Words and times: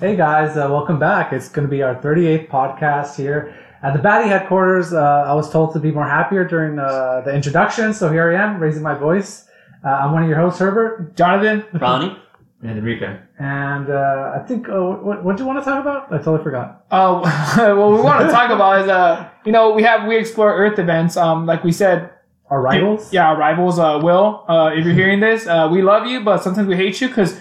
Hey 0.00 0.16
guys, 0.16 0.56
uh, 0.56 0.66
welcome 0.70 0.98
back. 0.98 1.32
It's 1.32 1.48
going 1.48 1.66
to 1.66 1.70
be 1.70 1.82
our 1.82 1.94
38th 1.94 2.48
podcast 2.48 3.16
here 3.16 3.54
at 3.82 3.92
the 3.92 3.98
Baddie 3.98 4.28
headquarters. 4.28 4.92
Uh, 4.94 5.24
I 5.26 5.34
was 5.34 5.50
told 5.50 5.72
to 5.74 5.78
be 5.78 5.90
more 5.90 6.06
happier 6.08 6.44
during 6.44 6.78
uh, 6.78 7.20
the 7.24 7.34
introduction, 7.34 7.92
so 7.92 8.10
here 8.10 8.32
I 8.32 8.42
am, 8.42 8.58
raising 8.60 8.82
my 8.82 8.94
voice. 8.94 9.46
Uh, 9.84 9.88
I'm 9.88 10.12
one 10.12 10.22
of 10.22 10.28
your 10.28 10.38
hosts, 10.38 10.58
Herbert, 10.58 11.16
Jonathan, 11.16 11.64
Ronnie? 11.80 12.16
And 12.62 12.76
Enrique. 12.76 13.16
and 13.38 13.88
uh, 13.88 14.32
I 14.36 14.44
think, 14.46 14.68
uh, 14.68 14.74
what, 14.82 15.24
what 15.24 15.38
do 15.38 15.42
you 15.44 15.46
want 15.46 15.60
to 15.60 15.64
talk 15.64 15.80
about? 15.80 16.12
I 16.12 16.18
totally 16.18 16.42
forgot. 16.42 16.84
uh, 16.90 17.20
what 17.74 17.90
we 17.90 18.02
want 18.02 18.20
to 18.26 18.30
talk 18.30 18.50
about 18.50 18.82
is, 18.82 18.88
uh, 18.88 19.30
you 19.46 19.52
know, 19.52 19.70
we 19.70 19.82
have 19.82 20.06
We 20.06 20.18
Explore 20.18 20.54
Earth 20.54 20.78
events. 20.78 21.16
Um, 21.16 21.46
like 21.46 21.64
we 21.64 21.72
said, 21.72 22.10
Our 22.50 22.60
rivals? 22.60 23.14
yeah, 23.14 23.28
our 23.30 23.38
rivals, 23.38 23.78
uh, 23.78 23.98
Will, 24.02 24.44
uh, 24.46 24.72
if 24.74 24.84
you're 24.84 24.92
hearing 24.92 25.20
this, 25.20 25.46
uh, 25.46 25.70
we 25.72 25.80
love 25.80 26.06
you, 26.06 26.20
but 26.20 26.42
sometimes 26.42 26.68
we 26.68 26.76
hate 26.76 27.00
you 27.00 27.08
because, 27.08 27.40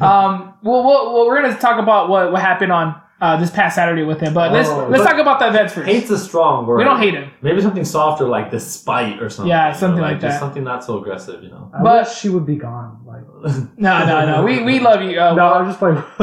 um, 0.00 0.54
well, 0.62 0.84
well, 0.84 1.14
well, 1.14 1.26
we're 1.26 1.40
going 1.42 1.54
to 1.54 1.60
talk 1.60 1.78
about 1.80 2.08
what, 2.08 2.32
what 2.32 2.40
happened 2.42 2.72
on, 2.72 3.00
uh, 3.18 3.34
this 3.38 3.50
past 3.50 3.76
Saturday 3.76 4.02
with 4.02 4.20
him, 4.20 4.34
but 4.34 4.52
let's, 4.52 4.68
Oh, 4.68 4.88
let's 4.88 5.02
but 5.02 5.10
talk 5.10 5.18
about 5.18 5.38
the 5.38 5.48
events 5.48 5.72
first. 5.72 5.88
Hate's 5.88 6.10
a 6.10 6.18
strong 6.18 6.66
word. 6.66 6.76
we 6.76 6.84
don't 6.84 7.00
hate 7.00 7.14
him. 7.14 7.30
Maybe 7.40 7.62
something 7.62 7.82
softer 7.86 8.26
like 8.28 8.50
despite 8.50 9.22
or 9.22 9.30
something. 9.30 9.48
Yeah, 9.48 9.68
you 9.68 9.72
know, 9.72 9.78
something 9.78 10.02
like 10.02 10.20
just 10.20 10.34
that. 10.34 10.38
Something 10.40 10.64
not 10.64 10.84
so 10.84 10.98
aggressive, 10.98 11.42
you 11.42 11.48
know. 11.48 11.70
I 11.72 11.82
but- 11.82 12.06
wish 12.06 12.14
she 12.18 12.28
would 12.28 12.44
be 12.44 12.56
gone. 12.56 13.00
Like, 13.06 13.22
No, 13.78 14.04
no, 14.04 14.26
no. 14.26 14.44
We, 14.44 14.62
we 14.62 14.80
love 14.80 15.00
you. 15.00 15.18
Uh, 15.18 15.32
no, 15.34 15.46
Will. 15.46 15.54
I'm 15.54 15.66
just 15.66 15.78
playing. 15.78 16.02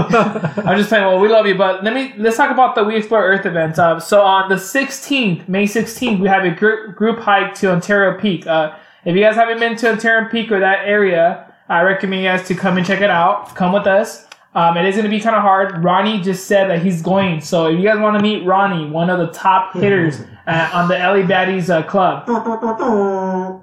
I'm 0.68 0.78
just 0.78 0.92
saying, 0.92 1.04
well, 1.04 1.20
we 1.20 1.30
love 1.30 1.48
you, 1.48 1.56
but 1.56 1.84
let 1.84 1.96
me 1.96 2.14
let's 2.18 2.38
talk 2.38 2.52
about 2.52 2.76
the 2.76 2.84
We 2.84 2.96
Explore 2.98 3.24
Earth 3.26 3.48
events. 3.48 3.80
Uh, 3.80 4.00
so 4.00 4.22
on 4.22 4.50
the 4.50 4.56
16th, 4.56 5.48
May 5.50 5.66
16th, 5.66 6.20
we 6.20 6.28
have 6.28 6.44
a 6.44 6.52
group 6.52 6.96
group 6.96 7.20
hike 7.20 7.56
to 7.56 7.72
Ontario 7.72 8.20
Peak. 8.20 8.46
Uh, 8.46 8.76
if 9.04 9.16
you 9.16 9.22
guys 9.24 9.34
haven't 9.36 9.60
been 9.60 9.76
to 9.78 9.90
Ontario 9.92 10.30
Peak 10.30 10.52
or 10.52 10.60
that 10.60 10.86
area, 10.88 11.53
I 11.70 11.82
recommend 11.82 12.24
you 12.24 12.30
guys 12.30 12.48
to 12.48 12.56
come 12.56 12.78
and 12.78 12.86
check 12.86 13.02
it 13.02 13.10
out. 13.10 13.56
Come 13.56 13.72
with 13.74 13.88
us. 13.88 14.28
Um, 14.56 14.78
it 14.78 14.86
is 14.86 14.96
going 14.96 15.06
to 15.06 15.10
be 15.10 15.20
kind 15.20 15.36
of 15.36 15.42
hard. 15.42 15.84
Ronnie 15.84 16.22
just 16.22 16.46
said 16.46 16.70
that 16.70 16.84
he's 16.84 17.02
going, 17.02 17.42
so 17.42 17.68
if 17.68 17.80
you 17.80 17.86
guys 17.86 17.98
want 18.00 18.18
to 18.18 18.22
meet 18.22 18.46
Ronnie, 18.46 18.88
one 18.88 19.10
of 19.10 19.18
the 19.18 19.34
top 19.34 19.74
hitters 19.74 20.20
uh, 20.48 20.70
on 20.74 20.88
the 20.88 20.96
LA 20.96 21.26
Baddies 21.26 21.70
uh, 21.70 21.82
club, 21.84 22.28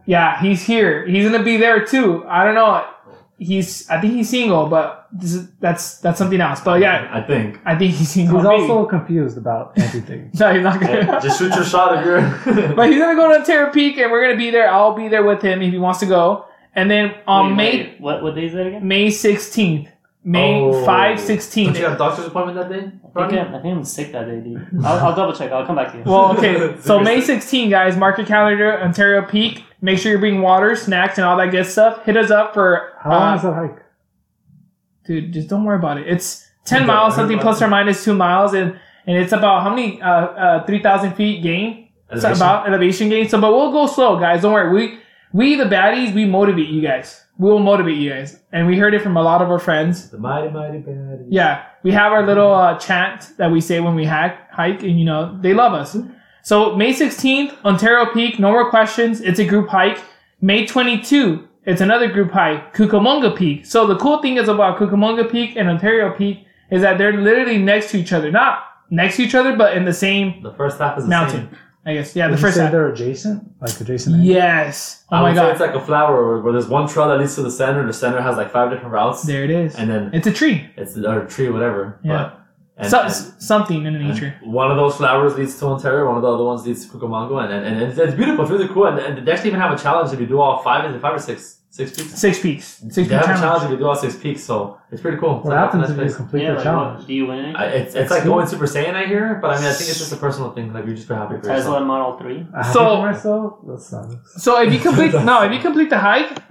yeah, 0.06 0.40
he's 0.42 0.62
here. 0.64 1.06
He's 1.06 1.28
going 1.28 1.38
to 1.38 1.44
be 1.44 1.56
there 1.58 1.84
too. 1.84 2.24
I 2.26 2.44
don't 2.44 2.56
know. 2.56 2.84
He's, 3.38 3.88
I 3.88 4.00
think 4.00 4.14
he's 4.14 4.28
single, 4.28 4.66
but 4.66 5.08
this 5.12 5.32
is, 5.32 5.50
that's 5.60 5.98
that's 5.98 6.18
something 6.18 6.40
else. 6.40 6.60
But 6.60 6.80
yeah, 6.80 7.08
I 7.10 7.22
think. 7.22 7.58
I 7.64 7.74
think 7.74 7.94
he's 7.94 8.10
single. 8.10 8.38
He's 8.38 8.46
maybe. 8.46 8.62
also 8.62 8.86
confused 8.90 9.38
about 9.38 9.78
everything. 9.78 10.30
no, 10.38 10.52
he's 10.52 10.62
not 10.62 10.78
gonna. 10.78 11.04
Hey, 11.04 11.18
just 11.22 11.38
shoot 11.38 11.54
your 11.54 11.64
shot 11.64 11.98
if 11.98 12.04
you're. 12.04 12.74
but 12.74 12.90
he's 12.90 12.98
gonna 12.98 13.16
go 13.16 13.32
to 13.32 13.38
Ontario 13.38 13.72
Peak, 13.72 13.96
and 13.96 14.12
we're 14.12 14.20
gonna 14.22 14.36
be 14.36 14.50
there. 14.50 14.70
I'll 14.70 14.94
be 14.94 15.08
there 15.08 15.24
with 15.24 15.40
him 15.40 15.62
if 15.62 15.72
he 15.72 15.78
wants 15.78 16.00
to 16.00 16.06
go. 16.06 16.44
And 16.74 16.90
then 16.90 17.14
on 17.26 17.50
Wait, 17.50 17.56
May 17.56 17.78
wait, 17.90 18.00
what 18.00 18.22
what 18.22 18.34
day 18.34 18.46
is 18.46 18.52
that 18.52 18.66
again? 18.66 18.86
May 18.86 19.10
sixteenth, 19.10 19.88
May 20.22 20.60
Oh. 20.60 20.84
five 20.84 21.16
Don't 21.16 21.26
sixteen. 21.26 21.74
you 21.74 21.82
have 21.84 21.94
a 21.94 21.98
doctor's 21.98 22.26
appointment 22.26 22.58
that 22.58 22.68
day? 22.68 22.92
I 23.16 23.28
think, 23.28 23.40
I'm, 23.40 23.54
I 23.56 23.60
think 23.60 23.76
I'm 23.76 23.84
sick 23.84 24.12
that 24.12 24.26
day, 24.26 24.38
dude. 24.40 24.64
I'll, 24.84 25.06
I'll 25.08 25.16
double 25.16 25.32
check. 25.32 25.50
I'll 25.50 25.66
come 25.66 25.74
back 25.76 25.90
to 25.92 25.98
you. 25.98 26.04
Well, 26.04 26.36
okay. 26.38 26.76
So 26.80 26.98
May 27.00 27.20
Seriously. 27.20 27.34
16, 27.40 27.70
guys, 27.70 27.96
mark 27.96 28.18
your 28.18 28.26
calendar. 28.26 28.80
Ontario 28.80 29.22
Peak. 29.26 29.64
Make 29.82 29.98
sure 29.98 30.12
you 30.12 30.18
bring 30.18 30.42
water, 30.42 30.76
snacks, 30.76 31.18
and 31.18 31.24
all 31.26 31.36
that 31.38 31.50
good 31.50 31.66
stuff. 31.66 32.04
Hit 32.04 32.16
us 32.16 32.30
up 32.30 32.54
for. 32.54 32.92
How 33.02 33.10
long 33.10 33.32
uh, 33.32 33.36
is 33.36 33.42
that 33.42 33.54
hike? 33.54 33.82
dude, 35.06 35.32
just 35.32 35.48
don't 35.48 35.64
worry 35.64 35.76
about 35.78 35.98
it. 35.98 36.06
It's 36.06 36.46
10 36.66 36.82
Okay, 36.82 36.86
miles, 36.86 37.14
something 37.16 37.38
plus 37.40 37.60
or 37.62 37.66
minus 37.68 38.04
two 38.04 38.14
miles, 38.14 38.54
and 38.54 38.78
and 39.06 39.16
it's 39.16 39.32
about 39.32 39.62
how 39.62 39.70
many? 39.70 40.00
Uh, 40.00 40.08
uh, 40.08 40.66
3,000 40.66 41.14
feet 41.14 41.42
gain. 41.42 41.88
It's 42.12 42.22
about 42.24 42.68
elevation 42.68 43.08
gain. 43.08 43.28
So, 43.28 43.40
but 43.40 43.52
we'll 43.52 43.72
go 43.72 43.86
slow, 43.86 44.18
guys. 44.20 44.42
Don't 44.42 44.52
worry. 44.52 44.70
We 44.72 44.98
we 45.32 45.54
the 45.56 45.64
baddies, 45.64 46.14
we 46.14 46.24
motivate 46.24 46.68
you 46.68 46.80
guys. 46.80 47.24
We 47.38 47.50
will 47.50 47.58
motivate 47.60 47.96
you 47.96 48.10
guys, 48.10 48.38
and 48.52 48.66
we 48.66 48.76
heard 48.76 48.92
it 48.92 49.00
from 49.02 49.16
a 49.16 49.22
lot 49.22 49.40
of 49.40 49.50
our 49.50 49.58
friends. 49.58 50.10
The 50.10 50.18
mighty, 50.18 50.50
mighty 50.50 50.78
bad. 50.78 51.24
Yeah, 51.30 51.64
we 51.82 51.90
have 51.92 52.12
our 52.12 52.26
little 52.26 52.52
uh, 52.52 52.78
chant 52.78 53.32
that 53.38 53.50
we 53.50 53.60
say 53.62 53.80
when 53.80 53.94
we 53.94 54.04
hack, 54.04 54.50
hike, 54.52 54.82
and 54.82 54.98
you 54.98 55.04
know 55.06 55.38
they 55.40 55.54
love 55.54 55.72
us. 55.72 55.96
So 56.42 56.76
May 56.76 56.92
16th, 56.92 57.54
Ontario 57.64 58.06
Peak, 58.12 58.38
no 58.38 58.50
more 58.50 58.68
questions. 58.70 59.20
It's 59.20 59.38
a 59.38 59.44
group 59.46 59.68
hike. 59.68 59.98
May 60.42 60.66
22, 60.66 61.46
it's 61.64 61.80
another 61.80 62.08
group 62.10 62.30
hike, 62.30 62.74
Cucamonga 62.74 63.34
Peak. 63.36 63.64
So 63.66 63.86
the 63.86 63.96
cool 63.96 64.20
thing 64.22 64.36
is 64.38 64.48
about 64.48 64.78
Cucamonga 64.78 65.30
Peak 65.30 65.56
and 65.56 65.68
Ontario 65.68 66.10
Peak 66.16 66.46
is 66.70 66.82
that 66.82 66.98
they're 66.98 67.12
literally 67.16 67.58
next 67.58 67.90
to 67.92 67.98
each 67.98 68.12
other, 68.12 68.30
not 68.30 68.64
next 68.90 69.16
to 69.16 69.22
each 69.22 69.34
other, 69.34 69.56
but 69.56 69.76
in 69.76 69.84
the 69.84 69.92
same 69.92 70.42
The 70.42 70.52
first 70.54 70.78
half 70.78 70.98
is 70.98 71.04
the 71.04 71.10
mountain. 71.10 71.48
same. 71.48 71.58
I 71.86 71.94
guess. 71.94 72.14
Yeah, 72.14 72.26
Would 72.26 72.34
the 72.34 72.36
you 72.38 72.42
first 72.42 72.56
say 72.56 72.62
half. 72.64 72.72
they're 72.72 72.88
adjacent? 72.92 73.42
Like 73.60 73.80
adjacent? 73.80 74.22
Yes. 74.22 75.04
Oh 75.10 75.16
I 75.16 75.20
my 75.20 75.28
would 75.30 75.36
say 75.36 75.42
god. 75.42 75.50
it's 75.52 75.60
like 75.60 75.74
a 75.74 75.80
flower 75.80 76.26
where, 76.26 76.38
where 76.42 76.52
there's 76.52 76.68
one 76.68 76.86
trail 76.88 77.08
that 77.08 77.18
leads 77.18 77.34
to 77.36 77.42
the 77.42 77.50
center. 77.50 77.86
The 77.86 77.92
center 77.92 78.20
has 78.20 78.36
like 78.36 78.50
five 78.52 78.70
different 78.70 78.92
routes, 78.92 79.22
There 79.22 79.44
it 79.44 79.50
is. 79.50 79.74
and 79.76 79.88
then 79.90 80.10
It's 80.12 80.26
a 80.26 80.32
tree. 80.32 80.68
it's 80.76 80.96
or 80.98 81.22
a 81.22 81.28
tree, 81.28 81.48
whatever. 81.48 81.98
Yeah. 82.04 82.12
But, 82.12 82.36
and, 82.76 82.90
So, 82.90 83.00
and- 83.02 83.12
something 83.42 83.84
in 83.86 83.94
the 83.94 83.98
and 84.00 84.08
nature. 84.10 84.34
one 84.42 84.70
of 84.70 84.76
those 84.76 84.96
flowers 84.96 85.36
leads 85.36 85.58
to 85.60 85.66
Ontario. 85.66 86.06
One 86.06 86.16
of 86.16 86.22
the 86.22 86.32
other 86.32 86.44
ones 86.44 86.66
leads 86.66 86.84
to 86.86 86.92
Cucamonga, 86.96 87.44
and, 87.44 87.52
and, 87.52 87.66
and 87.66 87.82
it's, 87.90 87.98
it's 87.98 88.14
beautiful. 88.14 88.42
It's 88.44 88.50
really 88.52 88.68
cool. 88.68 88.86
And, 88.86 88.98
and 88.98 89.26
they 89.26 89.32
actually 89.32 89.48
even 89.48 89.60
have 89.60 89.72
a 89.72 89.82
challenge 89.82 90.12
if 90.12 90.20
you 90.20 90.26
do 90.26 90.38
all 90.40 90.62
five. 90.62 90.88
Is 90.88 90.94
it 90.96 91.00
five 91.00 91.14
or 91.14 91.18
six? 91.18 91.59
Six 91.72 91.92
peaks. 91.96 92.14
Six 92.18 92.40
peaks. 92.40 92.64
Six 92.66 92.94
They 92.96 93.02
peak 93.04 93.12
have 93.12 93.22
a 93.22 93.24
challenge. 93.26 93.40
challenge 93.42 93.64
if 93.64 93.70
you 93.70 93.76
do 93.78 93.86
all 93.86 93.94
six 93.94 94.16
peaks, 94.16 94.42
so 94.42 94.78
it's 94.90 95.00
pretty 95.00 95.18
cool. 95.18 95.36
What 95.36 95.44
So 95.46 95.50
happens 95.52 95.82
that's 95.82 95.92
if 95.92 95.98
a 95.98 96.00
you 96.02 96.06
place. 96.08 96.16
complete 96.16 96.42
yeah, 96.42 96.48
the 96.50 96.54
like, 96.56 96.64
challenge? 96.64 96.98
what, 96.98 97.06
do 97.06 97.14
you 97.14 97.26
win 97.26 97.54
I, 97.56 97.64
it? 97.66 97.80
it's 97.82 97.94
it's 97.94 98.10
like 98.10 98.24
going 98.24 98.46
Super 98.48 98.66
Saiyan, 98.66 98.94
I 98.94 99.06
hear, 99.06 99.38
but 99.40 99.50
I 99.52 99.56
mean, 99.58 99.66
I 99.66 99.72
think 99.72 99.88
it's 99.88 99.98
just 99.98 100.12
a 100.12 100.16
personal 100.16 100.50
thing. 100.50 100.72
Like, 100.72 100.84
you 100.86 100.94
just 100.94 101.06
feel 101.06 101.16
happy 101.16 101.36
for 101.36 101.42
Tesla 101.42 101.56
yourself. 101.56 101.84
Model 101.86 102.18
3? 102.18 102.46
I 102.54 102.62
have 102.64 102.72
So- 102.72 102.92
it 102.92 102.96
for 102.96 103.02
myself? 103.12 103.54
That 103.68 103.80
sucks. 103.80 104.42
So 104.42 104.60
if 104.60 104.72
you 104.72 104.80
complete 104.80 105.12
no, 105.14 105.42
if 105.44 105.52
you 105.52 105.60
complete 105.60 105.90
the 105.90 105.98
hike, 105.98 106.42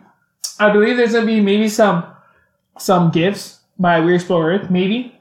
I 0.57 0.71
believe 0.71 0.95
there's 0.95 1.11
gonna 1.11 1.25
be 1.25 1.41
maybe 1.41 1.67
some 1.67 2.05
some 2.77 3.11
gifts 3.11 3.59
by 3.77 3.99
We 3.99 4.15
Explore 4.15 4.51
Earth. 4.53 4.69
Maybe 4.69 5.19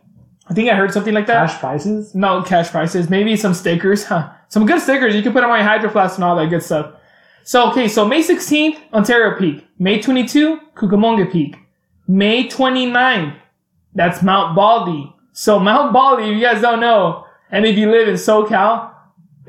I 0.48 0.54
think 0.54 0.70
I 0.70 0.74
heard 0.76 0.92
something 0.92 1.12
like 1.12 1.26
that. 1.26 1.48
Cash 1.50 1.58
prizes? 1.58 2.14
No 2.14 2.42
cash 2.42 2.70
prices. 2.70 3.10
Maybe 3.10 3.36
some 3.36 3.52
stickers. 3.52 4.04
Huh. 4.04 4.30
Some 4.48 4.64
good 4.64 4.80
stickers. 4.80 5.14
You 5.16 5.22
can 5.22 5.32
put 5.32 5.42
on 5.42 5.50
my 5.50 5.62
hydro 5.62 5.90
flask 5.90 6.14
and 6.16 6.24
all 6.24 6.36
that 6.36 6.46
good 6.50 6.62
stuff. 6.62 6.92
So 7.44 7.70
okay, 7.70 7.88
so 7.88 8.06
May 8.06 8.22
16th, 8.22 8.92
Ontario 8.92 9.38
Peak. 9.38 9.66
May 9.78 10.00
22, 10.00 10.60
Cucamonga 10.74 11.30
Peak. 11.30 11.56
May 12.06 12.46
29th, 12.48 13.36
that's 13.94 14.22
Mount 14.22 14.54
Baldy. 14.56 15.14
So 15.32 15.58
Mount 15.60 15.92
Baldy, 15.92 16.24
if 16.24 16.36
you 16.36 16.42
guys 16.42 16.60
don't 16.60 16.80
know, 16.80 17.24
and 17.50 17.64
if 17.64 17.78
you 17.78 17.90
live 17.90 18.08
in 18.08 18.14
SoCal, 18.14 18.92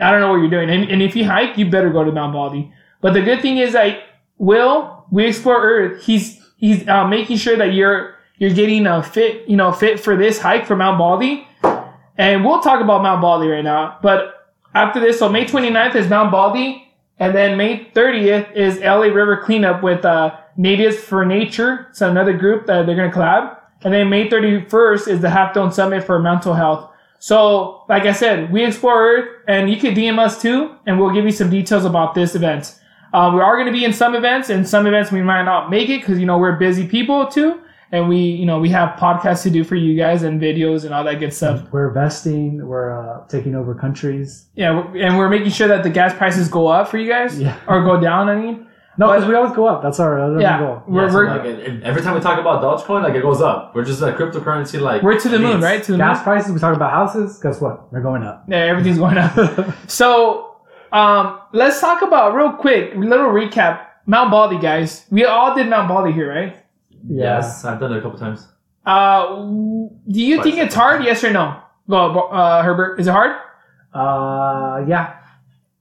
I 0.01 0.11
don't 0.11 0.21
know 0.21 0.29
what 0.29 0.37
you're 0.37 0.49
doing. 0.49 0.69
And, 0.69 0.89
and 0.89 1.01
if 1.01 1.15
you 1.15 1.25
hike, 1.25 1.57
you 1.57 1.69
better 1.69 1.89
go 1.89 2.03
to 2.03 2.11
Mount 2.11 2.33
Baldy. 2.33 2.71
But 3.01 3.13
the 3.13 3.21
good 3.21 3.41
thing 3.41 3.57
is 3.57 3.73
that 3.73 4.03
Will, 4.37 5.05
we 5.11 5.27
explore 5.27 5.61
Earth. 5.61 6.03
He's 6.03 6.39
he's 6.57 6.87
uh, 6.87 7.05
making 7.07 7.37
sure 7.37 7.57
that 7.57 7.73
you're 7.73 8.15
you're 8.37 8.53
getting 8.53 8.87
a 8.87 9.03
fit, 9.03 9.47
you 9.49 9.57
know, 9.57 9.71
fit 9.71 9.99
for 9.99 10.15
this 10.15 10.39
hike 10.39 10.65
for 10.65 10.75
Mount 10.75 10.97
Baldy. 10.97 11.45
And 12.17 12.43
we'll 12.43 12.61
talk 12.61 12.81
about 12.81 13.01
Mount 13.01 13.21
Baldy 13.21 13.47
right 13.47 13.63
now. 13.63 13.97
But 14.01 14.49
after 14.73 14.99
this, 14.99 15.19
so 15.19 15.29
May 15.29 15.45
29th 15.45 15.95
is 15.95 16.09
Mount 16.09 16.31
Baldy. 16.31 16.88
And 17.19 17.35
then 17.35 17.57
May 17.57 17.85
30th 17.93 18.55
is 18.55 18.79
LA 18.79 19.07
River 19.07 19.37
Cleanup 19.37 19.83
with 19.83 20.05
uh, 20.05 20.37
Natives 20.55 20.97
for 20.97 21.25
Nature. 21.25 21.87
So 21.91 22.09
another 22.09 22.33
group 22.33 22.65
that 22.67 22.85
they're 22.85 22.95
going 22.95 23.11
to 23.11 23.15
collab. 23.15 23.57
And 23.81 23.93
then 23.93 24.09
May 24.09 24.29
31st 24.29 25.07
is 25.07 25.21
the 25.21 25.29
Half 25.29 25.53
Dome 25.53 25.71
Summit 25.71 26.03
for 26.03 26.19
mental 26.19 26.53
health. 26.53 26.89
So, 27.19 27.83
like 27.89 28.03
I 28.03 28.13
said, 28.13 28.51
we 28.51 28.63
explore 28.63 28.95
Earth, 28.95 29.29
and 29.47 29.69
you 29.69 29.75
can 29.75 29.93
DM 29.93 30.19
us 30.19 30.41
too, 30.41 30.75
and 30.85 30.97
we'll 30.97 31.13
give 31.13 31.25
you 31.25 31.31
some 31.31 31.49
details 31.49 31.83
about 31.83 32.15
this 32.15 32.33
event. 32.33 32.79
Uh, 33.13 33.31
we 33.33 33.41
are 33.41 33.55
going 33.55 33.65
to 33.65 33.73
be 33.73 33.83
in 33.83 33.91
some 33.91 34.15
events, 34.15 34.49
and 34.49 34.67
some 34.67 34.87
events 34.87 35.11
we 35.11 35.21
might 35.21 35.43
not 35.43 35.69
make 35.69 35.89
it 35.89 35.99
because 35.99 36.17
you 36.17 36.25
know 36.25 36.37
we're 36.37 36.55
busy 36.55 36.87
people 36.87 37.27
too, 37.27 37.59
and 37.91 38.07
we 38.07 38.17
you 38.17 38.45
know 38.45 38.59
we 38.59 38.69
have 38.69 38.97
podcasts 38.99 39.43
to 39.43 39.49
do 39.49 39.63
for 39.63 39.75
you 39.75 39.95
guys 39.97 40.23
and 40.23 40.39
videos 40.41 40.85
and 40.85 40.93
all 40.93 41.03
that 41.03 41.19
good 41.19 41.33
stuff. 41.33 41.63
We're 41.71 41.87
investing. 41.89 42.65
We're 42.65 42.91
uh, 42.97 43.25
taking 43.27 43.55
over 43.55 43.73
countries. 43.75 44.47
Yeah, 44.55 44.83
and 44.95 45.17
we're 45.17 45.29
making 45.29 45.51
sure 45.51 45.67
that 45.67 45.83
the 45.83 45.89
gas 45.89 46.13
prices 46.13 46.47
go 46.49 46.67
up 46.67 46.87
for 46.89 46.97
you 46.97 47.09
guys 47.09 47.39
Yeah. 47.39 47.57
or 47.67 47.83
go 47.83 47.99
down. 47.99 48.29
I 48.29 48.35
mean, 48.35 48.65
No, 48.97 49.07
But- 49.07 49.15
because 49.15 49.29
we 49.29 49.35
always 49.35 49.53
go 49.55 49.65
up. 49.65 49.81
That's 49.81 49.99
our 50.01 50.19
other 50.19 50.41
yeah, 50.41 50.59
goal. 50.59 50.83
we're 50.85 51.03
Yeah, 51.05 51.09
so, 51.09 51.15
we're, 51.15 51.27
like, 51.29 51.45
and- 51.45 51.59
and 51.59 51.83
every 51.83 52.01
time 52.01 52.15
we 52.15 52.19
talk 52.19 52.37
about 52.37 52.61
Dogecoin, 52.61 53.01
like 53.01 53.15
it 53.15 53.21
goes 53.21 53.41
up. 53.41 53.71
We're 53.73 53.85
just 53.85 54.01
a 54.01 54.11
cryptocurrency, 54.11 54.77
like 54.81 55.01
we're 55.03 55.17
to 55.17 55.29
the 55.29 55.39
moon, 55.39 55.61
right? 55.61 55.81
To 55.83 55.93
the 55.93 55.97
Gas 55.97 56.17
moon. 56.17 56.23
prices, 56.25 56.51
we 56.51 56.59
talk 56.59 56.75
about 56.75 56.91
houses. 56.91 57.39
Guess 57.41 57.61
what? 57.61 57.89
They're 57.93 58.01
going 58.01 58.23
up. 58.23 58.43
Yeah, 58.49 58.57
everything's 58.57 58.97
going 58.97 59.17
up. 59.17 59.33
so, 59.87 60.57
um, 60.91 61.39
let's 61.53 61.79
talk 61.79 62.01
about 62.01 62.35
real 62.35 62.51
quick, 62.51 62.93
little 62.95 63.27
recap. 63.27 63.85
Mount 64.05 64.31
Baldy, 64.31 64.57
guys. 64.59 65.05
We 65.11 65.23
all 65.23 65.55
did 65.55 65.69
Mount 65.69 65.87
Baldy 65.87 66.11
here, 66.11 66.29
right? 66.33 66.57
Yes, 67.07 67.65
I've 67.65 67.79
done 67.79 67.93
it 67.93 67.97
a 67.97 68.01
couple 68.01 68.19
times. 68.19 68.47
Uh, 68.85 69.35
do 69.45 70.21
you 70.21 70.35
Twice, 70.35 70.43
think 70.43 70.57
it's 70.57 70.75
hard? 70.75 71.03
Yes 71.03 71.23
or 71.23 71.31
no? 71.31 71.61
Go, 71.89 72.19
uh, 72.29 72.63
Herbert. 72.63 72.99
Is 72.99 73.07
it 73.07 73.11
hard? 73.11 73.35
Uh, 73.93 74.85
yeah. 74.87 75.15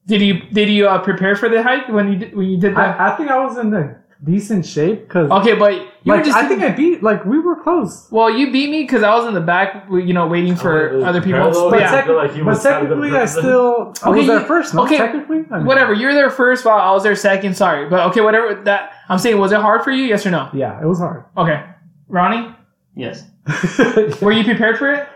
Did 0.06 0.22
you 0.22 0.40
did 0.50 0.68
you 0.70 0.88
uh, 0.88 0.98
prepare 1.00 1.36
for 1.36 1.48
the 1.48 1.62
hike 1.62 1.88
when 1.88 2.12
you 2.12 2.18
did, 2.18 2.34
when 2.34 2.46
you 2.46 2.58
did 2.58 2.74
that? 2.76 2.98
I, 2.98 3.12
I 3.12 3.16
think 3.16 3.30
I 3.30 3.38
was 3.44 3.58
in 3.58 3.72
a 3.74 3.98
decent 4.24 4.66
shape 4.66 5.06
because 5.06 5.30
okay, 5.30 5.54
but 5.54 5.72
you 5.74 5.86
like 6.04 6.18
were 6.18 6.24
just. 6.24 6.36
I 6.36 6.48
think 6.48 6.62
I 6.62 6.70
beat 6.70 7.02
like 7.02 7.24
we 7.24 7.38
were 7.38 7.56
close. 7.62 8.08
well, 8.10 8.28
you 8.30 8.50
beat 8.50 8.70
me 8.70 8.82
because 8.82 9.02
I 9.02 9.14
was 9.14 9.26
in 9.26 9.34
the 9.34 9.40
back, 9.40 9.86
you 9.90 10.12
know, 10.12 10.26
waiting 10.26 10.56
for 10.56 10.90
Oh, 10.90 11.04
other 11.04 11.20
people. 11.20 11.40
parallel, 11.40 11.70
But 11.70 11.80
yeah. 11.80 11.92
yeah, 12.06 12.12
I 12.12 12.26
like 12.26 12.44
but 12.44 12.62
technically, 12.62 13.10
I 13.12 13.24
still 13.26 13.94
I 14.02 14.08
Okay, 14.10 14.18
was 14.18 14.26
there 14.26 14.40
you- 14.40 14.46
first. 14.46 14.74
No, 14.74 14.84
okay, 14.84 14.98
technically, 14.98 15.44
I 15.50 15.58
mean, 15.58 15.66
whatever. 15.66 15.92
You're 15.94 16.14
there 16.14 16.30
first, 16.30 16.64
while 16.64 16.78
I 16.78 16.90
was 16.92 17.02
there 17.02 17.14
second. 17.16 17.56
Sorry, 17.56 17.88
but 17.88 18.00
okay, 18.10 18.20
whatever. 18.20 18.54
That 18.64 18.92
I'm 19.08 19.18
saying, 19.18 19.38
was 19.38 19.52
it 19.52 19.60
hard 19.60 19.82
for 19.84 19.90
you? 19.90 20.04
Yes 20.04 20.26
or 20.26 20.30
no? 20.30 20.48
Yeah, 20.52 20.80
it 20.82 20.86
was 20.86 20.98
hard. 20.98 21.24
Okay, 21.36 21.64
Ronnie. 22.08 22.54
Yes. 22.96 23.24
Were 24.20 24.32
you 24.32 24.44
prepared 24.44 24.78
for 24.78 24.92
it? 24.92 25.08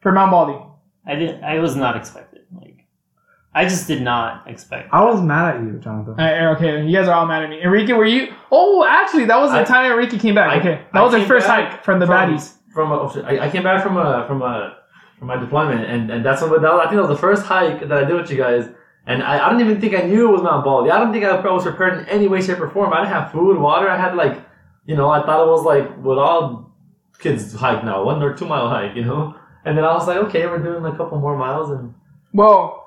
For 0.00 0.10
Mount 0.12 0.30
Baldy? 0.32 0.58
I 1.06 1.14
did. 1.14 1.42
I 1.42 1.58
was 1.60 1.76
not 1.76 1.96
expected. 1.96 2.42
Like, 2.60 2.71
I 3.54 3.64
just 3.64 3.86
did 3.86 4.00
not 4.00 4.48
expect. 4.48 4.88
I 4.92 5.04
was 5.04 5.20
mad 5.20 5.56
at 5.56 5.62
you, 5.62 5.78
Jonathan. 5.78 6.18
Uh, 6.18 6.54
okay, 6.56 6.84
you 6.86 6.96
guys 6.96 7.06
are 7.08 7.14
all 7.14 7.26
mad 7.26 7.42
at 7.44 7.50
me. 7.50 7.60
Enrique, 7.62 7.92
were 7.92 8.06
you? 8.06 8.32
Oh, 8.50 8.84
actually, 8.88 9.26
that 9.26 9.38
was 9.38 9.50
the 9.50 9.58
I- 9.60 9.64
time 9.64 9.92
Enrique 9.92 10.18
came 10.18 10.34
back. 10.34 10.50
I- 10.52 10.58
okay, 10.58 10.84
that 10.92 10.98
I 10.98 11.02
was 11.04 11.12
the 11.12 11.24
first 11.26 11.46
hike 11.46 11.84
from 11.84 12.00
the 12.00 12.06
baddies. 12.06 12.54
From 12.72 12.90
a, 12.90 12.94
oh, 12.94 13.22
I, 13.26 13.46
I 13.46 13.50
came 13.50 13.62
back 13.62 13.82
from 13.82 13.98
a 13.98 14.26
from 14.26 14.40
a 14.40 14.78
from 15.18 15.28
my 15.28 15.36
deployment, 15.36 15.84
and, 15.84 16.10
and 16.10 16.24
that's 16.24 16.40
when 16.40 16.50
that 16.50 16.62
was, 16.62 16.80
I 16.80 16.88
think 16.88 16.96
that 16.96 17.08
was 17.08 17.16
the 17.16 17.20
first 17.20 17.44
hike 17.44 17.80
that 17.80 17.92
I 17.92 18.04
did 18.04 18.14
with 18.16 18.30
you 18.30 18.38
guys. 18.38 18.68
And 19.06 19.22
I, 19.22 19.46
I 19.46 19.50
don't 19.50 19.60
even 19.60 19.80
think 19.80 19.94
I 19.94 20.02
knew 20.02 20.28
it 20.28 20.32
was 20.32 20.42
Mount 20.42 20.64
Baldy. 20.64 20.90
I 20.90 20.98
don't 20.98 21.12
think 21.12 21.24
I 21.24 21.38
was 21.50 21.64
prepared 21.64 21.98
in 22.00 22.08
any 22.08 22.28
way, 22.28 22.40
shape, 22.40 22.58
or 22.60 22.70
form. 22.70 22.92
I 22.92 23.02
didn't 23.02 23.12
have 23.12 23.30
food, 23.32 23.58
water. 23.58 23.88
I 23.90 23.98
had 23.98 24.16
like, 24.16 24.40
you 24.86 24.96
know, 24.96 25.10
I 25.10 25.24
thought 25.26 25.46
it 25.46 25.50
was 25.50 25.64
like 25.64 25.94
what 25.98 26.18
all 26.18 26.72
kids 27.18 27.52
hike 27.54 27.84
now, 27.84 28.02
one 28.04 28.22
or 28.22 28.34
two 28.34 28.46
mile 28.46 28.68
hike, 28.68 28.96
you 28.96 29.04
know. 29.04 29.34
And 29.64 29.76
then 29.76 29.84
I 29.84 29.92
was 29.92 30.06
like, 30.08 30.16
okay, 30.28 30.46
we're 30.46 30.58
doing 30.58 30.84
a 30.84 30.96
couple 30.96 31.18
more 31.20 31.36
miles, 31.36 31.70
and 31.70 31.94
Well, 32.32 32.81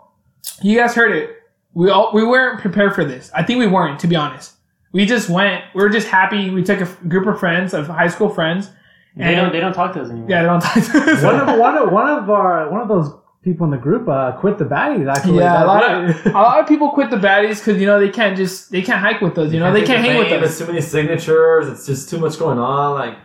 you 0.61 0.77
guys 0.77 0.93
heard 0.95 1.11
it. 1.15 1.29
We 1.73 1.89
all 1.89 2.11
we 2.13 2.23
weren't 2.25 2.61
prepared 2.61 2.95
for 2.95 3.03
this. 3.03 3.31
I 3.35 3.43
think 3.43 3.59
we 3.59 3.67
weren't, 3.67 3.99
to 4.01 4.07
be 4.07 4.15
honest. 4.15 4.53
We 4.93 5.05
just 5.05 5.29
went. 5.29 5.63
We 5.73 5.81
were 5.83 5.89
just 5.89 6.07
happy. 6.07 6.49
We 6.49 6.63
took 6.63 6.79
a 6.79 6.83
f- 6.83 6.97
group 7.09 7.27
of 7.27 7.37
friends, 7.39 7.73
of 7.73 7.87
high 7.87 8.07
school 8.07 8.29
friends. 8.29 8.69
They 9.17 9.35
don't. 9.35 9.51
They 9.51 9.59
don't 9.59 9.73
talk 9.73 9.93
to 9.93 10.01
us 10.01 10.09
anymore. 10.09 10.29
Yeah, 10.29 10.41
they 10.41 10.47
don't 10.47 10.61
talk 10.61 10.73
to 10.75 10.79
us. 11.13 11.21
one 11.23 11.35
of 11.39 11.59
one 11.67 11.77
of 11.77 11.91
one 11.91 12.07
of 12.09 12.29
our 12.29 12.69
one 12.71 12.81
of 12.81 12.87
those 12.87 13.11
people 13.43 13.65
in 13.65 13.71
the 13.71 13.77
group 13.77 14.07
uh, 14.07 14.31
quit 14.33 14.57
the 14.57 14.65
baddies 14.65 15.13
actually. 15.13 15.39
Yeah, 15.39 15.63
a 15.63 15.67
lot 15.67 15.83
of 15.83 16.25
a 16.27 16.29
lot 16.31 16.59
of 16.61 16.67
people 16.67 16.89
quit 16.91 17.09
the 17.09 17.17
baddies 17.17 17.59
because 17.59 17.79
you 17.79 17.85
know 17.87 17.99
they 17.99 18.09
can't 18.09 18.37
just 18.37 18.71
they 18.71 18.81
can't 18.81 18.99
hike 19.01 19.19
with 19.21 19.37
us. 19.37 19.51
You 19.51 19.59
know 19.59 19.73
they 19.73 19.83
can't 19.83 20.03
hang 20.05 20.17
with 20.17 20.29
There's 20.29 20.49
us. 20.51 20.57
too 20.59 20.67
many 20.67 20.81
signatures. 20.81 21.67
It's 21.67 21.85
just 21.85 22.09
too 22.09 22.19
much 22.19 22.39
going 22.39 22.57
on. 22.59 22.93
Like 22.93 23.17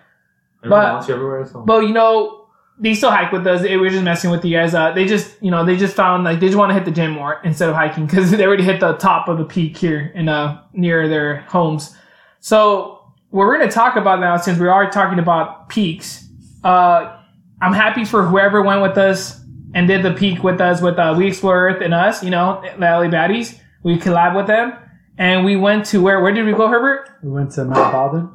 everyone 0.64 0.80
But- 0.82 0.92
wants 0.94 1.08
you 1.08 1.14
everywhere. 1.14 1.46
So. 1.46 1.60
But 1.62 1.80
you 1.82 1.92
know 1.92 2.39
they 2.80 2.94
still 2.94 3.10
hike 3.10 3.30
with 3.30 3.46
us. 3.46 3.60
They 3.62 3.76
were 3.76 3.90
just 3.90 4.02
messing 4.02 4.30
with 4.30 4.44
you 4.44 4.56
guys. 4.56 4.74
Uh, 4.74 4.92
they 4.92 5.06
just 5.06 5.40
you 5.42 5.50
know 5.50 5.64
they 5.64 5.76
just 5.76 5.94
found 5.94 6.24
like 6.24 6.40
they 6.40 6.46
just 6.46 6.58
want 6.58 6.70
to 6.70 6.74
hit 6.74 6.84
the 6.84 6.90
gym 6.90 7.12
more 7.12 7.40
instead 7.44 7.68
of 7.68 7.74
hiking 7.74 8.06
because 8.06 8.30
they 8.36 8.44
already 8.44 8.64
hit 8.64 8.80
the 8.80 8.94
top 8.94 9.28
of 9.28 9.38
the 9.38 9.44
peak 9.44 9.76
here 9.76 10.10
in 10.14 10.28
uh 10.28 10.62
near 10.72 11.08
their 11.08 11.40
homes. 11.42 11.96
So 12.40 13.12
what 13.30 13.46
we're 13.46 13.58
gonna 13.58 13.70
talk 13.70 13.96
about 13.96 14.18
now, 14.20 14.36
since 14.36 14.58
we 14.58 14.66
are 14.68 14.90
talking 14.90 15.18
about 15.18 15.68
peaks, 15.68 16.26
uh, 16.64 17.16
I'm 17.60 17.72
happy 17.74 18.04
for 18.04 18.24
whoever 18.24 18.62
went 18.62 18.82
with 18.82 18.96
us 18.98 19.38
and 19.74 19.86
did 19.86 20.02
the 20.02 20.12
peak 20.12 20.42
with 20.42 20.60
us 20.60 20.80
with 20.80 20.98
uh, 20.98 21.14
We 21.16 21.28
Explore 21.28 21.68
Earth 21.68 21.82
and 21.82 21.94
us. 21.94 22.24
You 22.24 22.30
know, 22.30 22.60
LA 22.78 23.08
Baddies. 23.08 23.58
We 23.82 23.96
collab 23.98 24.34
with 24.36 24.46
them, 24.46 24.72
and 25.16 25.44
we 25.44 25.56
went 25.56 25.86
to 25.86 26.02
where? 26.02 26.20
Where 26.20 26.32
did 26.32 26.44
we 26.44 26.52
go, 26.52 26.66
Herbert? 26.68 27.08
we 27.22 27.30
went 27.30 27.52
to 27.52 27.64
Mount 27.64 27.92
Baldwin. 27.92 28.30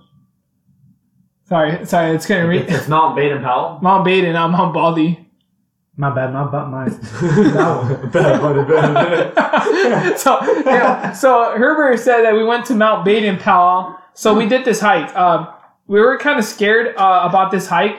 Sorry, 1.47 1.86
sorry, 1.86 2.15
it's 2.15 2.25
gonna 2.25 2.47
read 2.47 2.65
it's 2.68 2.88
Mount 2.88 3.15
Baden 3.15 3.44
Powell. 3.44 3.80
Mount 3.83 4.03
Baden, 4.03 4.33
not 4.33 4.50
Mount 4.50 4.74
Baldy. 4.74 5.30
My 5.97 6.09
bad, 6.13 6.33
my 6.33 6.44
bad, 6.51 6.68
my. 6.68 6.89
bad. 8.09 8.42
My 8.42 9.33
bad. 9.33 10.19
so 10.19 10.39
yeah, 10.65 11.13
so 11.13 11.56
Herbert 11.56 12.00
said 12.00 12.24
that 12.24 12.33
we 12.33 12.44
went 12.44 12.65
to 12.65 12.75
Mount 12.75 13.06
Baden 13.06 13.38
Powell. 13.38 13.95
So 14.13 14.33
we 14.33 14.47
did 14.47 14.65
this 14.65 14.80
hike. 14.80 15.15
Um, 15.15 15.47
we 15.88 16.00
were 16.01 16.18
kind 16.18 16.39
of 16.39 16.45
scared 16.45 16.95
uh, 16.97 17.21
about 17.30 17.51
this 17.51 17.68
hike, 17.68 17.98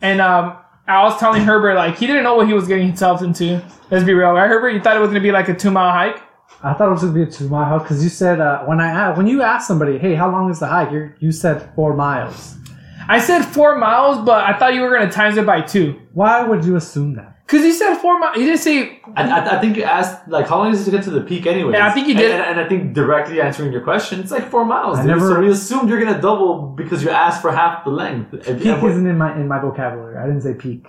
and 0.00 0.20
um, 0.20 0.56
I 0.86 1.02
was 1.02 1.18
telling 1.18 1.42
Herbert 1.42 1.74
like 1.74 1.98
he 1.98 2.06
didn't 2.06 2.22
know 2.22 2.36
what 2.36 2.46
he 2.46 2.54
was 2.54 2.68
getting 2.68 2.86
himself 2.86 3.22
into. 3.22 3.62
Let's 3.90 4.04
be 4.04 4.14
real, 4.14 4.30
right, 4.32 4.48
Herbert? 4.48 4.70
You 4.70 4.80
thought 4.80 4.96
it 4.96 5.00
was 5.00 5.08
gonna 5.08 5.20
be 5.20 5.32
like 5.32 5.48
a 5.48 5.54
two 5.54 5.70
mile 5.72 5.90
hike. 5.90 6.22
I 6.62 6.72
thought 6.72 6.88
it 6.88 6.92
was 6.92 7.02
gonna 7.02 7.12
be 7.12 7.24
a 7.24 7.26
two 7.30 7.48
mile 7.48 7.64
hike 7.64 7.82
because 7.82 8.02
you 8.04 8.08
said 8.08 8.40
uh, 8.40 8.64
when 8.64 8.80
I 8.80 9.10
when 9.16 9.26
you 9.26 9.42
asked 9.42 9.66
somebody, 9.66 9.98
hey, 9.98 10.14
how 10.14 10.30
long 10.30 10.48
is 10.50 10.60
the 10.60 10.66
hike? 10.68 10.92
You 10.92 11.12
you 11.18 11.32
said 11.32 11.74
four 11.74 11.94
miles. 11.94 12.56
I 13.08 13.18
said 13.20 13.42
four 13.42 13.76
miles, 13.76 14.24
but 14.24 14.44
I 14.44 14.58
thought 14.58 14.74
you 14.74 14.80
were 14.80 14.90
gonna 14.96 15.10
times 15.10 15.36
it 15.36 15.46
by 15.46 15.60
two. 15.60 16.00
Why 16.12 16.42
would 16.42 16.64
you 16.64 16.76
assume 16.76 17.14
that? 17.14 17.30
Cause 17.46 17.60
you 17.60 17.72
said 17.72 17.96
four 17.96 18.18
miles. 18.18 18.38
You 18.38 18.46
didn't 18.46 18.60
say. 18.60 19.00
I, 19.16 19.28
I, 19.28 19.58
I 19.58 19.60
think 19.60 19.76
you 19.76 19.82
asked 19.82 20.26
like 20.28 20.48
how 20.48 20.58
long 20.58 20.72
is 20.72 20.80
it 20.80 20.84
to 20.86 20.90
get 20.96 21.04
to 21.04 21.10
the 21.10 21.20
peak 21.20 21.46
anyway? 21.46 21.74
Yeah, 21.74 21.86
I 21.86 21.90
think 21.90 22.08
you 22.08 22.14
did. 22.14 22.30
And, 22.30 22.40
and, 22.40 22.50
and 22.58 22.60
I 22.60 22.68
think 22.68 22.94
directly 22.94 23.40
answering 23.40 23.70
your 23.70 23.82
question, 23.82 24.20
it's 24.20 24.30
like 24.30 24.50
four 24.50 24.64
miles. 24.64 24.98
I 24.98 25.02
dude. 25.02 25.10
never- 25.10 25.28
So 25.34 25.40
we 25.40 25.50
assumed 25.50 25.90
you're 25.90 26.02
gonna 26.02 26.20
double 26.22 26.62
because 26.68 27.02
you 27.04 27.10
asked 27.10 27.42
for 27.42 27.52
half 27.52 27.84
the 27.84 27.90
length. 27.90 28.32
And- 28.32 28.58
Peak 28.58 28.66
and 28.66 28.82
what- 28.82 28.92
isn't 28.92 29.06
in 29.06 29.18
my 29.18 29.34
in 29.38 29.46
my 29.46 29.60
vocabulary. 29.60 30.16
I 30.16 30.26
didn't 30.26 30.40
say 30.40 30.54
peak. 30.54 30.86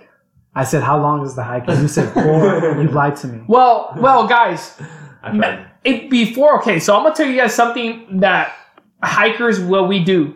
I 0.54 0.64
said 0.64 0.82
how 0.82 0.98
long 0.98 1.22
is 1.26 1.34
the 1.36 1.42
hike? 1.44 1.68
And 1.68 1.82
you 1.82 1.88
said 1.88 2.10
four. 2.14 2.78
you 2.82 2.88
lied 2.88 3.16
to 3.16 3.26
me. 3.26 3.44
Well, 3.46 3.92
well, 3.98 4.26
guys. 4.26 4.78
I. 5.22 5.66
It 5.84 6.08
before 6.10 6.58
okay, 6.60 6.78
so 6.80 6.96
I'm 6.96 7.02
gonna 7.04 7.14
tell 7.14 7.26
you 7.28 7.36
guys 7.40 7.54
something 7.54 8.20
that 8.20 8.56
hikers 9.02 9.60
what 9.60 9.88
we 9.88 10.02
do. 10.02 10.35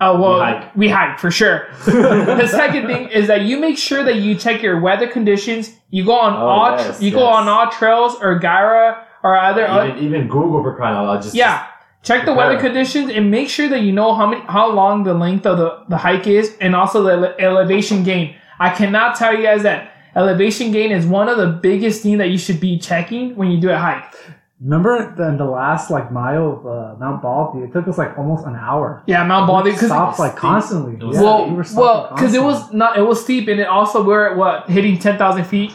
Uh, 0.00 0.16
well, 0.20 0.34
We 0.34 0.40
hike. 0.40 0.76
we 0.76 0.88
hike 0.88 1.18
for 1.18 1.30
sure. 1.30 1.68
the 1.86 2.46
second 2.48 2.86
thing 2.88 3.08
is 3.10 3.28
that 3.28 3.42
you 3.42 3.58
make 3.60 3.78
sure 3.78 4.02
that 4.02 4.16
you 4.16 4.34
check 4.34 4.60
your 4.62 4.80
weather 4.80 5.06
conditions. 5.06 5.70
You 5.90 6.04
go 6.04 6.14
on 6.18 6.32
Oh, 6.34 6.46
all 6.46 6.76
yes, 6.76 7.00
you 7.00 7.12
go 7.12 7.24
on 7.24 7.46
all 7.48 7.70
trails 7.70 8.16
or 8.20 8.38
Gaia 8.38 8.96
or 9.22 9.36
other. 9.36 9.66
even, 9.88 10.04
even 10.04 10.28
Google 10.28 10.62
for 10.62 10.74
crying 10.74 10.96
out 10.96 11.06
loud. 11.06 11.22
Just 11.22 11.34
yeah, 11.36 11.66
check 12.02 12.24
the 12.26 12.34
weather 12.34 12.58
conditions 12.58 13.10
and 13.10 13.30
make 13.30 13.48
sure 13.48 13.68
that 13.68 13.82
you 13.82 13.92
know 13.92 14.14
how 14.14 14.26
many 14.26 14.42
how 14.46 14.68
long 14.70 15.04
the 15.04 15.14
length 15.14 15.46
of 15.46 15.58
the, 15.58 15.84
the 15.88 15.96
hike 15.96 16.26
is 16.26 16.56
and 16.60 16.74
also 16.74 17.02
the 17.04 17.12
ele- 17.12 17.34
elevation 17.38 18.02
gain. 18.02 18.34
I 18.58 18.70
cannot 18.74 19.16
tell 19.16 19.32
you 19.34 19.42
guys 19.44 19.62
that 19.62 19.92
elevation 20.16 20.72
gain 20.72 20.90
is 20.90 21.06
one 21.06 21.28
of 21.28 21.36
the 21.38 21.46
biggest 21.46 22.02
things 22.02 22.18
that 22.18 22.30
you 22.30 22.38
should 22.38 22.58
be 22.60 22.78
checking 22.78 23.36
when 23.36 23.50
you 23.52 23.60
do 23.60 23.70
a 23.70 23.78
hike. 23.78 24.12
Remember 24.60 25.14
the, 25.16 25.36
the 25.36 25.44
last 25.44 25.90
like 25.90 26.12
mile 26.12 26.52
of 26.52 26.66
uh, 26.66 26.94
Mount 26.98 27.20
Baldy? 27.22 27.64
It 27.64 27.72
took 27.72 27.88
us 27.88 27.98
like 27.98 28.16
almost 28.16 28.46
an 28.46 28.54
hour. 28.54 29.02
Yeah, 29.06 29.24
Mount 29.24 29.46
Baldy 29.48 29.70
We 29.70 29.76
because 29.76 29.88
stopped 29.88 30.18
like 30.18 30.32
steep. 30.32 30.40
constantly. 30.40 30.94
It 30.94 31.02
was 31.02 31.16
Yeah, 31.16 31.22
well, 31.22 31.48
we 31.48 31.54
were 31.56 31.64
stopping 31.64 31.82
well, 31.82 32.10
because 32.14 32.34
it 32.34 32.42
was 32.42 32.72
not, 32.72 32.96
it 32.96 33.02
was 33.02 33.20
steep, 33.22 33.48
and 33.48 33.60
it 33.60 33.66
also 33.66 34.02
we're 34.04 34.30
at 34.30 34.36
what 34.36 34.70
hitting 34.70 34.98
ten 34.98 35.18
thousand 35.18 35.44
feet 35.44 35.72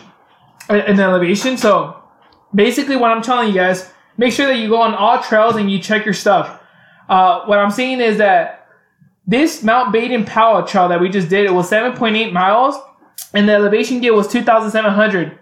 in 0.70 1.00
elevation. 1.00 1.58
So 1.58 2.02
basically, 2.56 2.96
what 2.96 3.12
I'm 3.12 3.22
telling 3.22 3.50
you 3.50 3.54
guys, 3.54 3.92
make 4.18 4.32
sure 4.34 4.48
that 4.48 4.58
you 4.58 4.70
go 4.70 4.82
on 4.82 4.96
all 4.96 5.22
trails 5.22 5.56
and 5.56 5.70
you 5.70 5.80
check 5.80 6.06
your 6.06 6.14
stuff. 6.14 6.62
Uh, 7.10 7.44
what 7.46 7.60
I'm 7.60 7.72
saying 7.72 8.00
is 8.00 8.18
that 8.20 8.68
this 9.28 9.62
Mount 9.62 9.92
Baden 9.92 10.26
Powell 10.26 10.64
trail 10.66 10.88
that 10.90 11.02
we 11.02 11.10
just 11.10 11.28
did, 11.30 11.46
it 11.46 11.52
was 11.54 11.70
7.8 11.70 12.32
miles, 12.32 12.76
and 13.34 13.48
the 13.48 13.54
elevation 13.54 14.00
gain 14.00 14.16
was 14.16 14.28
2,700. 14.28 15.38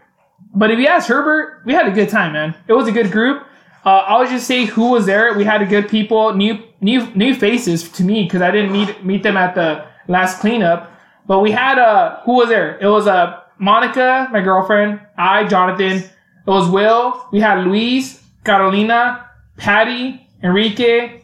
But 0.54 0.72
if 0.72 0.80
you 0.80 0.88
ask 0.88 1.07
Herbert, 1.07 1.62
we 1.66 1.74
had 1.74 1.88
a 1.88 1.92
good 1.92 2.10
time, 2.10 2.34
man. 2.34 2.56
It 2.68 2.74
was 2.74 2.88
a 2.88 2.92
good 2.92 3.12
group. 3.12 3.45
Uh, 3.86 4.04
I'll 4.07 4.28
just 4.28 4.48
say 4.48 4.66
who 4.66 4.92
was 4.92 5.06
there. 5.06 5.34
We 5.34 5.44
had 5.44 5.62
a 5.62 5.66
good 5.66 5.88
people, 5.88 6.34
new 6.34 6.63
new 6.81 7.06
new 7.16 7.34
faces 7.34 7.89
to 7.92 8.04
me 8.04 8.24
because 8.24 8.42
I 8.42 8.51
didn't 8.51 8.72
meet 8.72 9.06
meet 9.06 9.24
them 9.24 9.38
at 9.38 9.56
the 9.56 9.86
last 10.07 10.39
cleanup. 10.42 10.92
But 11.25 11.39
we 11.39 11.51
had 11.51 11.78
uh 11.80 12.22
who 12.22 12.34
was 12.34 12.50
there? 12.50 12.78
It 12.80 12.88
was 12.88 13.07
uh 13.07 13.42
Monica, 13.60 14.28
my 14.31 14.42
girlfriend, 14.42 15.00
I, 15.18 15.45
Jonathan. 15.45 15.97
It 15.97 16.11
was 16.45 16.69
Will. 16.69 17.26
We 17.31 17.40
had 17.40 17.66
Luis, 17.66 18.23
Carolina, 18.44 19.30
Patty, 19.57 20.28
Enrique, 20.44 21.23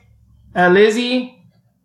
uh, 0.55 0.69
Lizzie, 0.69 1.41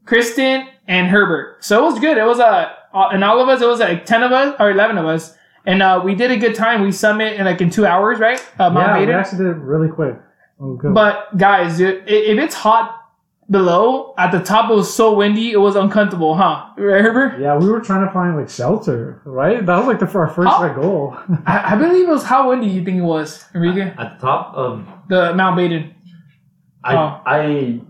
Kristen, 0.07 0.67
and 0.87 1.07
Herbert. 1.09 1.65
So 1.65 1.79
it 1.79 1.91
was 1.93 2.01
good. 2.01 2.19
It 2.19 2.25
was 2.25 2.39
a 2.39 2.75
uh, 2.95 3.09
and 3.13 3.23
all 3.23 3.41
of 3.41 3.49
us. 3.49 3.61
It 3.61 3.67
was 3.69 3.81
like 3.81 4.07
ten 4.07 4.23
of 4.23 4.33
us 4.33 4.57
or 4.59 4.71
eleven 4.71 4.97
of 4.99 5.07
us, 5.07 5.35
and 5.69 5.83
uh, 5.83 6.01
we 6.05 6.15
did 6.15 6.31
a 6.31 6.37
good 6.37 6.55
time. 6.55 6.83
We 6.83 6.91
summit 6.93 7.35
in 7.39 7.45
like 7.45 7.61
in 7.61 7.71
two 7.71 7.87
hours, 7.87 8.19
right? 8.19 8.41
Uh, 8.59 8.71
Mount 8.71 9.01
yeah, 9.01 9.07
we 9.07 9.13
actually 9.13 9.39
did 9.45 9.47
it 9.55 9.61
really 9.73 9.89
quick. 9.89 10.17
Oh. 10.61 10.79
But 10.83 11.37
guys, 11.37 11.79
if 11.81 12.03
it's 12.07 12.55
hot 12.55 12.95
below, 13.51 14.13
at 14.19 14.31
the 14.31 14.41
top 14.41 14.71
it 14.71 14.75
was 14.75 14.93
so 14.93 15.15
windy, 15.15 15.53
it 15.53 15.57
was 15.59 15.77
uncomfortable, 15.77 16.35
huh? 16.37 16.71
Right, 16.77 17.01
Herbert? 17.01 17.41
yeah, 17.41 17.57
we 17.57 17.69
were 17.71 17.81
trying 17.81 18.07
to 18.07 18.13
find 18.13 18.37
like 18.37 18.51
shelter, 18.51 19.23
right? 19.25 19.65
That 19.65 19.77
was 19.79 19.87
like 19.87 20.01
the 20.01 20.07
for 20.07 20.27
our 20.27 20.33
first 20.35 20.49
How- 20.49 20.61
like, 20.61 20.75
goal. 20.75 21.17
I, 21.47 21.73
I 21.73 21.77
believe 21.77 22.09
it 22.09 22.13
was 22.13 22.25
how 22.25 22.49
windy 22.51 22.67
you 22.67 22.85
think 22.85 22.99
it 22.99 23.03
was, 23.03 23.45
Enrique? 23.55 23.95
At 23.99 24.19
the 24.21 24.27
top 24.27 24.55
of 24.55 24.87
The 25.09 25.35
Mount 25.35 25.57
Baden. 25.57 25.95
I 26.85 26.97
Oh. 26.97 27.21
I 27.27 27.81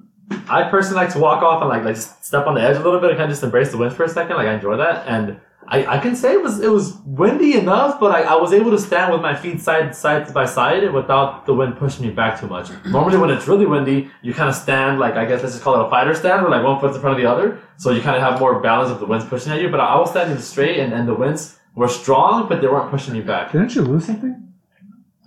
I 0.49 0.69
personally 0.69 1.03
like 1.03 1.13
to 1.15 1.19
walk 1.21 1.43
off 1.43 1.61
and 1.63 1.71
like 1.71 1.85
like 1.85 1.95
just 1.95 2.23
step 2.25 2.47
on 2.47 2.55
the 2.55 2.61
edge 2.61 2.77
a 2.77 2.81
little 2.81 3.01
bit 3.01 3.11
and 3.11 3.19
kind 3.19 3.31
of 3.31 3.35
just 3.35 3.43
embrace 3.43 3.71
the 3.71 3.79
wind 3.79 3.95
for 3.95 4.05
a 4.05 4.09
second. 4.09 4.37
Like 4.37 4.47
I 4.49 4.55
enjoy 4.55 4.77
that, 4.77 5.07
and 5.09 5.41
I, 5.71 5.97
I 5.97 5.99
can 5.99 6.17
say 6.17 6.33
it 6.33 6.43
was 6.43 6.61
it 6.61 6.71
was 6.73 6.95
windy 7.05 7.59
enough, 7.59 8.01
but 8.01 8.11
I, 8.11 8.23
I 8.23 8.37
was 8.41 8.55
able 8.55 8.71
to 8.71 8.79
stand 8.79 9.13
with 9.13 9.21
my 9.21 9.35
feet 9.37 9.61
side 9.61 9.95
side 9.95 10.33
by 10.33 10.47
side 10.47 10.91
without 10.93 11.45
the 11.45 11.53
wind 11.53 11.77
pushing 11.77 12.07
me 12.07 12.11
back 12.11 12.41
too 12.41 12.47
much. 12.47 12.69
Mm-hmm. 12.69 12.93
Normally, 12.93 13.19
when 13.19 13.31
it's 13.31 13.47
really 13.47 13.67
windy, 13.67 14.11
you 14.23 14.33
kind 14.33 14.49
of 14.49 14.55
stand 14.55 14.99
like 14.99 15.15
I 15.15 15.27
guess 15.27 15.43
let's 15.43 15.55
just 15.55 15.63
call 15.63 15.79
it 15.79 15.87
a 15.87 15.91
fighter 15.91 16.15
stand, 16.15 16.41
where 16.43 16.51
like 16.51 16.65
one 16.65 16.81
foot's 16.81 16.97
in 16.97 17.03
front 17.03 17.17
of 17.17 17.23
the 17.23 17.31
other, 17.31 17.61
so 17.77 17.91
you 17.91 18.01
kind 18.01 18.17
of 18.17 18.23
have 18.23 18.41
more 18.41 18.61
balance 18.61 18.91
if 18.91 18.99
the 18.99 19.07
wind's 19.07 19.27
pushing 19.27 19.53
at 19.53 19.61
you. 19.61 19.69
But 19.69 19.81
I 19.81 19.99
was 19.99 20.11
standing 20.11 20.39
straight, 20.39 20.81
and, 20.81 20.95
and 20.95 21.07
the 21.07 21.15
winds 21.15 21.59
were 21.75 21.89
strong, 21.89 22.49
but 22.49 22.63
they 22.63 22.67
weren't 22.67 22.91
pushing 22.91 23.13
me 23.13 23.21
back. 23.21 23.53
Didn't 23.53 23.75
you 23.75 23.83
lose 23.83 24.07
something? 24.07 24.49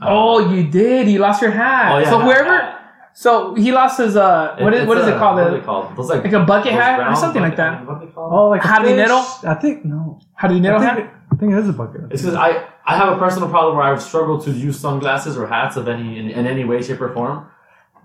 Uh, 0.01 0.07
oh, 0.09 0.51
you 0.51 0.67
did. 0.67 1.07
You 1.07 1.19
lost 1.19 1.41
your 1.43 1.51
hat. 1.51 1.91
Oh, 1.93 1.99
yeah, 1.99 2.09
so 2.09 2.17
that- 2.17 2.25
whoever, 2.25 2.70
so 3.13 3.53
he 3.55 3.71
lost 3.71 3.97
his 3.99 4.15
uh, 4.15 4.55
what 4.59 4.73
is, 4.73 4.87
what 4.87 4.97
is 4.97 5.07
a- 5.07 5.15
it 5.15 5.19
called? 5.19 5.35
What 5.37 5.47
are 5.47 5.51
they 5.57 5.65
called? 5.65 5.95
Those 5.95 6.09
like 6.09 6.23
like 6.23 6.33
a 6.33 6.39
bucket 6.45 6.73
hat 6.73 6.99
or 6.99 7.03
round 7.03 7.17
something 7.17 7.41
like 7.41 7.55
bucket- 7.57 7.79
that. 7.79 7.87
What 7.87 7.97
are 7.97 8.05
they 8.05 8.11
called? 8.11 8.33
Oh, 8.33 8.49
like 8.49 8.63
a 8.63 8.67
Jardinero? 8.67 9.23
fish? 9.23 9.47
I 9.49 9.53
think 9.55 9.85
no. 9.85 10.19
How 10.35 10.47
do 10.47 10.55
I 10.55 10.81
hat? 10.83 10.95
think, 10.95 11.07
it, 11.09 11.13
I 11.31 11.35
think 11.35 11.51
it 11.53 11.57
is 11.59 11.69
a 11.69 11.73
bucket. 11.73 12.01
It's 12.11 12.21
because 12.21 12.35
I, 12.35 12.67
I 12.85 12.97
have 12.97 13.09
a 13.15 13.17
personal 13.19 13.49
problem 13.49 13.75
where 13.77 13.85
I've 13.85 14.01
struggled 14.01 14.43
to 14.45 14.51
use 14.51 14.79
sunglasses 14.79 15.37
or 15.37 15.47
hats 15.47 15.75
of 15.77 15.87
any 15.87 16.17
in, 16.19 16.29
in 16.29 16.47
any 16.47 16.63
way, 16.63 16.81
shape, 16.81 17.01
or 17.01 17.13
form. 17.13 17.47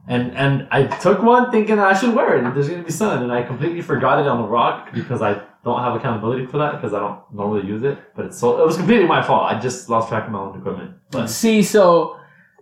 And 0.08 0.36
and 0.36 0.68
I 0.70 0.84
took 0.86 1.22
one 1.22 1.50
thinking 1.50 1.78
I 1.80 1.92
should 1.92 2.14
wear 2.14 2.36
it. 2.38 2.54
There's 2.54 2.68
gonna 2.68 2.82
be 2.84 2.92
sun, 2.92 3.22
and 3.22 3.32
I 3.32 3.42
completely 3.42 3.82
forgot 3.82 4.20
it 4.20 4.26
on 4.28 4.40
the 4.42 4.46
rock 4.48 4.92
because 4.92 5.20
I 5.22 5.40
don't 5.64 5.80
have 5.82 5.96
accountability 5.96 6.46
for 6.46 6.58
that 6.58 6.72
because 6.76 6.94
I 6.94 7.00
don't 7.00 7.18
normally 7.32 7.66
use 7.66 7.82
it. 7.82 7.98
But 8.14 8.26
it's 8.26 8.38
so 8.38 8.60
it 8.62 8.64
was 8.66 8.76
completely 8.76 9.06
my 9.06 9.20
fault. 9.22 9.50
I 9.52 9.58
just 9.58 9.88
lost 9.88 10.08
track 10.08 10.26
of 10.26 10.32
my 10.32 10.38
own 10.38 10.56
equipment. 10.58 10.92
But 11.10 11.26
See, 11.28 11.62
so 11.64 12.18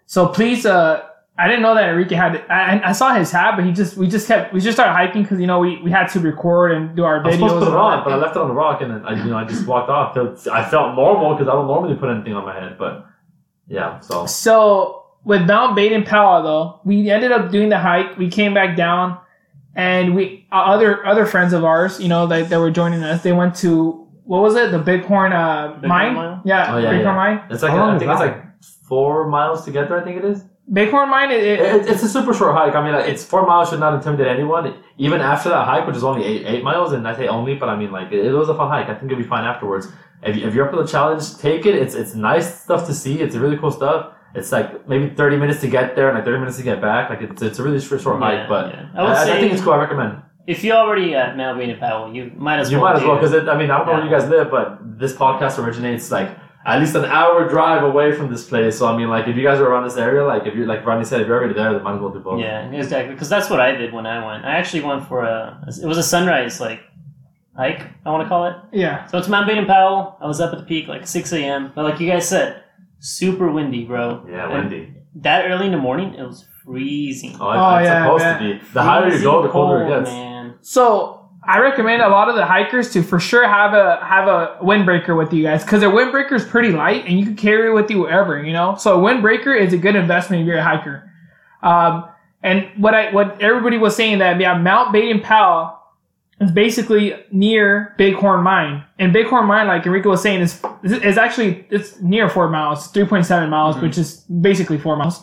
so 0.06 0.28
please, 0.28 0.64
uh, 0.64 1.02
I 1.36 1.48
didn't 1.48 1.62
know 1.62 1.74
that 1.74 1.88
Enrique 1.88 2.14
had. 2.14 2.44
I, 2.48 2.80
I 2.84 2.92
saw 2.92 3.12
his 3.14 3.32
hat, 3.32 3.56
but 3.56 3.64
he 3.64 3.72
just 3.72 3.96
we 3.96 4.06
just 4.06 4.28
kept 4.28 4.52
we 4.52 4.60
just 4.60 4.76
started 4.76 4.92
hiking 4.92 5.22
because 5.22 5.40
you 5.40 5.48
know 5.48 5.58
we, 5.58 5.80
we 5.82 5.90
had 5.90 6.06
to 6.10 6.20
record 6.20 6.70
and 6.72 6.94
do 6.94 7.02
our 7.04 7.20
I 7.20 7.26
was 7.26 7.34
supposed 7.34 7.54
videos. 7.54 7.58
to 7.60 7.64
put 7.66 7.72
it 7.72 7.76
on, 7.76 8.04
but 8.04 8.12
I 8.12 8.16
left 8.16 8.36
it 8.36 8.42
on 8.42 8.48
the 8.48 8.54
rock, 8.54 8.80
and 8.82 8.90
then 8.92 9.04
I, 9.04 9.14
you 9.24 9.30
know, 9.30 9.36
I 9.36 9.44
just 9.44 9.66
walked 9.66 9.90
off. 9.90 10.14
Felt- 10.14 10.46
I 10.48 10.64
felt 10.68 10.94
normal 10.94 11.34
because 11.34 11.48
I 11.48 11.52
don't 11.52 11.66
normally 11.66 11.96
put 11.96 12.08
anything 12.10 12.34
on 12.34 12.44
my 12.44 12.54
head, 12.58 12.78
but 12.78 13.06
yeah. 13.66 13.98
So 14.00 14.26
So 14.26 15.06
with 15.24 15.42
Mount 15.46 15.74
Baden 15.74 16.04
Powell, 16.04 16.42
though, 16.44 16.80
we 16.84 17.10
ended 17.10 17.32
up 17.32 17.50
doing 17.50 17.68
the 17.68 17.78
hike. 17.78 18.16
We 18.16 18.28
came 18.30 18.54
back 18.54 18.76
down, 18.76 19.18
and 19.74 20.14
we 20.14 20.46
uh, 20.52 20.56
other 20.56 21.04
other 21.04 21.26
friends 21.26 21.52
of 21.52 21.64
ours, 21.64 21.98
you 22.00 22.08
know, 22.08 22.28
that, 22.28 22.48
that 22.50 22.60
were 22.60 22.70
joining 22.70 23.02
us. 23.02 23.24
They 23.24 23.32
went 23.32 23.56
to 23.56 24.06
what 24.22 24.40
was 24.40 24.54
it? 24.54 24.70
The 24.70 24.78
Bighorn 24.78 25.32
uh, 25.32 25.78
Bighorn 25.82 25.88
mine. 25.88 26.14
Mile? 26.14 26.42
Yeah, 26.44 26.74
Oh, 26.74 26.78
yeah, 26.78 26.90
Bighorn 26.92 27.04
yeah. 27.04 27.14
Mine. 27.16 27.42
it's 27.50 27.62
like 27.62 27.72
How 27.72 27.78
long 27.78 27.96
I 27.96 27.98
think 27.98 28.10
it's 28.12 28.20
like 28.20 28.62
four 28.88 29.26
miles 29.28 29.64
to 29.64 29.72
get 29.72 29.88
there. 29.88 30.00
I 30.00 30.04
think 30.04 30.18
it 30.18 30.24
is. 30.24 30.44
Bighorn 30.66 31.10
Mine. 31.10 31.30
It, 31.30 31.42
it, 31.44 31.60
It, 31.60 31.88
it's 31.88 32.02
a 32.02 32.08
super 32.08 32.32
short 32.32 32.54
hike. 32.54 32.74
I 32.74 32.82
mean, 32.84 32.94
like, 32.94 33.08
it's 33.08 33.24
four 33.24 33.46
miles 33.46 33.68
should 33.70 33.80
not 33.80 33.94
intimidate 33.94 34.28
anyone. 34.28 34.74
Even 34.96 35.20
after 35.20 35.48
that 35.50 35.66
hike, 35.66 35.86
which 35.86 35.96
is 35.96 36.04
only 36.04 36.24
eight 36.24 36.46
eight 36.46 36.64
miles, 36.64 36.92
and 36.92 37.06
I 37.06 37.14
say 37.16 37.28
only, 37.28 37.54
but 37.54 37.68
I 37.68 37.76
mean, 37.76 37.92
like, 37.92 38.10
it, 38.12 38.24
it 38.26 38.32
was 38.32 38.48
a 38.48 38.54
fun 38.54 38.68
hike. 38.70 38.88
I 38.88 38.94
think 38.94 39.10
it'll 39.12 39.22
be 39.22 39.28
fine 39.28 39.44
afterwards. 39.44 39.88
If, 40.22 40.36
you, 40.36 40.46
if 40.48 40.54
you're 40.54 40.64
up 40.64 40.70
for 40.74 40.82
the 40.82 40.88
challenge, 40.88 41.36
take 41.36 41.66
it. 41.66 41.74
It's 41.74 41.94
it's 41.94 42.14
nice 42.14 42.62
stuff 42.62 42.86
to 42.86 42.94
see. 42.94 43.20
It's 43.20 43.36
really 43.36 43.58
cool 43.58 43.70
stuff. 43.70 44.14
It's 44.34 44.50
like 44.52 44.88
maybe 44.88 45.14
thirty 45.14 45.36
minutes 45.36 45.60
to 45.60 45.68
get 45.68 45.94
there 45.96 46.08
and 46.08 46.14
like 46.16 46.24
thirty 46.24 46.38
minutes 46.38 46.56
to 46.56 46.62
get 46.64 46.80
back. 46.80 47.10
Like 47.10 47.20
it's 47.20 47.42
it's 47.42 47.58
a 47.58 47.62
really 47.62 47.78
short, 47.80 48.00
short 48.00 48.18
Yeah, 48.20 48.26
hike, 48.26 48.48
but 48.48 48.72
yeah. 48.72 48.88
I, 48.94 48.98
I 48.98 49.02
would 49.02 49.12
I, 49.36 49.40
think 49.40 49.52
it's 49.52 49.62
cool. 49.62 49.74
I 49.74 49.76
recommend. 49.78 50.22
if 50.46 50.64
you're 50.64 50.76
already 50.76 51.14
at 51.14 51.36
Mount 51.36 51.58
Baden 51.58 51.78
Powell, 51.78 52.14
you 52.14 52.32
might 52.36 52.58
as 52.58 52.70
You 52.72 52.80
well. 52.80 52.88
You 52.88 52.94
might 52.94 53.02
as 53.02 53.06
well 53.06 53.16
because 53.20 53.48
I 53.48 53.56
mean 53.58 53.70
I 53.70 53.76
don't 53.78 53.86
know 53.86 53.92
where 53.94 54.04
you 54.04 54.10
guys 54.10 54.28
live, 54.30 54.50
but 54.50 54.78
this 54.98 55.12
podcast 55.14 55.58
originates 55.62 56.10
like 56.10 56.30
at 56.66 56.80
least 56.80 56.94
an 56.94 57.04
hour 57.04 57.48
drive 57.48 57.82
away 57.82 58.12
from 58.12 58.30
this 58.30 58.48
place. 58.48 58.78
So 58.78 58.86
I 58.86 58.96
mean, 58.96 59.08
like 59.08 59.28
if 59.28 59.36
you 59.36 59.42
guys 59.42 59.58
are 59.60 59.66
around 59.66 59.84
this 59.84 59.96
area, 59.96 60.24
like 60.24 60.46
if 60.46 60.54
you're 60.54 60.66
like 60.66 60.84
Ronnie 60.86 61.04
said, 61.04 61.20
if 61.20 61.26
you're 61.26 61.36
already 61.38 61.54
there, 61.54 61.72
then 61.72 61.82
might 61.82 61.94
as 61.96 62.00
well 62.00 62.10
do 62.10 62.20
both. 62.20 62.40
Yeah, 62.40 62.70
exactly. 62.70 63.14
Because 63.14 63.28
that's 63.28 63.50
what 63.50 63.60
I 63.60 63.72
did 63.72 63.92
when 63.92 64.06
I 64.06 64.24
went. 64.26 64.44
I 64.44 64.56
actually 64.56 64.82
went 64.82 65.06
for 65.06 65.22
a. 65.24 65.62
It 65.82 65.86
was 65.86 65.98
a 65.98 66.02
sunrise 66.02 66.60
like 66.60 66.80
hike. 67.56 67.82
I 68.04 68.10
want 68.10 68.22
to 68.24 68.28
call 68.28 68.46
it. 68.46 68.56
yeah. 68.72 69.06
So 69.06 69.18
it's 69.18 69.28
Mount 69.28 69.46
Baden 69.46 69.66
Powell. 69.66 70.16
I 70.20 70.26
was 70.26 70.40
up 70.40 70.52
at 70.52 70.58
the 70.58 70.64
peak 70.64 70.88
like 70.88 71.06
6 71.06 71.32
a.m. 71.32 71.72
But 71.74 71.84
like 71.84 72.00
you 72.00 72.08
guys 72.10 72.28
said, 72.28 72.62
super 72.98 73.50
windy, 73.50 73.84
bro. 73.84 74.24
Yeah, 74.28 74.44
And 74.50 74.70
windy. 74.70 74.94
That 75.16 75.44
early 75.50 75.66
in 75.66 75.72
the 75.72 75.78
morning, 75.78 76.14
it 76.14 76.26
was 76.26 76.44
freezing. 76.64 77.36
Oh, 77.40 77.46
Oh, 77.48 77.76
it's 77.76 77.86
yeah, 77.86 78.04
supposed 78.04 78.24
man. 78.24 78.42
to 78.42 78.58
be. 78.58 78.64
The 78.72 78.82
higher 78.82 79.08
you 79.12 79.22
go, 79.22 79.42
the 79.42 79.48
Freezing 79.48 79.52
colder 79.52 79.84
it 79.84 79.88
gets. 79.88 80.10
Man. 80.10 80.54
So 80.62 81.23
I 81.46 81.58
recommend 81.60 82.02
a 82.02 82.08
lot 82.08 82.28
of 82.28 82.36
the 82.36 82.46
hikers 82.46 82.92
to 82.92 83.02
for 83.02 83.20
sure 83.20 83.46
have 83.46 83.74
a 83.74 84.04
have 84.04 84.28
a 84.28 84.58
windbreaker 84.62 85.16
with 85.16 85.32
you 85.32 85.42
guys 85.42 85.62
because 85.62 85.80
their 85.80 85.90
windbreaker 85.90 86.32
is 86.32 86.44
pretty 86.44 86.70
light 86.70 87.04
and 87.06 87.18
you 87.18 87.26
can 87.26 87.36
carry 87.36 87.70
it 87.70 87.74
with 87.74 87.90
you 87.90 88.00
wherever 88.00 88.42
you 88.42 88.52
know. 88.52 88.76
So 88.76 88.98
a 88.98 89.02
windbreaker 89.02 89.58
is 89.58 89.72
a 89.72 89.78
good 89.78 89.96
investment 89.96 90.42
if 90.42 90.46
you're 90.46 90.58
a 90.58 90.64
hiker. 90.64 91.10
Um, 91.62 92.08
and 92.42 92.68
what 92.76 92.94
I 92.94 93.12
what 93.12 93.40
everybody 93.40 93.78
was 93.78 93.96
saying 93.96 94.18
that 94.18 94.40
yeah, 94.40 94.56
Mount 94.56 94.92
Baden 94.92 95.20
Powell 95.20 95.78
is 96.40 96.50
basically 96.50 97.14
near 97.30 97.94
Bighorn 97.96 98.42
Mine, 98.42 98.84
and 98.98 99.12
Bighorn 99.12 99.46
Mine, 99.46 99.66
like 99.66 99.86
Enrico 99.86 100.10
was 100.10 100.22
saying, 100.22 100.40
is 100.40 100.62
is 100.82 101.16
actually 101.16 101.66
it's 101.70 102.00
near 102.00 102.28
four 102.28 102.48
miles, 102.48 102.88
three 102.88 103.06
point 103.06 103.26
seven 103.26 103.50
miles, 103.50 103.76
which 103.78 103.96
is 103.98 104.16
basically 104.20 104.78
four 104.78 104.96
miles. 104.96 105.20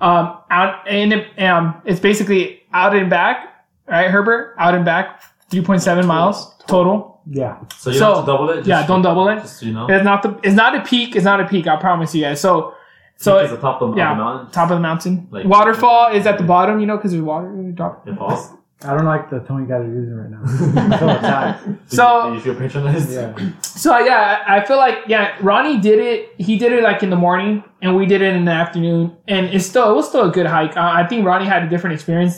Um, 0.00 0.38
out 0.50 0.86
and 0.88 1.12
it, 1.12 1.42
um, 1.42 1.80
it's 1.84 2.00
basically 2.00 2.62
out 2.72 2.94
and 2.94 3.08
back, 3.08 3.64
right, 3.86 4.10
Herbert? 4.10 4.54
Out 4.58 4.74
and 4.74 4.84
back, 4.84 5.22
three 5.50 5.62
point 5.62 5.82
seven 5.82 6.02
Total. 6.04 6.16
miles 6.16 6.54
total. 6.66 7.20
Yeah. 7.28 7.58
So 7.76 7.90
you 7.90 7.98
So, 7.98 8.14
have 8.14 8.24
to 8.24 8.32
double 8.32 8.50
it. 8.50 8.56
Just, 8.58 8.68
yeah, 8.68 8.86
don't 8.86 9.02
double 9.02 9.28
it. 9.28 9.36
Just 9.40 9.58
so 9.60 9.66
you 9.66 9.72
know. 9.72 9.86
It's 9.88 10.04
not 10.04 10.22
the 10.22 10.38
it's 10.42 10.54
not 10.54 10.74
a 10.76 10.80
peak. 10.82 11.16
It's 11.16 11.24
not 11.24 11.40
a 11.40 11.44
peak. 11.46 11.66
I 11.66 11.76
promise 11.76 12.14
you 12.14 12.22
guys. 12.22 12.40
So 12.40 12.74
so 13.16 13.38
it's 13.38 13.50
the 13.50 13.56
top 13.58 13.80
of, 13.82 13.96
yeah, 13.96 14.12
of 14.12 14.18
the 14.18 14.24
mountain. 14.24 14.50
top 14.52 14.70
of 14.70 14.76
the 14.76 14.80
mountain. 14.82 15.26
Like- 15.30 15.46
Waterfall 15.46 16.12
is 16.12 16.26
at 16.26 16.36
the 16.38 16.44
bottom, 16.44 16.80
you 16.80 16.86
know, 16.86 16.96
because 16.96 17.12
there's 17.12 17.22
water. 17.22 17.48
You 17.56 17.72
drop. 17.72 18.06
It 18.06 18.16
falls. 18.16 18.50
I 18.84 18.94
don't 18.94 19.06
like 19.06 19.30
the 19.30 19.38
tone 19.40 19.62
you 19.62 19.66
guys 19.68 19.80
are 19.80 19.86
using 19.88 20.14
right 20.14 20.30
now. 20.30 20.42
I 20.44 20.98
feel 20.98 21.10
attacked. 21.10 21.64
Did 21.64 21.78
So- 21.96 22.28
you, 22.28 22.34
you 22.34 22.40
feel 22.40 22.54
patronized? 22.56 23.10
Yeah. 23.12 23.32
So 23.62 23.98
yeah, 23.98 24.42
I 24.46 24.56
I 24.58 24.64
feel 24.64 24.76
like 24.78 24.98
yeah, 25.06 25.36
Ronnie 25.42 25.78
did 25.78 25.98
it. 25.98 26.34
He 26.38 26.58
did 26.58 26.72
it 26.72 26.82
like 26.82 27.02
in 27.02 27.10
the 27.10 27.16
morning, 27.16 27.62
and 27.82 27.94
we 27.96 28.06
did 28.06 28.20
it 28.22 28.34
in 28.34 28.44
the 28.46 28.52
afternoon, 28.52 29.16
and 29.28 29.46
it's 29.46 29.66
still 29.66 29.90
it 29.90 29.94
was 29.94 30.08
still 30.08 30.28
a 30.30 30.32
good 30.32 30.46
hike. 30.46 30.74
Uh, 30.76 30.80
I 31.00 31.06
think 31.06 31.26
Ronnie 31.26 31.44
had 31.46 31.62
a 31.62 31.68
different 31.68 31.94
experience 31.94 32.34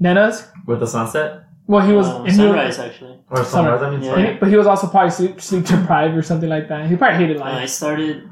than 0.00 0.16
us. 0.18 0.46
With 0.66 0.80
the 0.80 0.86
sunset 0.86 1.44
Well, 1.66 1.86
he 1.86 1.92
was 1.92 2.08
Um, 2.08 2.24
and 2.26 2.32
he 2.32 2.42
was- 2.42 2.76
sunrise 2.76 2.78
actually. 2.78 3.18
or 3.30 3.44
sunrise. 3.44 3.82
I 3.82 3.90
mean, 3.90 4.02
Yeah. 4.02 4.10
sorry. 4.14 4.36
but 4.40 4.48
he 4.48 4.56
was 4.56 4.66
also 4.66 4.86
probably 4.88 5.10
sleep, 5.10 5.40
sleep 5.40 5.64
deprived 5.64 6.16
or 6.16 6.22
something 6.22 6.48
like 6.48 6.68
that. 6.68 6.86
He 6.86 6.96
probably 6.96 7.18
hated 7.18 7.38
life. 7.38 7.54
Uh, 7.54 7.58
I 7.58 7.66
started. 7.66 8.28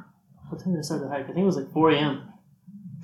What 0.48 0.60
time 0.60 0.72
did 0.72 0.80
I 0.80 0.82
start 0.82 1.00
the 1.02 1.08
hike? 1.08 1.24
I 1.24 1.32
think 1.32 1.38
it 1.38 1.44
was 1.44 1.56
like 1.56 1.70
4 1.72 1.90
a.m. 1.92 2.22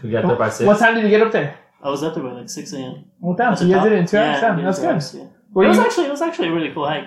To 0.00 0.08
get 0.10 0.26
there 0.26 0.36
by 0.36 0.48
six. 0.48 0.66
What 0.66 0.78
time 0.78 0.94
did 0.94 1.04
you 1.04 1.10
get 1.10 1.22
up 1.22 1.32
there? 1.32 1.54
I 1.82 1.88
was 1.90 2.02
up 2.02 2.14
there 2.14 2.24
by 2.24 2.32
like 2.32 2.50
6 2.50 2.72
a.m. 2.72 3.04
Well, 3.20 3.36
damn. 3.36 3.54
So 3.56 3.64
you 3.64 3.74
guys 3.74 3.84
did 3.84 3.92
it 3.92 3.98
in 4.00 4.06
two 4.06 4.18
hours. 4.18 4.26
Yeah, 4.34 4.40
Damn, 4.40 4.56
we 4.56 4.62
did 4.62 4.66
that's 4.68 4.78
two 4.78 4.82
good. 4.82 4.92
hours, 4.94 5.14
yeah. 5.14 5.24
Were 5.54 5.64
it 5.64 5.68
was 5.68 5.76
you- 5.78 5.84
actually 5.84 6.06
it 6.06 6.10
was 6.10 6.22
actually 6.22 6.48
a 6.48 6.52
really 6.52 6.70
cool 6.72 6.86
hike, 6.86 7.04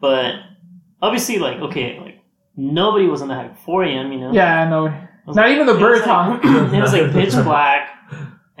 but 0.00 0.34
obviously 1.00 1.38
like 1.38 1.58
okay 1.60 1.98
like 2.00 2.18
nobody 2.56 3.06
was 3.06 3.22
on 3.22 3.28
the 3.28 3.34
hike 3.34 3.56
4 3.58 3.84
a.m. 3.84 4.10
You 4.12 4.20
know 4.20 4.32
yeah, 4.32 4.62
I 4.62 4.68
know. 4.68 4.86
It 4.86 4.92
was 5.26 5.36
Not 5.36 5.42
like- 5.46 5.52
even 5.54 5.66
the 5.66 5.72
it 5.72 5.80
was 5.80 5.82
birds, 5.82 6.06
like- 6.06 6.44
it 6.44 6.80
was 6.80 6.92
like 6.92 7.12
pitch 7.18 7.34
black, 7.44 7.88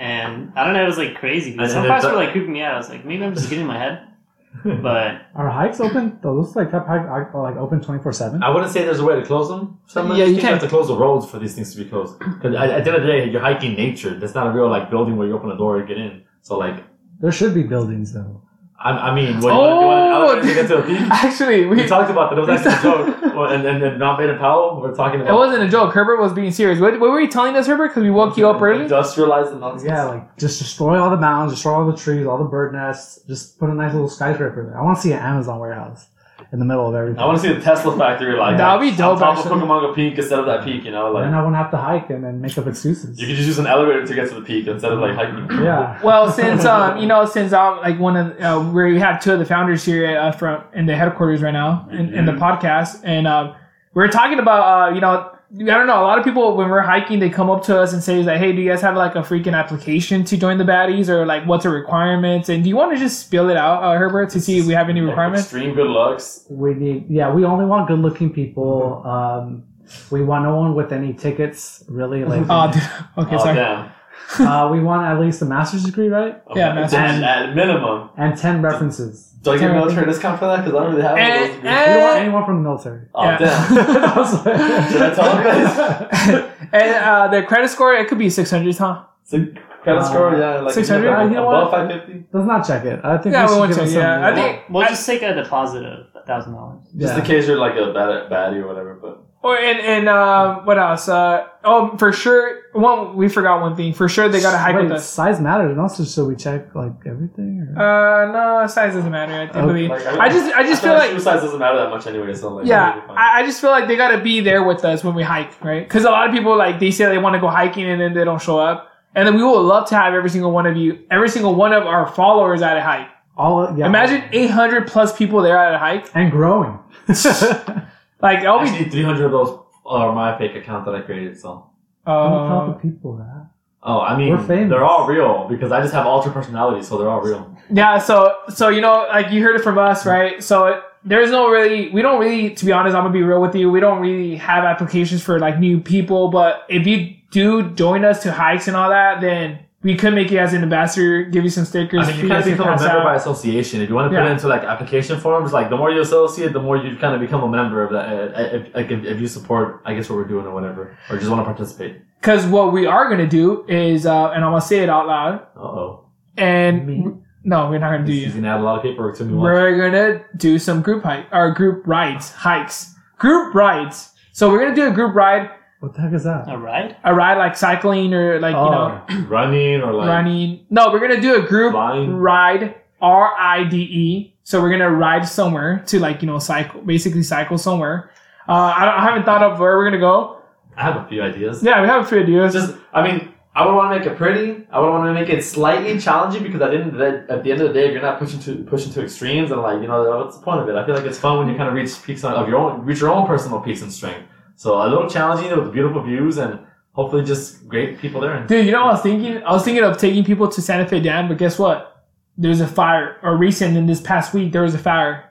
and 0.02 0.52
I 0.56 0.64
don't 0.64 0.74
know 0.74 0.82
it 0.82 0.86
was 0.94 0.98
like 1.04 1.14
crazy. 1.22 1.50
And- 1.56 1.70
Some 1.70 1.84
and 1.84 1.88
parts 1.92 2.04
were 2.04 2.12
like 2.22 2.32
creeping 2.32 2.52
me 2.52 2.62
out. 2.62 2.74
I 2.74 2.78
was 2.82 2.88
like 2.94 3.04
maybe 3.04 3.24
I'm 3.24 3.34
just 3.34 3.48
getting 3.50 3.66
my 3.66 3.78
head, 3.84 3.94
but 4.64 5.22
Are 5.34 5.48
hikes 5.60 5.80
open? 5.80 6.18
Those 6.22 6.54
like 6.56 6.70
type 6.70 6.86
hike 6.86 7.06
are 7.10 7.42
like 7.48 7.56
open 7.56 7.80
twenty 7.80 8.02
four 8.02 8.12
seven. 8.12 8.42
I 8.42 8.50
wouldn't 8.52 8.72
say 8.72 8.84
there's 8.84 8.98
a 9.00 9.04
way 9.04 9.14
to 9.20 9.24
close 9.24 9.48
them. 9.48 9.78
Some 9.86 10.08
Yeah, 10.10 10.26
these 10.26 10.36
you 10.36 10.40
can't- 10.42 10.54
have 10.54 10.62
to 10.62 10.68
close 10.68 10.88
the 10.88 10.96
roads 11.04 11.24
for 11.30 11.38
these 11.38 11.54
things 11.54 11.68
to 11.74 11.82
be 11.82 11.88
closed. 11.88 12.18
Because 12.18 12.54
at, 12.54 12.70
at 12.70 12.84
the 12.84 12.90
end 12.90 12.96
of 13.00 13.02
the 13.06 13.08
day, 13.14 13.20
you're 13.30 13.40
hiking 13.50 13.74
nature. 13.74 14.12
That's 14.20 14.34
not 14.34 14.46
a 14.46 14.50
real 14.50 14.68
like 14.76 14.90
building 14.90 15.16
where 15.16 15.26
you 15.28 15.34
open 15.38 15.50
a 15.50 15.56
door 15.56 15.78
and 15.78 15.86
get 15.88 15.98
in. 15.98 16.22
So 16.42 16.58
like, 16.58 16.78
There 17.20 17.32
should 17.32 17.54
be 17.54 17.62
buildings 17.74 18.12
though. 18.12 18.42
I, 18.84 19.10
I 19.10 19.14
mean, 19.14 19.40
what, 19.40 19.52
you 19.52 19.58
want, 19.60 19.80
you 19.80 19.86
want 19.86 20.00
an 20.00 20.12
Oh! 20.12 20.28
elevator 20.28 20.48
to 20.48 20.54
get 20.54 20.68
to 20.68 21.04
a? 21.04 21.08
Actually, 21.12 21.66
we 21.66 21.76
We 21.76 21.86
talked 21.86 22.10
about 22.10 22.30
that. 22.30 22.38
It 22.38 22.40
was 22.42 22.66
actually 22.66 22.72
a 22.72 22.82
joke. 23.22 23.34
Well, 23.34 23.50
and, 23.52 23.64
and, 23.66 23.82
and 23.82 23.98
not 23.98 24.18
Baden 24.18 24.38
Powell, 24.38 24.80
we're 24.80 24.94
talking 24.94 25.20
It 25.20 25.32
wasn't 25.32 25.62
a 25.62 25.68
joke. 25.68 25.92
Herbert 25.94 26.20
was 26.20 26.32
being 26.32 26.50
serious. 26.50 26.80
What, 26.80 26.98
what 27.00 27.10
were 27.10 27.20
you 27.20 27.28
telling 27.28 27.54
us, 27.56 27.66
Herbert? 27.66 27.88
Because 27.88 28.02
we 28.02 28.10
woke 28.10 28.36
you 28.36 28.48
up 28.48 28.60
early. 28.60 28.84
Industrialize 28.86 29.50
the 29.50 29.58
nonsense. 29.58 29.88
Yeah, 29.88 30.04
like 30.04 30.36
just 30.36 30.58
destroy 30.58 31.00
all 31.00 31.10
the 31.10 31.16
mountains, 31.16 31.52
destroy 31.52 31.74
all 31.74 31.86
the 31.90 31.96
trees, 31.96 32.26
all 32.26 32.38
the 32.38 32.44
bird 32.44 32.72
nests. 32.72 33.20
Just 33.26 33.58
put 33.58 33.70
a 33.70 33.74
nice 33.74 33.92
little 33.92 34.08
skyscraper 34.08 34.66
there. 34.66 34.78
I 34.78 34.82
want 34.82 34.96
to 34.98 35.02
see 35.02 35.12
an 35.12 35.20
Amazon 35.20 35.58
warehouse 35.60 36.06
in 36.52 36.58
the 36.58 36.66
middle 36.66 36.86
of 36.86 36.94
everything. 36.94 37.18
I 37.18 37.24
want 37.24 37.40
to 37.40 37.48
see 37.48 37.52
the 37.54 37.62
Tesla 37.62 37.96
factory 37.96 38.36
like 38.36 38.58
That 38.58 38.78
would 38.78 38.90
be 38.90 38.94
dope, 38.94 39.14
on 39.14 39.18
top 39.18 39.38
actually. 39.38 39.52
of 39.52 39.58
Cucamonga 39.62 39.94
Peak 39.94 40.18
instead 40.18 40.38
of 40.38 40.44
that 40.46 40.64
peak. 40.64 40.84
You 40.84 40.90
know, 40.90 41.10
like 41.10 41.24
then 41.24 41.32
I 41.34 41.42
won't 41.42 41.56
have 41.56 41.70
to 41.70 41.78
hike 41.78 42.10
and 42.10 42.22
then 42.22 42.42
make 42.42 42.56
up 42.58 42.66
excuses. 42.66 43.18
you 43.18 43.26
could 43.26 43.36
just 43.36 43.46
use 43.46 43.58
an 43.58 43.66
elevator 43.66 44.06
to 44.06 44.14
get 44.14 44.28
to 44.28 44.34
the 44.34 44.42
peak 44.42 44.66
instead 44.66 44.92
of 44.92 44.98
like 44.98 45.14
hiking. 45.14 45.48
yeah. 45.64 46.00
Well, 46.02 46.30
since 46.40 46.64
um, 46.66 46.98
you 46.98 47.06
know, 47.06 47.24
since 47.24 47.52
I'm 47.54 47.78
like 47.78 47.98
one 47.98 48.16
of 48.16 48.38
uh, 48.40 48.70
where 48.70 48.86
we 48.86 48.98
have 49.00 49.22
two 49.22 49.32
of 49.32 49.38
the 49.38 49.46
founders 49.46 49.82
here 49.84 50.16
uh, 50.16 50.30
from 50.32 50.62
in 50.74 50.84
the 50.86 50.94
headquarters 50.94 51.40
right 51.40 51.52
now 51.52 51.88
in, 51.90 52.12
in 52.12 52.26
the 52.26 52.32
podcast, 52.32 53.00
and 53.02 53.26
um, 53.26 53.54
we 53.94 54.02
are 54.04 54.08
talking 54.08 54.38
about 54.38 54.90
uh, 54.90 54.94
you 54.94 55.00
know. 55.00 55.30
I 55.54 55.64
don't 55.64 55.86
know. 55.86 56.00
A 56.00 56.06
lot 56.06 56.18
of 56.18 56.24
people, 56.24 56.56
when 56.56 56.70
we're 56.70 56.80
hiking, 56.80 57.18
they 57.18 57.28
come 57.28 57.50
up 57.50 57.62
to 57.64 57.78
us 57.78 57.92
and 57.92 58.02
say, 58.02 58.22
"Like, 58.22 58.38
hey, 58.38 58.52
do 58.52 58.62
you 58.62 58.70
guys 58.70 58.80
have 58.80 58.96
like 58.96 59.14
a 59.16 59.18
freaking 59.20 59.54
application 59.54 60.24
to 60.24 60.36
join 60.38 60.56
the 60.56 60.64
baddies, 60.64 61.10
or 61.10 61.26
like 61.26 61.44
what's 61.46 61.64
the 61.64 61.70
requirements?" 61.70 62.48
And 62.48 62.62
do 62.62 62.70
you 62.70 62.76
want 62.76 62.92
to 62.92 62.98
just 62.98 63.20
spill 63.20 63.50
it 63.50 63.56
out, 63.58 63.82
uh, 63.82 63.92
Herbert, 63.98 64.30
to 64.30 64.40
see 64.40 64.58
if 64.58 64.66
we 64.66 64.72
have 64.72 64.88
any 64.88 65.00
Like, 65.02 65.10
requirements? 65.10 65.42
Extreme 65.44 65.74
good 65.74 65.88
looks. 65.88 66.46
We 66.48 66.72
need, 66.74 67.04
yeah, 67.10 67.30
we 67.32 67.44
only 67.44 67.66
want 67.66 67.86
good 67.88 67.98
looking 67.98 68.30
people. 68.32 69.02
Um, 69.06 69.64
we 70.10 70.22
want 70.24 70.44
no 70.44 70.56
one 70.56 70.74
with 70.74 70.90
any 70.90 71.12
tickets, 71.12 71.84
really. 71.86 72.24
Like, 72.24 72.46
Oh, 72.48 72.72
dude. 72.72 72.82
okay, 73.26 73.36
oh 73.36 73.38
sorry. 73.38 73.54
damn. 73.56 73.90
uh, 74.40 74.68
we 74.72 74.80
want 74.80 75.06
at 75.06 75.20
least 75.20 75.42
a 75.42 75.44
master's 75.44 75.84
degree, 75.84 76.08
right? 76.08 76.40
Yeah, 76.54 76.72
master's. 76.74 76.98
At, 76.98 77.22
at 77.22 77.54
minimum. 77.54 78.10
And 78.16 78.36
10 78.36 78.62
references. 78.62 79.28
Do 79.42 79.50
I 79.50 79.58
get 79.58 79.70
a 79.70 79.74
military 79.74 80.06
discount 80.06 80.38
for 80.38 80.46
that? 80.46 80.64
Because 80.64 80.74
I 80.74 80.84
don't 80.84 80.90
really 80.92 81.02
have 81.02 81.12
one 81.12 81.20
of 81.22 81.28
those 81.28 81.48
And, 81.50 81.62
degrees. 81.62 81.72
We 81.72 81.92
don't 81.94 82.02
want 82.02 82.18
anyone 82.18 82.44
from 82.46 82.56
the 82.62 82.68
military. 82.68 83.00
Oh 83.14 83.24
Yeah. 83.24 83.38
damn. 83.38 83.68
Should 84.92 85.02
I 85.02 85.14
tell 85.14 85.36
them 85.36 86.48
and 86.72 86.94
uh, 87.04 87.28
the 87.28 87.42
credit 87.42 87.68
score, 87.68 87.92
it 87.94 88.08
could 88.08 88.18
be 88.18 88.30
600, 88.30 88.76
huh? 88.78 89.04
So 89.24 89.44
credit 89.82 90.04
score, 90.06 90.36
yeah, 90.38 90.60
like 90.60 90.74
600? 90.74 91.06
above, 91.08 91.28
You 91.30 91.36
know 91.36 91.48
above 91.48 91.70
550. 91.72 92.28
Let's 92.32 92.46
not 92.46 92.66
check 92.66 92.84
it. 92.84 93.00
I 93.04 93.18
think 93.18 93.32
Yeah, 93.34 93.46
we, 93.48 93.54
we 93.54 93.58
won't 93.60 93.74
check 93.74 93.86
it, 93.88 93.92
yeah. 93.92 94.20
I 94.20 94.30
uh, 94.30 94.34
think- 94.34 94.62
we'll 94.70 94.84
I- 94.84 94.88
just 94.88 95.04
take 95.06 95.22
a 95.22 95.34
deposit 95.34 95.84
of 95.84 96.06
a 96.14 96.24
thousand 96.24 96.52
dollars. 96.54 96.84
Just 96.96 97.14
yeah. 97.14 97.18
in 97.18 97.24
case 97.26 97.46
you're 97.48 97.58
like 97.58 97.74
a 97.74 97.92
bad 97.92 98.30
baddie 98.30 98.62
or 98.62 98.68
whatever, 98.68 98.94
but 98.94 99.22
Or 99.42 99.58
and 99.58 99.80
and 99.80 100.08
um, 100.08 100.64
what 100.66 100.78
else? 100.78 101.08
Uh, 101.08 101.48
oh, 101.64 101.96
for 101.96 102.12
sure. 102.12 102.62
One, 102.74 103.16
we 103.16 103.28
forgot 103.28 103.60
one 103.60 103.74
thing. 103.74 103.92
For 103.92 104.08
sure, 104.08 104.28
they 104.28 104.40
got 104.40 104.52
to 104.52 104.58
hike 104.58 104.76
Wait, 104.76 104.84
with 104.84 104.92
us. 104.92 105.08
size 105.08 105.40
matters. 105.40 105.72
And 105.72 105.80
also, 105.80 106.04
should 106.04 106.28
we 106.28 106.36
check 106.36 106.72
like 106.76 106.92
everything? 107.06 107.74
Or? 107.76 107.82
Uh, 107.82 108.60
no, 108.62 108.66
size 108.68 108.94
doesn't 108.94 109.10
matter. 109.10 109.32
I 109.32 109.46
think. 109.46 109.56
Okay. 109.56 109.66
believe. 109.66 109.90
I 109.90 110.28
just, 110.28 110.54
I 110.54 110.62
just 110.62 110.80
feel 110.80 110.92
like, 110.92 111.10
shoe 111.10 111.18
size 111.18 111.42
doesn't 111.42 111.58
matter 111.58 111.78
that 111.78 111.90
much 111.90 112.06
anyway. 112.06 112.32
So 112.34 112.54
like, 112.54 112.66
yeah, 112.66 112.90
it'll 112.90 113.00
be 113.00 113.06
fine. 113.08 113.18
I, 113.18 113.40
I 113.40 113.42
just 113.44 113.60
feel 113.60 113.70
like 113.70 113.88
they 113.88 113.96
got 113.96 114.12
to 114.16 114.22
be 114.22 114.40
there 114.40 114.62
with 114.62 114.84
us 114.84 115.02
when 115.02 115.14
we 115.14 115.24
hike, 115.24 115.60
right? 115.64 115.82
Because 115.82 116.04
a 116.04 116.10
lot 116.10 116.28
of 116.28 116.32
people 116.32 116.56
like 116.56 116.78
they 116.78 116.92
say 116.92 117.06
they 117.06 117.18
want 117.18 117.34
to 117.34 117.40
go 117.40 117.48
hiking 117.48 117.84
and 117.84 118.00
then 118.00 118.14
they 118.14 118.24
don't 118.24 118.40
show 118.40 118.60
up, 118.60 118.92
and 119.16 119.26
then 119.26 119.34
we 119.34 119.42
would 119.42 119.58
love 119.58 119.88
to 119.88 119.96
have 119.96 120.14
every 120.14 120.30
single 120.30 120.52
one 120.52 120.66
of 120.66 120.76
you, 120.76 121.00
every 121.10 121.28
single 121.28 121.56
one 121.56 121.72
of 121.72 121.84
our 121.84 122.06
followers 122.06 122.62
at 122.62 122.76
a 122.76 122.82
hike. 122.82 123.08
All 123.36 123.76
yeah. 123.76 123.86
Imagine 123.86 124.22
800 124.30 124.86
plus 124.86 125.16
people 125.16 125.42
there 125.42 125.58
at 125.58 125.74
a 125.74 125.78
hike. 125.78 126.06
and 126.14 126.30
growing. 126.30 126.78
Like, 128.22 128.40
I'll 128.44 128.60
be. 128.62 128.68
Actually, 128.70 128.90
300 128.90 129.24
of 129.26 129.32
those 129.32 129.58
are 129.84 130.12
my 130.14 130.38
fake 130.38 130.54
account 130.54 130.84
that 130.86 130.94
I 130.94 131.00
created. 131.00 131.38
So. 131.38 131.66
Don't 132.06 132.48
tell 132.48 132.60
Uh, 132.62 132.66
the 132.68 132.72
people 132.74 133.16
that. 133.16 133.46
Oh, 133.84 134.00
I 134.00 134.16
mean, 134.16 134.30
We're 134.30 134.42
famous. 134.44 134.70
they're 134.70 134.84
all 134.84 135.06
real 135.08 135.46
because 135.48 135.72
I 135.72 135.80
just 135.80 135.92
have 135.92 136.06
ultra 136.06 136.30
personality, 136.32 136.82
so 136.82 136.98
they're 136.98 137.08
all 137.10 137.20
real. 137.20 137.56
yeah, 137.68 137.98
so 137.98 138.32
so 138.48 138.68
you 138.68 138.80
know, 138.80 139.06
like 139.08 139.32
you 139.32 139.42
heard 139.42 139.56
it 139.56 139.62
from 139.64 139.76
us, 139.76 140.06
right? 140.06 140.40
So 140.42 140.66
it, 140.66 140.82
there's 141.04 141.32
no 141.32 141.50
really, 141.50 141.88
we 141.90 142.00
don't 142.00 142.20
really, 142.20 142.50
to 142.54 142.64
be 142.64 142.70
honest, 142.70 142.94
I'm 142.94 143.02
gonna 143.02 143.12
be 143.12 143.24
real 143.24 143.40
with 143.40 143.56
you. 143.56 143.72
We 143.72 143.80
don't 143.80 144.00
really 144.00 144.36
have 144.36 144.62
applications 144.64 145.20
for 145.20 145.40
like 145.40 145.58
new 145.58 145.80
people, 145.80 146.28
but 146.28 146.62
if 146.68 146.86
you 146.86 147.16
do 147.32 147.70
join 147.72 148.04
us 148.04 148.22
to 148.22 148.30
hikes 148.30 148.68
and 148.68 148.76
all 148.76 148.88
that, 148.90 149.20
then 149.20 149.58
we 149.82 149.96
could 149.96 150.14
make 150.14 150.30
you 150.30 150.38
as 150.38 150.52
an 150.52 150.62
ambassador, 150.62 151.24
give 151.24 151.42
you 151.44 151.50
some 151.50 151.64
stickers. 151.64 152.06
I 152.08 152.12
mean, 152.12 152.20
you 152.20 152.28
kind 152.28 152.40
of 152.40 152.44
become 152.44 152.68
a 152.68 152.76
member 152.76 152.88
out. 152.88 153.04
by 153.04 153.14
association. 153.16 153.80
If 153.80 153.88
you 153.88 153.94
want 153.94 154.06
to 154.12 154.16
put 154.16 154.22
Yeah. 154.24 154.30
it 154.30 154.32
into 154.32 154.46
like 154.48 154.62
application 154.62 155.18
forms, 155.18 155.52
like 155.52 155.70
the 155.70 155.76
more 155.76 155.90
you 155.90 156.00
associate, 156.00 156.52
the 156.52 156.60
more 156.60 156.76
you 156.76 156.96
kind 156.96 157.14
of 157.14 157.20
become 157.20 157.42
a 157.42 157.48
member 157.48 157.82
of 157.82 157.92
that. 157.92 158.34
Uh, 158.34 158.56
if, 158.56 158.74
like 158.74 158.90
if, 158.90 159.04
if 159.04 159.20
you 159.20 159.26
support, 159.26 159.82
I 159.84 159.94
guess 159.94 160.08
what 160.08 160.16
we're 160.16 160.28
doing 160.28 160.46
or 160.46 160.54
whatever, 160.54 160.96
or 161.10 161.16
just 161.18 161.30
want 161.30 161.40
to 161.40 161.44
participate. 161.44 162.00
Because 162.20 162.46
what 162.46 162.72
we 162.72 162.86
are 162.86 163.08
gonna 163.10 163.26
do 163.26 163.64
is, 163.66 164.06
uh, 164.06 164.30
and 164.30 164.44
I'm 164.44 164.52
gonna 164.52 164.60
say 164.60 164.78
it 164.80 164.88
out 164.88 165.08
loud, 165.08 165.40
Uh 165.56 165.60
oh, 165.60 166.04
and 166.36 166.86
Me. 166.86 167.06
no, 167.42 167.68
we're 167.68 167.78
not 167.78 167.90
gonna 167.90 168.06
do 168.06 168.12
he's 168.12 168.28
you. 168.36 168.40
gonna 168.40 168.54
add 168.54 168.60
a 168.60 168.62
lot 168.62 168.76
of 168.76 168.82
paperwork 168.84 169.16
to 169.18 169.24
me. 169.24 169.34
We're 169.34 169.76
gonna 169.76 170.22
do 170.36 170.58
some 170.60 170.82
group 170.82 171.02
hike 171.02 171.26
or 171.32 171.50
group 171.50 171.82
rides, 171.86 172.30
hikes, 172.32 172.94
group 173.18 173.52
rides. 173.54 174.12
So 174.32 174.48
we're 174.50 174.60
gonna 174.62 174.76
do 174.76 174.86
a 174.86 174.92
group 174.92 175.14
ride, 175.16 175.50
What 175.82 175.94
the 175.94 176.00
heck 176.00 176.12
is 176.12 176.22
that? 176.22 176.46
All 176.46 176.58
right. 176.58 176.96
a 177.02 177.12
ride 177.12 177.38
like 177.38 177.56
cycling 177.56 178.14
or 178.14 178.38
like 178.38 178.52
you 178.54 178.70
know 178.70 179.02
Oh. 179.10 179.24
running 179.28 179.80
or 179.80 179.92
like 179.92 180.06
running. 180.06 180.64
No, 180.70 180.92
we're 180.92 181.00
gonna 181.00 181.20
do 181.20 181.34
a 181.42 181.42
group 181.42 181.72
Flying? 181.72 182.14
ride. 182.14 182.76
R 183.00 183.32
I 183.36 183.64
D 183.64 183.76
E. 183.78 184.34
So 184.44 184.62
we're 184.62 184.70
gonna 184.70 184.90
ride 184.92 185.26
somewhere 185.26 185.82
to 185.86 185.98
like 185.98 186.22
you 186.22 186.28
know 186.28 186.38
cycle, 186.38 186.82
basically 186.82 187.24
cycle 187.24 187.58
somewhere. 187.58 188.12
Uh, 188.48 188.52
I, 188.52 188.84
don't, 188.84 188.94
I 188.94 189.04
haven't 189.04 189.24
thought 189.24 189.42
of 189.42 189.58
where 189.58 189.76
we're 189.76 189.86
gonna 189.86 189.98
go. 189.98 190.38
I 190.76 190.82
have 190.84 191.04
a 191.04 191.08
few 191.08 191.20
ideas. 191.20 191.64
Yeah, 191.64 191.82
we 191.82 191.88
have 191.88 192.04
a 192.04 192.06
few 192.06 192.20
ideas. 192.20 192.52
Just, 192.52 192.76
I 192.92 193.02
mean, 193.02 193.34
I 193.56 193.66
would 193.66 193.74
want 193.74 193.92
to 193.92 193.98
make 193.98 194.06
it 194.06 194.16
pretty. 194.16 194.64
I 194.70 194.78
would 194.78 194.88
want 194.88 195.04
to 195.06 195.12
make 195.20 195.28
it 195.28 195.42
slightly 195.42 195.98
challenging 195.98 196.44
because 196.44 196.62
at 196.62 196.70
the 196.70 196.76
end 196.78 196.90
of 196.92 196.98
the, 196.98 197.26
at 197.28 197.42
the 197.42 197.50
end 197.52 197.60
of 197.60 197.68
the 197.68 197.74
day, 197.74 197.86
if 197.86 197.92
you're 197.92 198.00
not 198.02 198.20
pushing 198.20 198.38
to 198.40 198.62
pushing 198.64 198.92
to 198.92 199.02
extremes 199.02 199.50
and 199.50 199.60
like 199.62 199.82
you 199.82 199.88
know 199.88 200.18
what's 200.22 200.38
the 200.38 200.44
point 200.44 200.60
of 200.60 200.68
it? 200.68 200.76
I 200.76 200.86
feel 200.86 200.94
like 200.94 201.04
it's 201.06 201.18
fun 201.18 201.38
when 201.38 201.48
you 201.48 201.56
kind 201.56 201.68
of 201.68 201.74
reach 201.74 202.00
peaks 202.04 202.22
on, 202.22 202.34
of 202.34 202.48
your 202.48 202.58
own, 202.58 202.84
reach 202.84 203.00
your 203.00 203.10
own 203.10 203.26
personal 203.26 203.58
peaks 203.60 203.82
and 203.82 203.92
strength. 203.92 204.28
So 204.56 204.80
a 204.82 204.86
little 204.88 205.08
challenging 205.08 205.56
with 205.58 205.72
beautiful 205.72 206.02
views 206.02 206.38
and 206.38 206.60
hopefully 206.92 207.24
just 207.24 207.66
great 207.68 207.98
people 207.98 208.20
there. 208.20 208.34
And 208.34 208.48
Dude, 208.48 208.66
you 208.66 208.72
know 208.72 208.82
what 208.82 208.88
I 208.90 208.92
was 208.92 209.02
thinking? 209.02 209.42
I 209.42 209.52
was 209.52 209.64
thinking 209.64 209.82
of 209.84 209.96
taking 209.98 210.24
people 210.24 210.48
to 210.48 210.60
Santa 210.62 210.86
Fe 210.86 211.00
Dam, 211.00 211.28
but 211.28 211.38
guess 211.38 211.58
what? 211.58 212.04
There's 212.38 212.60
a 212.60 212.66
fire, 212.66 213.18
or 213.22 213.36
recent 213.36 213.76
in 213.76 213.86
this 213.86 214.00
past 214.00 214.32
week, 214.34 214.52
there 214.52 214.62
was 214.62 214.74
a 214.74 214.78
fire. 214.78 215.24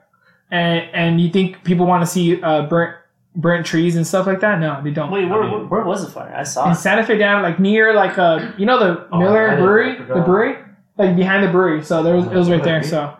And 0.50 0.80
and 0.92 1.20
you 1.20 1.30
think 1.30 1.64
people 1.64 1.86
want 1.86 2.02
to 2.02 2.06
see 2.06 2.42
uh, 2.42 2.66
burnt 2.66 2.96
burnt 3.34 3.64
trees 3.64 3.96
and 3.96 4.06
stuff 4.06 4.26
like 4.26 4.40
that? 4.40 4.60
No, 4.60 4.80
they 4.84 4.90
don't. 4.90 5.10
Wait, 5.10 5.24
where, 5.26 5.42
I 5.42 5.50
mean- 5.50 5.68
where, 5.70 5.80
where 5.80 5.84
was 5.84 6.04
the 6.04 6.10
fire? 6.12 6.34
I 6.36 6.42
saw 6.42 6.66
in 6.66 6.72
it. 6.72 6.74
Santa 6.74 7.02
Fe 7.04 7.16
Dam, 7.16 7.42
like 7.42 7.58
near 7.58 7.94
like 7.94 8.18
uh 8.18 8.52
you 8.58 8.66
know 8.66 8.78
the 8.78 9.08
Oh, 9.10 9.18
Miller 9.18 9.50
didn't- 9.50 9.64
Brewery, 9.64 9.92
the 9.98 10.04
forgot. 10.04 10.26
brewery, 10.26 10.56
like 10.98 11.16
behind 11.16 11.42
the 11.42 11.50
brewery. 11.50 11.82
So 11.82 12.02
there 12.02 12.14
was 12.14 12.26
it 12.26 12.34
was 12.34 12.50
right 12.50 12.62
there. 12.62 12.82
So 12.82 13.16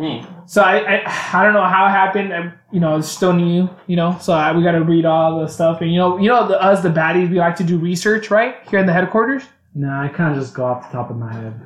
Dang. 0.00 0.26
so 0.46 0.62
I 0.62 0.96
I, 0.96 1.30
I 1.32 1.44
don't 1.44 1.54
know 1.54 1.64
how 1.64 1.86
it 1.86 1.90
happened. 1.90 2.34
I, 2.34 2.52
you 2.70 2.80
know, 2.80 2.98
it's 2.98 3.08
still 3.08 3.32
new. 3.32 3.68
You 3.86 3.96
know, 3.96 4.16
so 4.20 4.32
I, 4.32 4.52
we 4.56 4.62
got 4.62 4.72
to 4.72 4.82
read 4.82 5.04
all 5.04 5.40
the 5.40 5.48
stuff. 5.48 5.80
And 5.80 5.90
you 5.90 5.98
know, 5.98 6.18
you 6.18 6.28
know, 6.28 6.46
the, 6.46 6.60
us 6.60 6.82
the 6.82 6.90
baddies, 6.90 7.30
we 7.30 7.38
like 7.38 7.56
to 7.56 7.64
do 7.64 7.78
research, 7.78 8.30
right? 8.30 8.56
Here 8.68 8.78
in 8.78 8.86
the 8.86 8.92
headquarters. 8.92 9.44
Nah, 9.74 10.04
I 10.04 10.08
kind 10.08 10.34
of 10.34 10.42
just 10.42 10.54
go 10.54 10.64
off 10.64 10.90
the 10.90 10.96
top 10.96 11.10
of 11.10 11.16
my 11.16 11.32
head. 11.32 11.60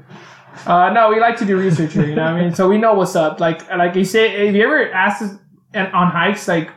Uh, 0.66 0.90
no, 0.92 1.08
we 1.10 1.20
like 1.20 1.36
to 1.38 1.44
do 1.44 1.56
research 1.56 1.92
here. 1.92 2.06
You 2.06 2.16
know 2.16 2.24
what 2.24 2.34
I 2.34 2.40
mean? 2.42 2.54
So 2.54 2.68
we 2.68 2.78
know 2.78 2.94
what's 2.94 3.16
up. 3.16 3.40
Like 3.40 3.68
like 3.70 3.94
you 3.94 4.04
say, 4.04 4.48
if 4.48 4.54
you 4.54 4.62
ever 4.62 4.90
asked 4.92 5.22
us 5.22 5.32
on 5.74 6.10
hikes, 6.10 6.48
like 6.48 6.70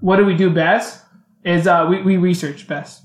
what 0.00 0.16
do 0.16 0.24
we 0.24 0.36
do 0.36 0.50
best? 0.50 1.04
Is 1.44 1.66
uh 1.66 1.86
we, 1.90 2.02
we 2.02 2.16
research 2.16 2.66
best, 2.68 3.02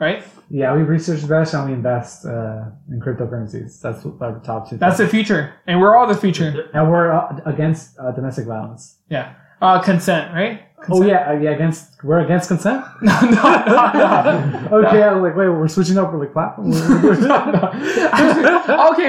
right? 0.00 0.22
Yeah, 0.50 0.74
we 0.74 0.82
research 0.82 1.20
the 1.20 1.28
best 1.28 1.52
and 1.54 1.68
we 1.68 1.74
invest 1.74 2.24
uh, 2.24 2.64
in 2.90 3.00
cryptocurrencies. 3.00 3.80
That's 3.80 4.02
what 4.04 4.20
our 4.22 4.40
top 4.40 4.70
two. 4.70 4.78
That's 4.78 4.98
the 4.98 5.06
future, 5.06 5.54
and 5.66 5.80
we're 5.80 5.96
all 5.96 6.06
the 6.06 6.16
future. 6.16 6.70
and 6.72 6.90
we're 6.90 7.12
uh, 7.12 7.40
against 7.44 7.98
uh, 7.98 8.12
domestic 8.12 8.46
violence. 8.46 8.96
Yeah. 9.10 9.34
Uh, 9.60 9.82
consent, 9.82 10.32
right? 10.32 10.62
Oh 10.88 11.04
yeah, 11.04 11.30
uh, 11.30 11.32
yeah. 11.32 11.50
Against 11.50 12.02
we're 12.04 12.20
against 12.20 12.46
consent. 12.48 12.84
no, 13.02 13.20
no, 13.20 13.30
no, 13.30 13.92
no. 13.92 14.68
Okay, 14.86 15.02
I 15.02 15.12
was 15.12 15.22
like, 15.22 15.36
wait, 15.36 15.48
we're 15.48 15.66
switching 15.68 15.98
up. 15.98 16.12
We're 16.12 16.20
like 16.20 16.32
platform. 16.32 16.72
okay, 16.72 16.88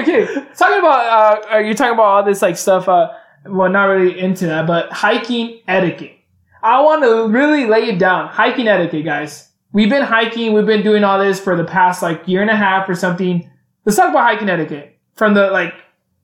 okay. 0.02 0.26
Talking 0.56 0.78
about 0.80 1.06
uh, 1.06 1.40
are 1.48 1.62
you're 1.62 1.74
talking 1.74 1.94
about 1.94 2.04
all 2.04 2.24
this 2.24 2.42
like 2.42 2.56
stuff. 2.56 2.88
Uh, 2.88 3.12
well, 3.46 3.70
not 3.70 3.84
really 3.84 4.18
into 4.18 4.46
that, 4.46 4.66
but 4.66 4.90
hiking 4.92 5.60
etiquette. 5.68 6.16
I 6.62 6.80
want 6.82 7.02
to 7.04 7.28
really 7.28 7.66
lay 7.66 7.88
it 7.88 7.98
down. 7.98 8.28
Hiking 8.28 8.68
etiquette, 8.68 9.04
guys. 9.04 9.49
We've 9.72 9.90
been 9.90 10.02
hiking. 10.02 10.52
We've 10.52 10.66
been 10.66 10.82
doing 10.82 11.04
all 11.04 11.18
this 11.18 11.40
for 11.40 11.56
the 11.56 11.64
past 11.64 12.02
like 12.02 12.26
year 12.26 12.42
and 12.42 12.50
a 12.50 12.56
half 12.56 12.88
or 12.88 12.94
something. 12.94 13.48
Let's 13.84 13.96
talk 13.96 14.10
about 14.10 14.24
hiking 14.24 14.48
etiquette 14.48 14.98
from 15.14 15.34
the 15.34 15.50
like 15.50 15.74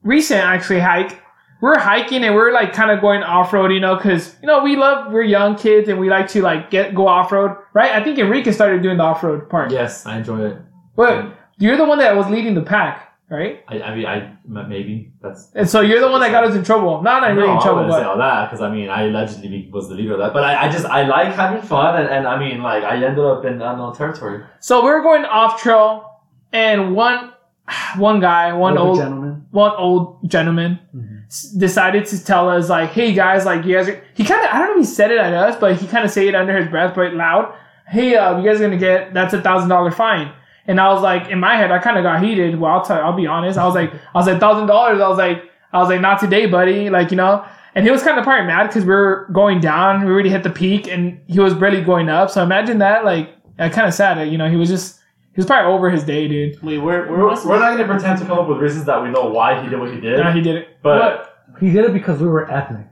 recent 0.03 0.41
actually 0.41 0.79
hike. 0.79 1.21
We're 1.59 1.79
hiking 1.79 2.23
and 2.23 2.35
we're 2.35 2.51
like 2.51 2.73
kind 2.73 2.91
of 2.91 3.01
going 3.01 3.23
off 3.23 3.51
road, 3.51 3.71
you 3.71 3.79
know, 3.79 3.95
because 3.95 4.35
you 4.41 4.47
know 4.47 4.63
we 4.63 4.75
love 4.75 5.11
we're 5.11 5.23
young 5.23 5.55
kids 5.55 5.89
and 5.89 5.99
we 5.99 6.09
like 6.09 6.27
to 6.29 6.41
like 6.41 6.69
get 6.69 6.93
go 6.93 7.07
off 7.07 7.31
road, 7.31 7.55
right? 7.73 7.91
I 7.93 8.03
think 8.03 8.19
Enrique 8.19 8.51
started 8.51 8.83
doing 8.83 8.97
the 8.97 9.03
off 9.03 9.23
road 9.23 9.49
part. 9.49 9.71
yes, 9.71 10.05
I 10.05 10.17
enjoy 10.17 10.45
it. 10.45 10.57
But 10.95 11.33
you're 11.57 11.77
the 11.77 11.85
one 11.85 11.99
that 11.99 12.15
was 12.15 12.27
leading 12.27 12.53
the 12.53 12.61
pack, 12.61 13.06
right? 13.29 13.63
I, 13.67 13.81
I 13.81 13.95
mean, 13.95 14.05
I 14.05 14.37
maybe 14.45 15.11
that's. 15.21 15.51
And 15.53 15.69
so 15.69 15.81
you're 15.81 15.99
the 15.99 16.09
one 16.09 16.21
that 16.21 16.31
got 16.31 16.43
us 16.45 16.55
in 16.55 16.63
trouble. 16.63 17.01
Not 17.01 17.21
not 17.21 17.33
really 17.35 17.47
no, 17.47 17.53
in 17.53 17.57
I 17.59 17.61
trouble, 17.61 17.77
wouldn't 17.83 17.95
say 17.95 18.03
all 18.03 18.17
that 18.17 18.49
because 18.49 18.61
I 18.61 18.71
mean 18.71 18.89
I 18.89 19.03
allegedly 19.07 19.69
was 19.71 19.89
the 19.89 19.95
leader 19.95 20.13
of 20.13 20.19
that, 20.19 20.33
but 20.33 20.43
I, 20.43 20.67
I 20.67 20.69
just 20.71 20.85
I 20.85 21.03
like 21.07 21.33
having 21.35 21.61
fun 21.61 21.99
and, 22.01 22.09
and 22.09 22.27
I 22.27 22.39
mean 22.39 22.61
like 22.61 22.83
I 22.83 22.95
ended 22.95 23.19
up 23.23 23.43
in 23.45 23.61
unknown 23.61 23.95
territory. 23.95 24.43
so 24.59 24.83
we 24.83 24.89
are 24.91 25.01
going 25.01 25.25
off 25.25 25.61
trail, 25.61 26.21
and 26.53 26.95
one 26.95 27.33
one 27.97 28.19
guy, 28.19 28.53
one 28.53 28.77
Older 28.77 28.89
old 28.89 28.97
gentleman. 28.99 29.45
one 29.51 29.71
old 29.77 30.29
gentleman 30.29 30.79
Mhm. 30.95 31.25
s- 31.27 31.51
decided 31.51 32.05
to 32.07 32.23
tell 32.23 32.49
us 32.49 32.69
like, 32.69 32.89
"Hey 32.91 33.13
guys, 33.13 33.45
like 33.45 33.65
you 33.65 33.75
guys 33.75 33.89
are." 33.89 34.01
He 34.13 34.23
kind 34.23 34.43
of 34.45 34.51
I 34.53 34.59
don't 34.59 34.67
know 34.75 34.81
if 34.81 34.87
he 34.87 34.93
said 34.93 35.11
it 35.11 35.17
at 35.19 35.33
us, 35.33 35.57
but 35.59 35.75
he 35.75 35.85
kind 35.87 36.05
of 36.05 36.11
say 36.11 36.27
it 36.29 36.35
under 36.35 36.55
his 36.55 36.69
breath, 36.69 36.95
but 36.95 37.13
loud. 37.13 37.53
Hey, 37.89 38.15
uh, 38.15 38.37
you 38.39 38.47
guys 38.49 38.59
are 38.59 38.63
gonna 38.65 38.77
get 38.77 39.13
that's 39.13 39.33
a 39.33 39.41
thousand 39.41 39.69
dollar 39.69 39.91
fine. 39.91 40.31
And 40.67 40.79
I 40.79 40.91
was 40.93 41.01
like, 41.01 41.29
in 41.29 41.39
my 41.39 41.55
head, 41.55 41.71
I 41.71 41.79
kind 41.79 41.97
of 41.97 42.03
got 42.03 42.21
heated. 42.23 42.59
Well, 42.59 42.71
I'll 42.71 42.83
tell, 42.83 42.97
I'll 43.01 43.13
be 43.15 43.25
honest. 43.27 43.57
I 43.57 43.65
was 43.65 43.73
like, 43.75 43.93
I 43.93 44.17
was 44.17 44.27
like, 44.27 44.39
thousand 44.39 44.67
dollars. 44.67 44.99
I 45.01 45.07
was 45.07 45.17
like, 45.17 45.43
I 45.73 45.79
was 45.79 45.89
like, 45.89 46.01
not 46.01 46.19
today, 46.19 46.45
buddy. 46.45 46.89
Like, 46.89 47.11
you 47.11 47.17
know. 47.17 47.45
And 47.75 47.85
he 47.85 47.91
was 47.91 48.01
kind 48.03 48.17
of 48.17 48.23
probably 48.23 48.47
mad 48.47 48.67
because 48.67 48.85
we 48.85 48.93
are 48.93 49.27
going 49.31 49.59
down. 49.59 50.03
We 50.03 50.11
already 50.11 50.29
hit 50.29 50.43
the 50.43 50.49
peak, 50.49 50.87
and 50.87 51.19
he 51.27 51.39
was 51.39 51.53
barely 51.53 51.81
going 51.81 52.09
up. 52.09 52.29
So 52.31 52.41
imagine 52.43 52.79
that. 52.79 53.05
Like, 53.05 53.29
I 53.59 53.69
kind 53.69 53.87
of 53.87 53.93
sad. 53.93 54.17
that, 54.17 54.29
You 54.29 54.37
know, 54.37 54.49
he 54.49 54.55
was 54.57 54.67
just 54.67 54.99
he 55.33 55.39
was 55.39 55.45
probably 55.45 55.71
over 55.71 55.89
his 55.89 56.03
day, 56.03 56.27
dude. 56.27 56.61
Wait, 56.63 56.79
where, 56.79 57.05
where 57.07 57.19
We're, 57.19 57.27
was 57.27 57.45
we're 57.45 57.59
not 57.59 57.77
going 57.77 57.87
to 57.87 57.93
pretend 57.93 58.19
to 58.19 58.25
come 58.25 58.39
up 58.39 58.47
with 58.47 58.57
reasons 58.57 58.85
that 58.85 59.01
we 59.03 59.09
know 59.09 59.25
why 59.29 59.61
he 59.61 59.69
did 59.69 59.79
what 59.79 59.93
he 59.93 60.01
did. 60.01 60.17
Yeah, 60.17 60.33
he 60.33 60.41
did 60.41 60.55
it. 60.55 60.81
But- 60.81 61.35
He 61.59 61.71
did 61.71 61.85
it 61.85 61.93
because 61.93 62.19
we 62.19 62.27
were 62.27 62.49
ethnic. 62.51 62.87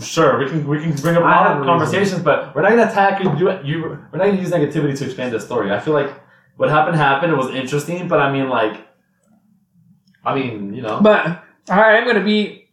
Sure, 0.00 0.38
we 0.38 0.46
can 0.48 0.66
we 0.68 0.78
can 0.80 0.94
bring 0.96 1.16
up 1.16 1.22
a 1.22 1.26
lot 1.26 1.50
of 1.56 1.62
a 1.62 1.64
conversations, 1.64 2.22
but 2.22 2.54
we're 2.54 2.62
not 2.62 2.70
gonna 2.70 2.88
attack 2.90 3.22
you. 3.22 3.30
You, 3.36 3.50
you 3.64 3.82
we're 3.82 4.18
not 4.18 4.26
gonna 4.26 4.40
use 4.40 4.50
negativity 4.50 4.96
to 4.98 5.04
expand 5.06 5.32
this 5.32 5.44
story. 5.44 5.72
I 5.72 5.80
feel 5.80 5.94
like 5.94 6.12
what 6.62 6.70
happened 6.70 6.96
happened. 6.96 7.32
It 7.32 7.36
was 7.36 7.50
interesting, 7.50 8.06
but 8.06 8.20
I 8.20 8.32
mean, 8.32 8.48
like, 8.48 8.74
I 10.24 10.32
mean, 10.36 10.72
you 10.74 10.82
know, 10.82 11.00
But 11.02 11.42
I 11.68 11.96
am 11.98 12.06
gonna 12.06 12.22
be 12.22 12.68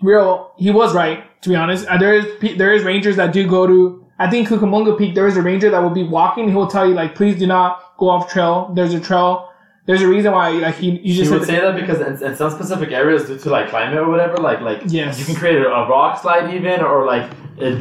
real. 0.00 0.52
He 0.56 0.70
was 0.70 0.94
right, 0.94 1.18
to 1.42 1.48
be 1.48 1.56
honest. 1.56 1.84
Uh, 1.88 1.98
there 1.98 2.14
is 2.14 2.24
there 2.56 2.72
is 2.72 2.84
rangers 2.84 3.16
that 3.16 3.32
do 3.32 3.44
go 3.56 3.66
to. 3.66 4.06
I 4.20 4.30
think 4.30 4.46
Cucamonga 4.48 4.96
Peak. 4.96 5.16
There 5.16 5.26
is 5.26 5.36
a 5.36 5.42
ranger 5.42 5.68
that 5.68 5.80
will 5.82 5.90
be 6.02 6.04
walking. 6.04 6.48
He 6.48 6.54
will 6.54 6.68
tell 6.68 6.86
you 6.88 6.94
like, 6.94 7.16
please 7.16 7.36
do 7.36 7.48
not 7.48 7.96
go 7.98 8.08
off 8.08 8.30
trail. 8.32 8.70
There's 8.76 8.94
a 8.94 9.00
trail. 9.00 9.50
There's 9.86 10.00
a 10.00 10.08
reason 10.08 10.30
why 10.32 10.50
like 10.66 10.76
he 10.76 10.90
you 11.08 11.14
just 11.14 11.32
would 11.32 11.44
said 11.44 11.56
say 11.56 11.60
that 11.60 11.74
because 11.74 12.00
in, 12.00 12.28
in 12.28 12.36
some 12.36 12.50
specific 12.52 12.90
areas, 12.92 13.26
due 13.26 13.36
to 13.38 13.50
like 13.50 13.68
climate 13.68 13.98
or 13.98 14.08
whatever, 14.08 14.36
like 14.36 14.60
like 14.60 14.80
Yes. 14.86 15.18
you 15.18 15.24
can 15.26 15.34
create 15.34 15.56
a, 15.56 15.68
a 15.80 15.88
rock 15.88 16.22
slide 16.22 16.54
even, 16.54 16.80
or 16.80 17.04
like 17.04 17.28
it, 17.58 17.74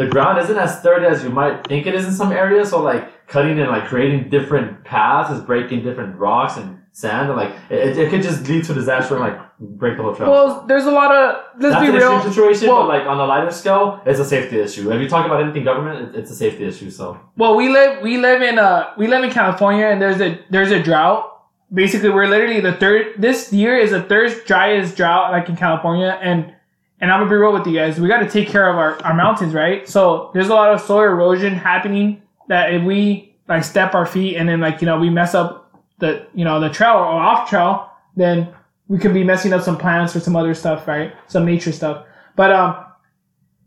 the 0.00 0.06
ground 0.06 0.38
isn't 0.42 0.56
as 0.56 0.78
sturdy 0.80 1.04
as 1.14 1.22
you 1.22 1.30
might 1.30 1.66
think 1.68 1.86
it 1.86 1.94
is 1.94 2.06
in 2.06 2.14
some 2.22 2.32
areas. 2.32 2.70
So 2.70 2.82
like 2.82 3.04
cutting 3.30 3.58
and 3.60 3.70
like 3.70 3.84
creating 3.86 4.28
different 4.28 4.84
paths 4.84 5.30
is 5.30 5.40
breaking 5.40 5.82
different 5.82 6.16
rocks 6.16 6.56
and 6.56 6.78
sand, 6.92 7.28
and 7.30 7.36
like 7.36 7.52
it, 7.70 7.96
it 7.96 8.10
could 8.10 8.22
just 8.22 8.48
lead 8.48 8.64
to 8.64 8.74
disaster 8.74 9.14
and 9.16 9.22
like 9.24 9.38
break 9.60 9.96
the 9.96 10.02
whole 10.02 10.14
trail. 10.14 10.30
well, 10.30 10.64
there's 10.66 10.86
a 10.86 10.90
lot 10.90 11.10
of 11.14 11.36
let's 11.60 11.74
That's 11.74 11.86
be 11.86 11.96
real. 11.96 12.12
extreme 12.16 12.32
situation, 12.32 12.68
Well- 12.68 12.82
but 12.82 12.88
like 12.88 13.06
on 13.06 13.18
a 13.20 13.24
lighter 13.24 13.50
scale, 13.50 14.02
it's 14.04 14.18
a 14.18 14.24
safety 14.24 14.58
issue. 14.58 14.90
If 14.92 15.00
you 15.00 15.08
talk 15.08 15.24
about 15.26 15.40
anything 15.42 15.64
government, 15.64 15.96
it- 16.14 16.18
it's 16.20 16.30
a 16.30 16.34
safety 16.34 16.64
issue. 16.66 16.90
So 16.90 17.18
Well, 17.36 17.54
we 17.56 17.68
live 17.68 18.02
we 18.02 18.18
live 18.18 18.42
in 18.42 18.58
uh 18.58 18.90
we 18.98 19.06
live 19.06 19.22
in 19.24 19.30
California 19.30 19.86
and 19.86 20.02
there's 20.02 20.20
a 20.20 20.38
there's 20.50 20.72
a 20.72 20.82
drought. 20.82 21.26
Basically, 21.72 22.10
we're 22.10 22.26
literally 22.26 22.60
the 22.60 22.72
third. 22.72 23.02
This 23.16 23.52
year 23.52 23.76
is 23.78 23.92
the 23.92 24.02
third 24.02 24.32
driest 24.44 24.96
drought 24.96 25.30
like 25.30 25.48
in 25.48 25.56
California, 25.56 26.18
and 26.20 26.52
and 27.00 27.12
I'm 27.12 27.20
gonna 27.20 27.30
be 27.30 27.36
real 27.36 27.52
with 27.52 27.66
you 27.68 27.76
guys. 27.78 28.00
We 28.00 28.08
got 28.08 28.18
to 28.20 28.28
take 28.28 28.48
care 28.48 28.68
of 28.68 28.76
our, 28.76 29.00
our 29.04 29.14
mountains, 29.14 29.54
right? 29.54 29.88
So 29.88 30.30
there's 30.34 30.48
a 30.48 30.54
lot 30.54 30.74
of 30.74 30.80
soil 30.80 31.04
erosion 31.04 31.52
happening 31.54 32.22
that 32.50 32.74
if 32.74 32.82
we 32.82 33.36
like 33.48 33.62
step 33.62 33.94
our 33.94 34.04
feet 34.04 34.36
and 34.36 34.48
then 34.48 34.60
like 34.60 34.80
you 34.80 34.86
know 34.86 34.98
we 34.98 35.08
mess 35.08 35.34
up 35.36 35.72
the 36.00 36.26
you 36.34 36.44
know 36.44 36.60
the 36.60 36.68
trail 36.68 36.94
or 36.94 37.06
off 37.06 37.48
trail, 37.48 37.88
then 38.16 38.52
we 38.88 38.98
could 38.98 39.14
be 39.14 39.22
messing 39.22 39.52
up 39.52 39.62
some 39.62 39.78
plants 39.78 40.16
or 40.16 40.20
some 40.20 40.34
other 40.34 40.52
stuff, 40.52 40.88
right? 40.88 41.14
Some 41.28 41.46
nature 41.46 41.70
stuff. 41.70 42.04
But 42.34 42.50
um, 42.50 42.84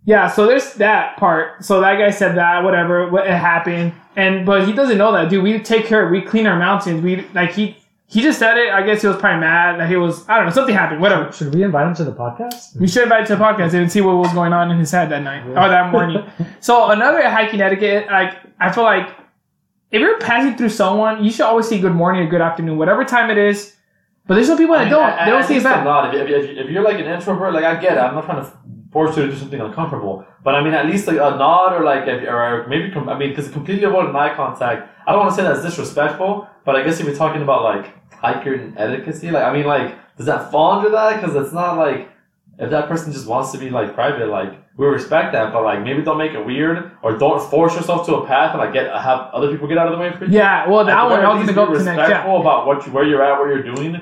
yeah. 0.03 0.27
So 0.27 0.45
there's 0.45 0.73
that 0.75 1.15
part. 1.15 1.63
So 1.63 1.79
that 1.79 1.97
guy 1.97 2.09
said 2.09 2.35
that 2.35 2.61
whatever, 2.65 3.09
what 3.09 3.25
it 3.25 3.31
happened, 3.31 3.93
and 4.17 4.45
but 4.45 4.67
he 4.67 4.73
doesn't 4.73 4.97
know 4.97 5.13
that, 5.13 5.29
dude. 5.29 5.43
We 5.43 5.57
take 5.59 5.85
care. 5.85 6.09
We 6.09 6.21
clean 6.21 6.45
our 6.45 6.59
mountains. 6.59 7.01
We 7.01 7.25
like 7.33 7.53
he 7.53 7.77
he 8.07 8.21
just 8.21 8.37
said 8.37 8.57
it. 8.57 8.69
I 8.71 8.85
guess 8.85 9.01
he 9.01 9.07
was 9.07 9.17
probably 9.17 9.39
mad 9.41 9.79
that 9.79 9.89
he 9.89 9.95
was. 9.95 10.27
I 10.29 10.37
don't 10.37 10.45
know. 10.45 10.51
Something 10.51 10.75
happened. 10.75 11.01
Whatever. 11.01 11.31
Should 11.31 11.53
we 11.53 11.63
invite 11.63 11.87
him 11.87 11.95
to 11.95 12.03
the 12.03 12.11
podcast? 12.11 12.79
We 12.79 12.87
should 12.87 13.03
invite 13.03 13.21
him 13.21 13.25
to 13.27 13.35
the 13.37 13.43
podcast 13.43 13.73
and 13.73 13.91
see 13.91 14.01
what 14.01 14.17
was 14.17 14.31
going 14.33 14.53
on 14.53 14.69
in 14.71 14.77
his 14.77 14.91
head 14.91 15.09
that 15.09 15.23
night 15.23 15.47
or 15.47 15.53
that 15.55 15.91
morning. 15.91 16.23
so 16.59 16.91
another 16.91 17.27
hiking 17.29 17.61
etiquette, 17.61 18.07
like 18.11 18.37
I 18.59 18.71
feel 18.71 18.83
like 18.83 19.09
if 19.91 19.99
you're 19.99 20.19
passing 20.19 20.55
through 20.57 20.69
someone, 20.69 21.23
you 21.23 21.31
should 21.31 21.45
always 21.45 21.67
say 21.67 21.79
good 21.79 21.93
morning 21.93 22.21
or 22.23 22.27
good 22.27 22.41
afternoon, 22.41 22.77
whatever 22.77 23.03
time 23.03 23.29
it 23.31 23.37
is. 23.37 23.75
But 24.25 24.35
there's 24.35 24.47
some 24.47 24.57
people 24.57 24.75
that 24.75 24.81
I 24.81 24.83
mean, 24.85 24.91
don't. 24.93 25.03
I- 25.03 25.25
they 25.25 25.31
don't 25.31 25.41
say 25.43 25.47
think 25.59 25.65
it 25.65 25.69
it's 25.69 25.81
a 25.81 25.85
lot. 25.85 26.15
If, 26.15 26.29
if, 26.29 26.43
if, 26.49 26.57
if 26.65 26.69
you're 26.71 26.83
like 26.83 26.99
an 26.99 27.07
introvert, 27.07 27.53
like 27.53 27.65
I 27.65 27.75
get 27.81 27.97
it. 27.97 27.99
I'm 27.99 28.15
not 28.15 28.25
trying 28.25 28.43
to 28.43 28.51
force 28.93 29.17
you 29.17 29.25
to 29.25 29.31
do 29.31 29.37
something 29.37 29.59
uncomfortable. 29.59 30.25
But 30.43 30.55
I 30.55 30.63
mean, 30.63 30.73
at 30.73 30.85
least 30.85 31.07
like 31.07 31.17
a 31.17 31.35
nod 31.37 31.73
or 31.73 31.83
like, 31.83 32.07
if, 32.07 32.27
or 32.27 32.65
maybe, 32.69 32.91
com- 32.91 33.09
I 33.09 33.17
mean, 33.17 33.29
because 33.29 33.49
completely 33.49 33.83
avoiding 33.83 34.15
eye 34.15 34.35
contact, 34.35 34.89
I 35.05 35.11
don't 35.11 35.21
want 35.21 35.31
to 35.31 35.35
say 35.35 35.43
that's 35.43 35.63
disrespectful, 35.63 36.47
but 36.63 36.75
I 36.75 36.83
guess 36.83 36.99
if 36.99 37.05
you're 37.05 37.15
talking 37.15 37.41
about 37.41 37.63
like 37.63 37.93
hiking 38.13 38.75
etiquette, 38.77 39.21
like, 39.33 39.43
I 39.43 39.51
mean, 39.51 39.65
like, 39.65 40.15
does 40.15 40.27
that 40.27 40.51
fall 40.51 40.73
under 40.73 40.89
that? 40.91 41.19
Because 41.19 41.35
it's 41.35 41.53
not 41.53 41.77
like, 41.77 42.09
if 42.59 42.69
that 42.69 42.87
person 42.87 43.11
just 43.11 43.27
wants 43.27 43.51
to 43.51 43.57
be 43.57 43.69
like 43.71 43.95
private, 43.95 44.29
like, 44.29 44.53
we 44.77 44.87
respect 44.87 45.33
that, 45.33 45.53
but 45.53 45.63
like, 45.63 45.83
maybe 45.83 46.01
don't 46.01 46.17
make 46.17 46.33
it 46.33 46.43
weird 46.45 46.91
or 47.03 47.17
don't 47.17 47.41
force 47.49 47.75
yourself 47.75 48.05
to 48.07 48.15
a 48.15 48.27
path 48.27 48.51
and 48.51 48.59
like 48.59 48.73
get, 48.73 48.87
have 48.91 49.29
other 49.33 49.51
people 49.51 49.67
get 49.67 49.77
out 49.77 49.87
of 49.87 49.93
the 49.93 49.99
way 49.99 50.11
for 50.17 50.25
you. 50.25 50.33
Yeah, 50.33 50.67
well, 50.67 50.83
that 50.85 51.03
one 51.03 51.19
I 51.19 51.33
was 51.33 51.45
gonna 51.45 51.53
go 51.53 51.71
be 51.71 51.77
connect. 51.77 52.09
Yeah, 52.09 52.23
about 52.23 52.65
what 52.65 52.85
you, 52.85 52.91
where 52.91 53.05
you're 53.05 53.23
at, 53.23 53.39
what 53.39 53.49
you're 53.49 53.75
doing. 53.75 54.01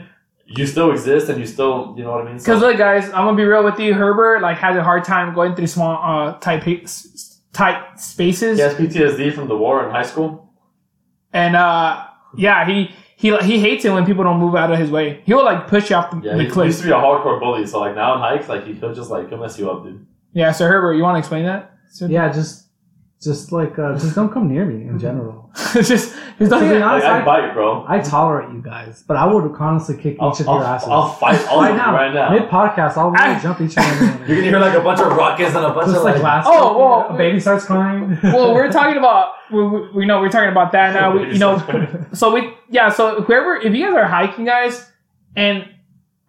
You 0.57 0.65
still 0.65 0.91
exist, 0.91 1.29
and 1.29 1.39
you 1.39 1.45
still, 1.45 1.93
you 1.97 2.03
know 2.03 2.11
what 2.11 2.21
I 2.25 2.29
mean. 2.29 2.39
So- 2.39 2.45
because 2.53 2.61
look, 2.61 2.77
guys, 2.77 3.05
I'm 3.05 3.25
gonna 3.25 3.37
be 3.37 3.45
real 3.45 3.63
with 3.63 3.79
you. 3.79 3.93
Herbert 3.93 4.41
like 4.41 4.57
has 4.57 4.75
a 4.75 4.83
hard 4.83 5.03
time 5.03 5.33
going 5.33 5.55
through 5.55 5.67
small, 5.67 5.97
uh, 6.01 6.37
tight, 6.39 6.61
tight 7.53 7.99
spaces, 7.99 8.57
he 8.57 8.63
has 8.63 8.73
PTSD 8.75 9.33
from 9.33 9.47
the 9.47 9.57
war 9.57 9.85
in 9.85 9.91
high 9.91 10.03
school. 10.03 10.53
and 11.33 11.55
uh, 11.55 12.05
yeah, 12.35 12.65
he. 12.65 12.91
He, 13.17 13.37
he 13.37 13.59
hates 13.59 13.85
it 13.85 13.91
when 13.91 14.03
people 14.03 14.23
don't 14.23 14.39
move 14.39 14.55
out 14.55 14.71
of 14.71 14.79
his 14.79 14.89
way. 14.89 15.21
He'll 15.25 15.45
like 15.45 15.67
push 15.67 15.91
you 15.91 15.95
off 15.95 16.09
the, 16.09 16.17
Yeah, 16.27 16.37
the 16.37 16.43
he, 16.45 16.49
he 16.49 16.63
used 16.63 16.79
to 16.79 16.85
be 16.85 16.89
a 16.91 16.95
hardcore 16.95 17.39
bully. 17.39 17.67
So 17.67 17.79
like 17.79 17.93
now 17.93 18.15
in 18.15 18.19
hikes, 18.19 18.49
like 18.49 18.65
he- 18.65 18.73
he'll 18.73 18.95
just 18.95 19.11
like 19.11 19.29
he'll 19.29 19.37
mess 19.37 19.59
you 19.59 19.69
up, 19.69 19.83
dude. 19.83 20.07
Yeah, 20.33 20.51
so 20.51 20.65
Herbert, 20.65 20.93
you 20.93 21.03
want 21.03 21.13
to 21.17 21.19
explain 21.19 21.45
that? 21.45 21.71
So, 21.91 22.07
Yeah, 22.07 22.31
just 22.33 22.65
just 23.21 23.51
like 23.51 23.77
uh, 23.77 23.93
just 23.93 24.15
don't 24.15 24.33
come 24.33 24.47
near 24.51 24.65
me 24.65 24.87
in 24.87 24.97
general. 24.97 25.51
just, 25.73 26.15
just 26.41 26.51
To 26.51 26.59
don't 26.59 26.69
be 26.69 26.81
honest, 26.81 27.05
Like, 27.05 27.13
I 27.13 27.21
I, 27.21 27.25
bite, 27.25 27.53
bro. 27.53 27.85
I 27.87 27.99
tolerate 27.99 28.51
you 28.53 28.61
guys, 28.61 29.03
but 29.07 29.15
I 29.17 29.25
would 29.25 29.55
honestly 29.59 29.95
kick 29.97 30.17
I'll, 30.19 30.31
each 30.31 30.39
of 30.41 30.49
I'll, 30.49 30.55
your 30.55 30.63
asses. 30.65 30.89
I'll 30.89 31.09
fight 31.13 31.47
all 31.47 31.61
right 31.61 31.71
of 31.71 31.77
now, 31.77 31.93
right 31.93 32.13
now. 32.13 32.29
mid 32.31 32.49
podcast, 32.49 32.97
I'll 32.97 33.11
really 33.11 33.35
ah! 33.35 33.39
jump 33.41 33.61
each 33.61 33.77
of 33.77 33.83
them. 33.99 34.23
You're 34.27 34.37
gonna 34.37 34.41
hear 34.49 34.59
like 34.59 34.77
a 34.77 34.81
bunch 34.81 34.99
of 34.99 35.07
rockets 35.15 35.55
and 35.55 35.65
a 35.65 35.73
bunch 35.73 35.87
Just 35.87 35.97
of 35.97 36.03
like 36.03 36.15
like. 36.15 36.23
last. 36.23 36.47
Oh, 36.49 36.77
well, 36.77 37.09
a 37.09 37.17
baby 37.17 37.39
starts 37.39 37.65
crying. 37.65 38.17
well, 38.23 38.53
we're 38.53 38.71
talking 38.71 38.97
about 38.97 39.33
we, 39.51 39.67
we, 39.67 39.91
we 39.91 40.05
know 40.05 40.19
we're 40.19 40.29
talking 40.29 40.49
about 40.51 40.71
that 40.73 40.93
now. 40.99 41.15
We, 41.15 41.33
you 41.33 41.39
know, 41.39 41.57
so 42.13 42.33
we 42.33 42.53
yeah. 42.69 42.89
So 42.89 43.21
whoever, 43.21 43.55
if 43.57 43.73
you 43.73 43.85
guys 43.85 43.95
are 43.95 44.05
hiking, 44.07 44.45
guys, 44.45 44.89
and 45.35 45.67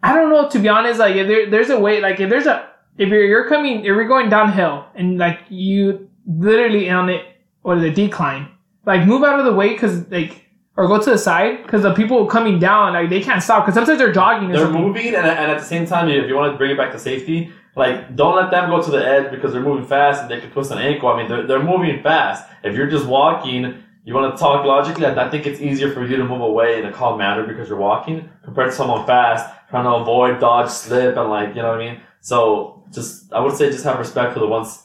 I 0.01 0.13
don't 0.13 0.29
know 0.29 0.47
to 0.49 0.59
be 0.59 0.69
honest, 0.69 0.99
like 0.99 1.15
if 1.15 1.27
there, 1.27 1.49
there's 1.49 1.69
a 1.69 1.79
way, 1.79 2.01
like 2.01 2.19
if 2.19 2.29
there's 2.29 2.45
a 2.45 2.69
if 2.97 3.09
you're 3.09 3.23
you're 3.25 3.49
coming, 3.49 3.79
if 3.79 3.85
you're 3.85 4.07
going 4.07 4.29
downhill 4.29 4.85
and 4.95 5.17
like 5.17 5.39
you 5.49 6.09
literally 6.27 6.89
on 6.89 7.09
it 7.09 7.25
or 7.63 7.79
the 7.79 7.89
decline, 7.89 8.49
like 8.85 9.05
move 9.07 9.23
out 9.23 9.39
of 9.39 9.45
the 9.45 9.53
way 9.53 9.69
because 9.69 10.09
like 10.09 10.45
or 10.75 10.87
go 10.87 10.99
to 11.01 11.09
the 11.11 11.17
side 11.17 11.63
because 11.63 11.83
the 11.83 11.93
people 11.93 12.25
coming 12.25 12.59
down 12.59 12.93
like 12.93 13.09
they 13.09 13.21
can't 13.21 13.43
stop 13.43 13.63
because 13.63 13.75
sometimes 13.75 13.99
they're 13.99 14.11
jogging 14.11 14.49
They're 14.49 14.65
something. 14.65 14.81
moving, 14.81 15.07
and, 15.07 15.25
and 15.25 15.51
at 15.51 15.59
the 15.59 15.65
same 15.65 15.85
time, 15.85 16.09
if 16.09 16.27
you 16.27 16.35
want 16.35 16.51
to 16.51 16.57
bring 16.57 16.71
it 16.71 16.77
back 16.77 16.91
to 16.93 16.99
safety, 16.99 17.51
like 17.75 18.15
don't 18.15 18.35
let 18.35 18.49
them 18.51 18.69
go 18.69 18.81
to 18.81 18.91
the 18.91 19.05
edge 19.05 19.31
because 19.31 19.53
they're 19.53 19.61
moving 19.61 19.85
fast 19.85 20.21
and 20.21 20.31
they 20.31 20.39
could 20.41 20.51
twist 20.51 20.71
an 20.71 20.79
ankle. 20.79 21.09
I 21.09 21.17
mean, 21.17 21.27
they're, 21.29 21.45
they're 21.47 21.63
moving 21.63 22.01
fast. 22.01 22.49
If 22.63 22.75
you're 22.75 22.89
just 22.89 23.05
walking, 23.05 23.83
you 24.05 24.13
want 24.13 24.35
to 24.35 24.39
talk 24.39 24.65
logically. 24.65 25.05
I 25.05 25.25
I 25.25 25.29
think 25.29 25.45
it's 25.45 25.61
easier 25.61 25.91
for 25.93 26.05
you 26.05 26.17
to 26.17 26.25
move 26.25 26.41
away 26.41 26.79
in 26.79 26.85
a 26.85 26.91
calm 26.91 27.17
manner 27.17 27.45
because 27.45 27.69
you're 27.69 27.77
walking 27.77 28.27
compared 28.43 28.71
to 28.71 28.75
someone 28.75 29.05
fast 29.05 29.53
trying 29.69 29.85
to 29.85 29.91
avoid, 29.91 30.39
dodge, 30.39 30.69
slip, 30.69 31.15
and 31.17 31.29
like 31.29 31.55
you 31.55 31.61
know 31.61 31.69
what 31.69 31.81
I 31.81 31.85
mean. 31.91 32.01
So 32.19 32.83
just 32.91 33.31
I 33.31 33.39
would 33.39 33.55
say 33.55 33.69
just 33.71 33.83
have 33.85 33.99
respect 33.99 34.33
for 34.33 34.39
the 34.39 34.47
ones 34.47 34.83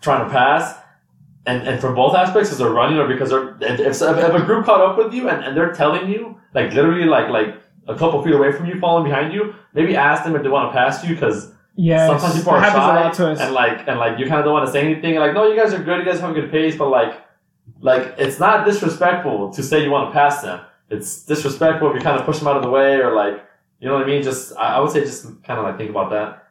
trying 0.00 0.24
to 0.26 0.30
pass. 0.30 0.78
And, 1.46 1.68
and 1.68 1.78
from 1.80 1.94
both 1.94 2.14
aspects, 2.14 2.48
because 2.48 2.58
they're 2.58 2.70
running 2.70 2.98
or 2.98 3.06
because 3.06 3.28
they're 3.30 3.56
if, 3.60 3.80
if, 3.80 4.02
if 4.02 4.34
a 4.34 4.42
group 4.44 4.64
caught 4.64 4.80
up 4.80 4.96
with 4.96 5.12
you 5.12 5.28
and, 5.28 5.44
and 5.44 5.54
they're 5.56 5.72
telling 5.74 6.10
you 6.10 6.40
like 6.54 6.72
literally 6.72 7.04
like 7.04 7.28
like 7.28 7.56
a 7.86 7.94
couple 7.94 8.22
feet 8.24 8.34
away 8.34 8.50
from 8.50 8.64
you, 8.66 8.80
falling 8.80 9.04
behind 9.04 9.32
you, 9.34 9.54
maybe 9.74 9.94
ask 9.94 10.24
them 10.24 10.34
if 10.36 10.42
they 10.42 10.48
want 10.48 10.70
to 10.70 10.72
pass 10.72 11.04
you 11.04 11.14
because 11.14 11.52
Yeah, 11.76 12.06
sometimes 12.06 12.36
people 12.38 12.52
are 12.52 12.62
shy 12.62 13.00
a 13.00 13.04
lot 13.04 13.12
to 13.14 13.30
us. 13.32 13.40
and 13.40 13.52
like 13.52 13.86
and 13.86 13.98
like 13.98 14.18
you 14.18 14.26
kind 14.26 14.38
of 14.38 14.44
don't 14.46 14.54
want 14.54 14.66
to 14.66 14.72
say 14.72 14.80
anything. 14.90 15.16
Like 15.16 15.34
no, 15.34 15.46
you 15.46 15.56
guys 15.60 15.74
are 15.74 15.82
good, 15.82 15.98
you 15.98 16.04
guys 16.10 16.18
have 16.20 16.30
a 16.30 16.34
good 16.40 16.50
pace, 16.50 16.76
but 16.76 16.88
like 16.88 17.12
like 17.80 18.14
it's 18.16 18.38
not 18.40 18.64
disrespectful 18.64 19.52
to 19.52 19.62
say 19.62 19.82
you 19.82 19.90
want 19.90 20.08
to 20.08 20.12
pass 20.12 20.40
them. 20.40 20.60
It's 20.88 21.24
disrespectful 21.26 21.90
if 21.90 21.94
you 21.96 22.00
kind 22.00 22.18
of 22.18 22.24
push 22.24 22.38
them 22.38 22.48
out 22.48 22.56
of 22.56 22.62
the 22.62 22.70
way 22.70 22.96
or 22.96 23.14
like 23.14 23.44
you 23.80 23.88
know 23.88 23.94
what 23.94 24.04
I 24.04 24.06
mean. 24.06 24.22
Just 24.22 24.56
I, 24.56 24.76
I 24.76 24.80
would 24.80 24.90
say 24.92 25.00
just 25.00 25.24
kind 25.42 25.58
of 25.58 25.64
like 25.66 25.76
think 25.76 25.90
about 25.90 26.08
that. 26.10 26.44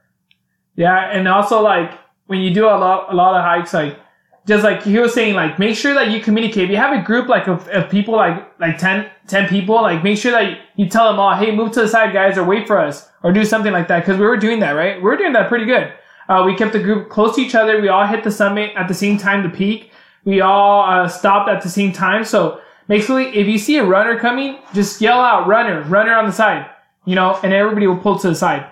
Yeah, 0.75 1.09
and 1.11 1.27
also 1.27 1.61
like 1.61 1.91
when 2.27 2.41
you 2.41 2.53
do 2.53 2.65
a 2.65 2.77
lot 2.77 3.11
a 3.11 3.15
lot 3.15 3.35
of 3.35 3.43
hikes, 3.43 3.73
like 3.73 3.97
just 4.45 4.63
like 4.63 4.83
he 4.83 4.99
was 4.99 5.13
saying, 5.13 5.35
like 5.35 5.57
make 5.57 5.75
sure 5.75 5.93
that 5.93 6.11
you 6.11 6.19
communicate. 6.19 6.65
If 6.65 6.69
you 6.69 6.77
have 6.77 6.97
a 6.97 7.01
group 7.01 7.29
like 7.29 7.47
of, 7.47 7.67
of 7.69 7.89
people, 7.89 8.15
like 8.15 8.59
like 8.59 8.77
10, 8.77 9.09
10 9.27 9.47
people, 9.47 9.75
like 9.75 10.03
make 10.03 10.17
sure 10.17 10.31
that 10.31 10.59
you 10.75 10.89
tell 10.89 11.09
them 11.09 11.19
all, 11.19 11.35
hey, 11.35 11.55
move 11.55 11.71
to 11.73 11.81
the 11.81 11.87
side, 11.87 12.13
guys, 12.13 12.37
or 12.37 12.43
wait 12.43 12.67
for 12.67 12.79
us, 12.79 13.09
or 13.23 13.31
do 13.31 13.45
something 13.45 13.71
like 13.71 13.87
that. 13.87 13.99
Because 13.99 14.19
we 14.19 14.25
were 14.25 14.37
doing 14.37 14.59
that, 14.59 14.71
right? 14.71 14.97
We 14.97 15.03
were 15.03 15.17
doing 15.17 15.33
that 15.33 15.47
pretty 15.47 15.65
good. 15.65 15.93
Uh, 16.27 16.43
we 16.45 16.55
kept 16.55 16.73
the 16.73 16.79
group 16.79 17.09
close 17.09 17.35
to 17.35 17.41
each 17.41 17.55
other. 17.55 17.81
We 17.81 17.89
all 17.89 18.05
hit 18.05 18.23
the 18.23 18.31
summit 18.31 18.71
at 18.75 18.87
the 18.87 18.93
same 18.93 19.17
time, 19.17 19.43
the 19.43 19.49
peak. 19.49 19.91
We 20.25 20.41
all 20.41 20.83
uh, 20.89 21.07
stopped 21.07 21.49
at 21.49 21.61
the 21.61 21.69
same 21.69 21.91
time. 21.91 22.23
So 22.23 22.61
basically, 22.87 23.27
if 23.35 23.47
you 23.47 23.57
see 23.57 23.77
a 23.77 23.85
runner 23.85 24.17
coming, 24.19 24.57
just 24.73 25.01
yell 25.01 25.19
out, 25.19 25.47
runner, 25.47 25.81
runner 25.83 26.15
on 26.15 26.25
the 26.25 26.31
side, 26.31 26.69
you 27.05 27.15
know, 27.15 27.39
and 27.43 27.53
everybody 27.53 27.87
will 27.87 27.97
pull 27.97 28.17
to 28.19 28.29
the 28.29 28.35
side. 28.35 28.65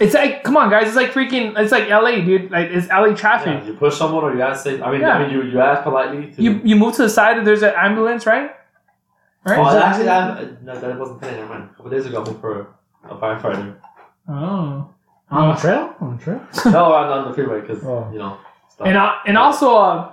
It's 0.00 0.14
like, 0.14 0.42
come 0.42 0.56
on, 0.56 0.70
guys. 0.70 0.88
It's 0.88 0.96
like 0.96 1.12
freaking. 1.12 1.56
It's 1.58 1.70
like 1.70 1.88
LA, 1.88 2.16
dude. 2.24 2.50
Like 2.50 2.70
it's 2.70 2.88
LA 2.88 3.14
traffic. 3.14 3.46
Yeah, 3.62 3.64
you 3.66 3.74
push 3.74 3.96
someone 3.96 4.24
or 4.24 4.34
you 4.34 4.42
ask. 4.42 4.64
Say, 4.64 4.80
I 4.80 4.90
mean, 4.90 5.00
Yeah. 5.02 5.10
I 5.16 5.22
mean, 5.22 5.30
you 5.30 5.42
you 5.44 5.60
ask 5.60 5.82
politely. 5.82 6.32
To, 6.32 6.42
You 6.42 6.60
you 6.64 6.76
move 6.76 6.94
to 6.96 7.02
the 7.02 7.08
side. 7.10 7.38
and 7.38 7.46
There's 7.46 7.62
an 7.62 7.74
ambulance, 7.76 8.26
right? 8.26 8.50
Right. 9.44 9.58
Oh, 9.58 9.76
actually, 9.78 10.08
I'm, 10.08 10.58
no, 10.64 10.78
that 10.80 10.98
wasn't 10.98 11.20
today. 11.20 11.36
Never 11.36 11.48
mind. 11.48 11.70
A 11.72 11.76
couple 11.76 11.90
days 11.90 12.06
ago, 12.06 12.22
I 12.22 12.26
moved 12.26 12.40
for 12.40 12.74
a 13.08 13.14
firefighter. 13.16 13.76
oh. 14.28 14.88
on 15.30 15.48
the 15.54 15.60
trail, 15.60 15.94
on 16.00 16.16
the 16.16 16.22
trail. 16.22 16.40
no, 16.72 16.92
on, 16.92 17.08
on 17.10 17.28
the 17.28 17.34
freeway 17.34 17.60
because 17.60 17.84
Oh. 17.84 18.08
you 18.12 18.18
know. 18.18 18.38
Stuff. 18.70 18.86
And 18.86 18.96
uh, 18.96 19.14
and 19.26 19.36
also, 19.38 19.76
uh, 19.76 20.12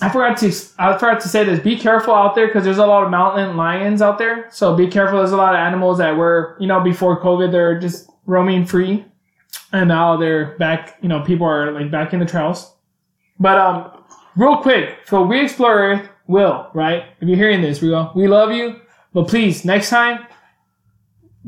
I 0.00 0.08
forgot 0.08 0.38
to 0.38 0.46
I 0.78 0.96
forgot 0.98 1.20
to 1.20 1.28
say 1.28 1.44
this. 1.44 1.60
Be 1.60 1.76
careful 1.76 2.14
out 2.14 2.34
there 2.34 2.46
because 2.46 2.64
there's 2.64 2.78
a 2.78 2.86
lot 2.86 3.04
of 3.04 3.10
mountain 3.10 3.56
lions 3.56 4.02
out 4.02 4.18
there. 4.18 4.48
So 4.50 4.74
be 4.76 4.86
careful. 4.88 5.18
There's 5.18 5.32
a 5.32 5.36
lot 5.36 5.54
of 5.54 5.58
animals 5.58 5.98
that 5.98 6.16
were 6.16 6.56
you 6.58 6.66
know 6.66 6.80
before 6.80 7.20
COVID 7.20 7.52
they're 7.52 7.78
just 7.78 8.09
roaming 8.30 8.64
free, 8.64 9.04
and 9.72 9.88
now 9.88 10.16
they're 10.16 10.56
back. 10.58 10.96
You 11.02 11.08
know 11.08 11.20
people 11.22 11.46
are 11.46 11.72
like 11.72 11.90
back 11.90 12.12
in 12.14 12.20
the 12.20 12.26
trails. 12.26 12.72
But 13.38 13.58
um, 13.58 13.90
real 14.36 14.58
quick, 14.58 14.98
so 15.06 15.22
we 15.22 15.40
explore 15.40 15.74
Earth. 15.78 16.08
Will 16.26 16.70
right? 16.74 17.04
If 17.20 17.28
you're 17.28 17.36
hearing 17.36 17.60
this, 17.60 17.82
we 17.82 17.90
will. 17.90 18.12
We 18.14 18.28
love 18.28 18.52
you, 18.52 18.80
but 19.12 19.26
please 19.26 19.64
next 19.64 19.90
time, 19.90 20.24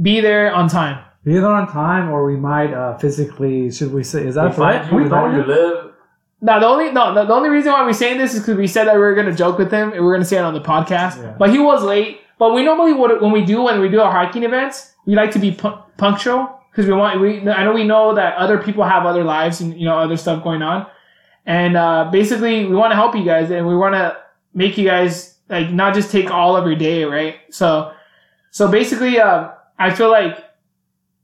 be 0.01 0.21
there 0.21 0.53
on 0.53 0.69
time. 0.69 1.05
Be 1.25 1.35
there 1.35 1.47
on 1.47 1.71
time, 1.71 2.11
or 2.11 2.27
we 2.27 2.37
might 2.37 2.75
uh, 2.75 2.99
physically. 2.99 3.71
Should 3.71 3.93
we 3.93 4.03
say? 4.03 4.27
Is 4.27 4.35
that 4.35 4.45
we 4.45 4.51
a 4.51 4.55
threat? 4.55 4.83
find 4.83 4.97
we 4.97 5.05
we 5.05 5.09
know 5.09 5.23
where 5.23 5.37
you 5.37 5.45
live. 5.45 5.93
No, 6.41 6.59
the 6.59 6.67
only 6.67 6.91
no, 6.91 7.15
the, 7.15 7.25
the 7.25 7.33
only 7.33 7.49
reason 7.49 7.71
why 7.71 7.85
we're 7.85 7.93
saying 7.93 8.19
this 8.19 8.35
is 8.35 8.41
because 8.41 8.57
we 8.57 8.67
said 8.67 8.89
that 8.89 8.95
we 8.95 9.01
were 9.01 9.15
gonna 9.15 9.35
joke 9.35 9.59
with 9.59 9.71
him 9.71 9.93
and 9.93 10.01
we 10.01 10.07
are 10.11 10.13
gonna 10.13 10.25
say 10.25 10.39
it 10.39 10.45
on 10.45 10.55
the 10.55 10.61
podcast. 10.61 11.23
Yeah. 11.23 11.37
But 11.39 11.51
he 11.51 11.61
was 11.61 11.85
late. 11.85 12.21
But 12.39 12.55
we 12.55 12.65
normally 12.65 12.93
would 12.93 13.21
when 13.21 13.31
we 13.31 13.45
do 13.45 13.63
when 13.63 13.81
we 13.81 13.89
do 13.89 14.01
our 14.01 14.11
hiking 14.11 14.43
events, 14.43 14.95
we 15.07 15.15
like 15.15 15.31
to 15.31 15.39
be 15.39 15.53
pu- 15.53 15.79
punctual 15.97 16.59
because 16.73 16.87
we 16.87 16.93
want 16.95 17.21
we. 17.21 17.49
I 17.49 17.63
know 17.65 17.73
we 17.73 17.85
know 17.85 18.15
that 18.15 18.35
other 18.37 18.59
people 18.59 18.83
have 18.85 19.05
other 19.07 19.23
lives 19.25 19.61
and 19.61 19.79
you 19.79 19.85
know 19.85 19.99
other 19.99 20.17
stuff 20.17 20.43
going 20.43 20.63
on, 20.63 20.87
and 21.47 21.77
uh, 21.77 22.09
basically 22.11 22.65
we 22.67 22.75
want 22.75 22.91
to 22.93 22.97
help 22.97 23.15
you 23.15 23.25
guys 23.25 23.51
and 23.51 23.67
we 23.69 23.77
want 23.77 23.95
to 23.95 24.17
make 24.55 24.77
you 24.79 24.85
guys 24.87 25.37
like 25.49 25.71
not 25.71 25.95
just 25.95 26.11
take 26.11 26.31
all 26.31 26.57
of 26.57 26.65
your 26.67 26.77
day, 26.77 27.05
right? 27.05 27.37
So, 27.51 27.93
so 28.51 28.69
basically, 28.71 29.19
uh, 29.21 29.51
I 29.79 29.93
feel 29.95 30.11
like 30.11 30.43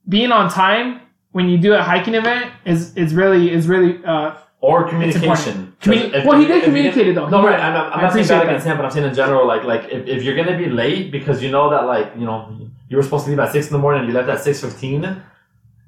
being 0.08 0.32
on 0.32 0.50
time 0.50 1.00
when 1.32 1.48
you 1.48 1.58
do 1.58 1.74
a 1.74 1.82
hiking 1.82 2.14
event 2.14 2.52
is 2.64 2.94
is 2.96 3.14
really 3.14 3.50
is 3.52 3.66
really 3.68 4.04
uh, 4.04 4.34
Or 4.60 4.88
communication. 4.88 5.76
Communi- 5.80 6.12
if- 6.12 6.24
well, 6.26 6.38
he 6.40 6.46
did 6.46 6.64
communicate 6.64 7.06
it, 7.08 7.14
though. 7.14 7.28
No, 7.28 7.44
right. 7.46 7.60
I'm, 7.60 7.72
not- 7.72 7.92
I'm 7.94 8.02
not 8.02 8.12
saying 8.12 8.26
that 8.26 8.38
that. 8.38 8.46
against 8.48 8.66
him, 8.66 8.76
but 8.76 8.84
I'm 8.86 8.90
saying 8.90 9.06
in 9.06 9.14
general, 9.14 9.46
like, 9.46 9.62
like 9.64 9.84
if, 9.92 10.06
if 10.08 10.22
you're 10.24 10.34
gonna 10.36 10.58
be 10.58 10.68
late 10.68 11.12
because 11.12 11.42
you 11.42 11.50
know 11.50 11.70
that, 11.70 11.86
like, 11.86 12.12
you 12.18 12.26
know, 12.26 12.58
you 12.88 12.96
were 12.96 13.02
supposed 13.02 13.24
to 13.26 13.30
leave 13.30 13.38
at 13.38 13.52
six 13.52 13.66
in 13.68 13.72
the 13.74 13.78
morning 13.78 14.00
and 14.00 14.08
you 14.08 14.14
left 14.18 14.28
at 14.28 14.40
six 14.42 14.60
fifteen. 14.60 15.22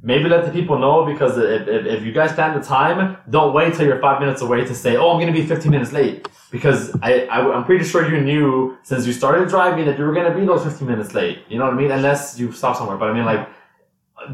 Maybe 0.02 0.30
let 0.30 0.46
the 0.46 0.50
people 0.50 0.78
know 0.78 1.04
because 1.04 1.36
if, 1.36 1.68
if, 1.68 1.84
if 1.84 2.02
you 2.06 2.12
guys 2.12 2.32
plan 2.32 2.58
the 2.58 2.64
time, 2.64 3.18
don't 3.28 3.52
wait 3.52 3.74
till 3.74 3.86
you're 3.86 4.00
five 4.00 4.18
minutes 4.18 4.40
away 4.40 4.64
to 4.64 4.74
say, 4.74 4.96
"Oh, 4.96 5.10
I'm 5.12 5.20
gonna 5.20 5.32
be 5.32 5.44
15 5.44 5.70
minutes 5.70 5.92
late." 5.92 6.26
Because 6.50 6.96
I, 7.02 7.26
I 7.26 7.38
I'm 7.54 7.64
pretty 7.64 7.84
sure 7.84 8.08
you 8.10 8.20
knew 8.22 8.78
since 8.82 9.06
you 9.06 9.12
started 9.12 9.48
driving 9.48 9.84
that 9.86 9.98
you 9.98 10.04
were 10.04 10.14
gonna 10.14 10.34
be 10.34 10.46
those 10.46 10.64
15 10.64 10.88
minutes 10.88 11.12
late. 11.14 11.40
You 11.50 11.58
know 11.58 11.66
what 11.66 11.74
I 11.74 11.76
mean? 11.76 11.90
Unless 11.90 12.38
you 12.38 12.50
stop 12.52 12.76
somewhere. 12.78 12.96
But 12.96 13.10
I 13.10 13.12
mean, 13.12 13.26
like, 13.26 13.46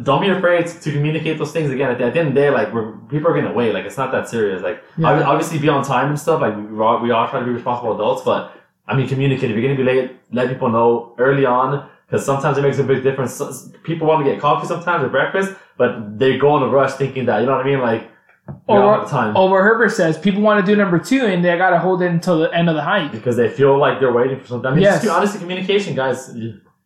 don't 0.05 0.20
be 0.20 0.29
afraid 0.29 0.66
to 0.68 0.92
communicate 0.92 1.37
those 1.38 1.52
things 1.52 1.70
again. 1.70 1.90
At 1.90 1.98
the, 1.98 2.05
at 2.05 2.12
the 2.14 2.20
end 2.20 2.29
of 2.29 2.35
the 2.35 2.40
day, 2.40 2.50
like 2.50 2.72
we're, 2.72 2.92
people 3.09 3.29
are 3.31 3.35
gonna 3.35 3.52
wait. 3.52 3.72
Like 3.74 3.87
it's 3.87 3.96
not 3.96 4.12
that 4.12 4.29
serious. 4.29 4.62
Like 4.62 4.83
Yeah. 4.96 5.22
obviously 5.33 5.59
be 5.59 5.68
on 5.68 5.83
time 5.85 6.09
and 6.11 6.18
stuff. 6.18 6.40
Like 6.40 6.57
we 6.57 6.79
all, 6.81 7.00
we 7.00 7.11
all 7.11 7.26
try 7.29 7.40
to 7.40 7.44
be 7.46 7.52
responsible 7.52 7.92
adults, 7.94 8.22
but 8.24 8.52
I 8.87 8.96
mean 8.96 9.09
communicate. 9.09 9.50
If 9.50 9.57
you're 9.57 9.62
gonna 9.68 9.76
be 9.76 9.83
late, 9.85 10.12
let 10.33 10.48
people 10.48 10.68
know 10.68 11.14
early 11.18 11.44
on 11.44 11.88
because 12.07 12.25
sometimes 12.25 12.57
it 12.59 12.62
makes 12.62 12.79
a 12.79 12.85
big 12.85 13.03
difference. 13.03 13.40
People 13.83 14.07
want 14.07 14.25
to 14.25 14.31
get 14.31 14.40
coffee 14.40 14.66
sometimes 14.66 15.03
or 15.05 15.09
breakfast, 15.09 15.53
but 15.77 16.19
they 16.19 16.38
go 16.38 16.57
in 16.57 16.62
a 16.62 16.69
rush 16.69 16.92
thinking 16.95 17.27
that 17.27 17.40
you 17.40 17.47
know 17.47 17.53
what 17.57 17.66
I 17.66 17.69
mean. 17.69 17.81
Like 17.81 18.11
we 18.47 18.55
Or- 18.75 18.83
all 18.83 19.01
have 19.01 19.11
time 19.11 19.37
Over 19.37 19.62
Herbert 19.62 19.90
says 19.90 20.16
people 20.16 20.40
want 20.40 20.64
to 20.64 20.71
do 20.73 20.77
number 20.77 20.99
two 21.01 21.27
and 21.27 21.45
they 21.45 21.57
got 21.59 21.71
to 21.71 21.79
hold 21.81 22.01
it 22.03 22.07
until 22.11 22.38
the 22.38 22.53
end 22.55 22.69
of 22.69 22.77
the 22.77 22.83
hike. 22.83 23.11
because 23.12 23.37
they 23.37 23.49
feel 23.49 23.77
like 23.79 23.99
they're 24.01 24.12
waiting 24.12 24.38
for 24.38 24.47
something. 24.47 24.71
I 24.71 24.75
mean, 24.75 24.83
Yes. 24.83 25.03
just 25.03 25.14
honestly, 25.16 25.40
communication, 25.40 25.97
guys. 25.97 26.33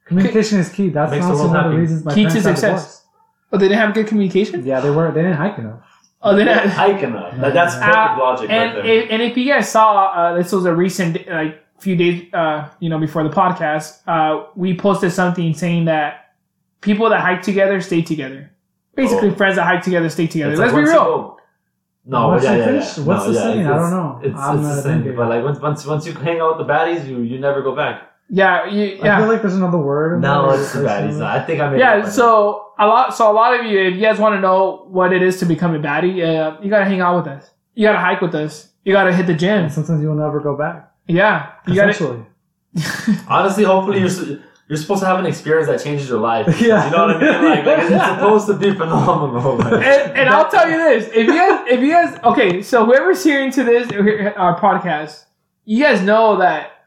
Communication 0.06 0.58
is 0.58 0.68
key. 0.70 0.88
That's 0.88 1.10
Makes 1.10 1.24
the 1.26 1.28
honestly 1.32 1.48
one 1.48 1.64
of 1.66 1.72
the 1.72 1.78
reasons 1.78 2.04
my 2.04 2.14
Key 2.14 2.24
to 2.24 2.28
parents 2.28 2.44
success. 2.46 2.62
divorced. 2.62 3.02
Oh, 3.52 3.58
they 3.58 3.68
didn't 3.68 3.80
have 3.80 3.94
good 3.94 4.06
communication. 4.06 4.64
Yeah, 4.64 4.80
they 4.80 4.90
weren't. 4.90 5.14
They 5.14 5.22
didn't 5.22 5.36
hike 5.36 5.58
enough. 5.58 5.80
Oh, 6.22 6.34
they 6.36 6.44
didn't. 6.44 6.68
Hike 6.70 7.02
enough. 7.02 7.34
That, 7.36 7.54
that's 7.54 7.74
perfect 7.76 7.96
Uh, 7.96 8.16
logic 8.18 8.50
and 8.50 8.74
right 8.76 8.84
there. 8.84 8.92
if, 9.04 9.10
and 9.10 9.22
if 9.22 9.36
you 9.36 9.46
guys 9.52 9.68
saw, 9.70 10.06
uh, 10.06 10.34
this 10.34 10.52
was 10.52 10.64
a 10.66 10.74
recent 10.74 11.18
like 11.28 11.62
few 11.80 11.96
days, 11.96 12.32
uh, 12.34 12.68
you 12.80 12.88
know, 12.88 12.98
before 12.98 13.22
the 13.24 13.30
podcast, 13.30 13.98
uh, 14.06 14.46
we 14.54 14.76
posted 14.76 15.12
something 15.12 15.54
saying 15.54 15.86
that 15.86 16.34
people 16.80 17.08
that 17.10 17.20
hike 17.20 17.42
together 17.42 17.80
stay 17.80 18.02
together. 18.02 18.50
Basically, 18.94 19.30
Oh. 19.30 19.34
friends 19.34 19.56
that 19.56 19.64
hike 19.64 19.82
together 19.82 20.08
stay 20.08 20.26
together. 20.26 20.52
It's 20.52 20.60
Let's 20.60 20.72
like 20.72 20.84
be 20.84 20.90
real. 20.90 21.38
No, 22.06 22.28
What's 22.28 22.44
yeah, 22.44 22.52
the 22.52 22.58
yeah, 22.58 22.64
finish? 22.66 22.98
yeah. 22.98 23.04
What's 23.04 23.24
no, 23.26 23.32
the 23.32 23.38
yeah, 23.38 23.42
saying? 23.44 23.60
It's, 23.60 23.68
I 23.68 23.76
don't 23.78 23.90
know. 23.90 24.20
It's, 24.22 24.38
I'm 24.38 24.56
it's 24.58 24.66
not 24.66 24.74
the 24.76 24.82
same. 24.82 25.16
But 25.16 25.28
like 25.28 25.44
once, 25.44 25.60
once, 25.60 25.86
once 25.86 26.06
you 26.06 26.12
hang 26.14 26.40
out 26.40 26.56
with 26.58 26.66
the 26.66 26.72
baddies, 26.72 27.06
you, 27.08 27.18
you 27.20 27.38
never 27.38 27.62
go 27.62 27.74
back. 27.76 28.02
Yeah, 28.32 28.66
you, 28.68 28.98
I 29.02 29.18
feel 29.18 29.28
like 29.28 29.42
there's 29.42 29.56
another 29.56 29.78
word. 29.78 30.20
No, 30.22 30.50
it's 30.50 30.72
the 30.72 30.80
or 30.80 30.84
baddies. 30.84 31.10
something. 31.10 31.22
I 31.22 31.40
think 31.44 31.60
I 31.60 31.68
made 31.68 31.76
it 31.76 31.80
yeah. 31.80 32.00
by 32.02 32.08
So 32.08 32.66
a 32.78 32.86
lot, 32.86 33.14
so 33.14 33.30
a 33.30 33.34
lot 33.34 33.58
of 33.58 33.66
you, 33.66 33.78
if 33.80 33.94
you 33.94 34.00
guys 34.00 34.18
want 34.18 34.34
to 34.36 34.40
know 34.40 34.86
what 34.88 35.12
it 35.12 35.22
is 35.22 35.38
to 35.40 35.46
become 35.46 35.74
a 35.74 35.78
baddie, 35.78 36.22
uh, 36.24 36.60
you 36.62 36.70
gotta 36.70 36.84
hang 36.84 37.00
out 37.00 37.16
with 37.16 37.26
us. 37.26 37.50
You 37.74 37.86
gotta 37.86 37.98
hike 37.98 38.20
with 38.20 38.34
us. 38.34 38.68
You 38.84 38.92
gotta 38.92 39.12
hit 39.14 39.26
the 39.26 39.34
gym. 39.34 39.64
And 39.64 39.72
sometimes 39.72 40.00
you 40.02 40.08
will 40.08 40.14
never 40.16 40.40
go 40.40 40.56
back. 40.56 40.89
Yeah, 41.14 41.52
you 41.66 41.74
gotta. 41.74 42.26
Honestly, 43.28 43.64
hopefully 43.64 44.00
you're 44.00 44.38
you're 44.70 44.76
supposed 44.76 45.00
to 45.00 45.06
have 45.06 45.18
an 45.18 45.26
experience 45.26 45.66
that 45.66 45.82
changes 45.82 46.08
your 46.08 46.20
life. 46.20 46.46
Yeah. 46.60 46.84
You 46.84 46.90
know 46.92 47.06
what 47.06 47.16
I 47.16 47.20
mean? 47.20 47.44
Like, 47.44 47.66
like 47.66 47.78
it's, 47.80 47.90
it's 47.90 48.04
supposed 48.14 48.46
to 48.46 48.54
be 48.56 48.72
phenomenal. 48.72 49.56
Like, 49.56 49.72
and, 49.72 50.12
and 50.16 50.28
I'll 50.28 50.48
tell 50.48 50.70
you 50.70 50.76
this: 50.76 51.08
if 51.08 51.26
you 51.26 51.34
guys, 51.34 51.66
if 51.68 51.80
you 51.80 51.90
guys, 51.90 52.18
okay, 52.22 52.62
so 52.62 52.84
whoever's 52.84 53.22
hearing 53.24 53.50
to 53.52 53.64
this 53.64 53.90
our 54.36 54.58
podcast, 54.60 55.24
you 55.64 55.82
guys 55.82 56.00
know 56.02 56.38
that 56.38 56.86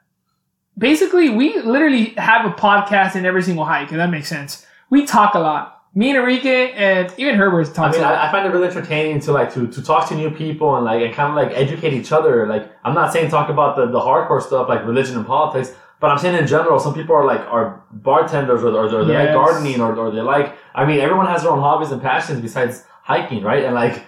basically 0.78 1.30
we 1.30 1.60
literally 1.60 2.14
have 2.18 2.46
a 2.46 2.54
podcast 2.54 3.18
in 3.18 3.26
every 3.26 3.44
single 3.44 3.66
hike, 3.66 3.92
and 3.92 4.00
that 4.00 4.10
makes 4.10 4.30
sense. 4.30 4.66
We 4.90 5.06
talk 5.06 5.34
a 5.34 5.40
lot. 5.40 5.83
Me 5.96 6.10
and 6.10 6.18
Enrique 6.18 6.72
and 6.72 7.14
even 7.18 7.36
Herbert 7.36 7.78
I 7.78 7.92
mean. 7.92 8.02
I, 8.02 8.28
I 8.28 8.32
find 8.32 8.48
it 8.48 8.50
really 8.50 8.68
entertaining 8.68 9.20
to 9.22 9.32
like 9.32 9.54
to, 9.54 9.68
to 9.68 9.82
talk 9.84 10.10
to 10.10 10.16
new 10.16 10.32
people 10.32 10.76
and 10.76 10.86
like 10.86 11.04
and 11.04 11.14
kind 11.14 11.30
of 11.30 11.36
like 11.36 11.56
educate 11.56 11.94
each 11.94 12.12
other. 12.12 12.48
Like, 12.48 12.72
I'm 12.84 12.96
not 12.96 13.14
saying 13.14 13.30
talk 13.30 13.50
about 13.50 13.76
the, 13.76 13.86
the 13.86 14.00
hardcore 14.00 14.42
stuff 14.42 14.68
like 14.68 14.84
religion 14.86 15.16
and 15.18 15.26
politics, 15.26 15.76
but 16.00 16.10
I'm 16.10 16.18
saying 16.18 16.36
in 16.36 16.48
general, 16.48 16.80
some 16.80 16.96
people 16.96 17.16
are 17.16 17.26
like 17.26 17.42
are 17.42 17.84
bartenders 17.92 18.64
or, 18.64 18.70
or, 18.70 18.94
or 18.94 19.06
they 19.06 19.14
Yes. 19.14 19.28
like 19.28 19.36
gardening 19.36 19.82
or, 19.82 19.96
or 19.96 20.10
they 20.10 20.22
like. 20.22 20.58
I 20.74 20.84
mean, 20.86 21.00
everyone 21.00 21.28
has 21.28 21.44
their 21.44 21.52
own 21.52 21.60
hobbies 21.60 21.92
and 21.92 22.02
passions 22.02 22.42
besides 22.42 22.86
hiking, 23.04 23.44
right? 23.44 23.64
And 23.64 23.76
like, 23.76 24.04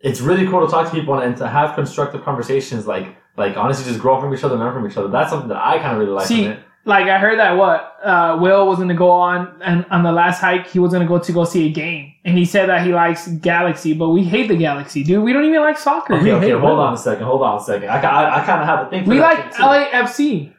it's 0.00 0.20
really 0.20 0.46
cool 0.46 0.64
to 0.64 0.70
talk 0.70 0.86
to 0.86 0.92
people 0.92 1.18
and, 1.18 1.36
to 1.38 1.48
have 1.48 1.74
constructive 1.74 2.22
conversations. 2.22 2.86
Like, 2.86 3.16
like 3.36 3.56
honestly, 3.56 3.84
just 3.84 4.00
grow 4.00 4.20
from 4.20 4.32
each 4.32 4.44
other, 4.44 4.56
learn 4.56 4.72
from 4.72 4.88
each 4.88 4.96
other. 4.96 5.08
That's 5.08 5.30
something 5.30 5.48
that 5.48 5.58
I 5.58 5.78
kind 5.80 5.94
of 5.94 5.98
really 5.98 6.12
like. 6.12 6.28
See, 6.28 6.44
in 6.44 6.52
it. 6.52 6.60
Like 6.86 7.06
I 7.08 7.18
heard 7.18 7.38
that 7.38 7.52
what 7.56 7.96
uh, 8.04 8.38
Will 8.40 8.66
was 8.66 8.78
gonna 8.78 8.94
go 8.94 9.10
on 9.10 9.60
and 9.62 9.86
on 9.90 10.02
the 10.02 10.12
last 10.12 10.40
hike 10.40 10.66
he 10.68 10.78
was 10.78 10.92
gonna 10.92 11.06
go 11.06 11.18
to 11.18 11.32
go 11.32 11.44
see 11.44 11.66
a 11.66 11.70
game, 11.72 12.12
and 12.24 12.36
he 12.36 12.44
said 12.44 12.68
that 12.68 12.84
he 12.86 12.92
likes 12.92 13.26
Galaxy, 13.28 13.94
but 13.94 14.10
we 14.10 14.22
hate 14.24 14.48
the 14.48 14.56
Galaxy, 14.56 15.02
dude. 15.04 15.22
We 15.22 15.32
don't 15.32 15.44
even 15.44 15.60
like 15.62 15.78
soccer. 15.78 16.14
Okay, 16.14 16.24
We 16.24 16.32
okay, 16.32 16.46
hate 16.46 16.52
hold 16.52 16.62
women. 16.62 16.78
on 16.86 16.94
a 16.94 16.98
second. 16.98 17.24
Hold 17.24 17.42
on 17.42 17.58
a 17.58 17.60
second. 17.64 17.88
I, 17.88 18.00
I, 18.00 18.42
I 18.42 18.46
kind 18.46 18.60
of 18.60 18.66
have 18.66 18.86
a 18.86 18.90
thing. 18.90 19.04
For 19.04 19.10
We 19.10 19.18
that 19.18 19.38
like 19.38 19.56
too. 19.56 19.62
LAFC. 19.62 20.50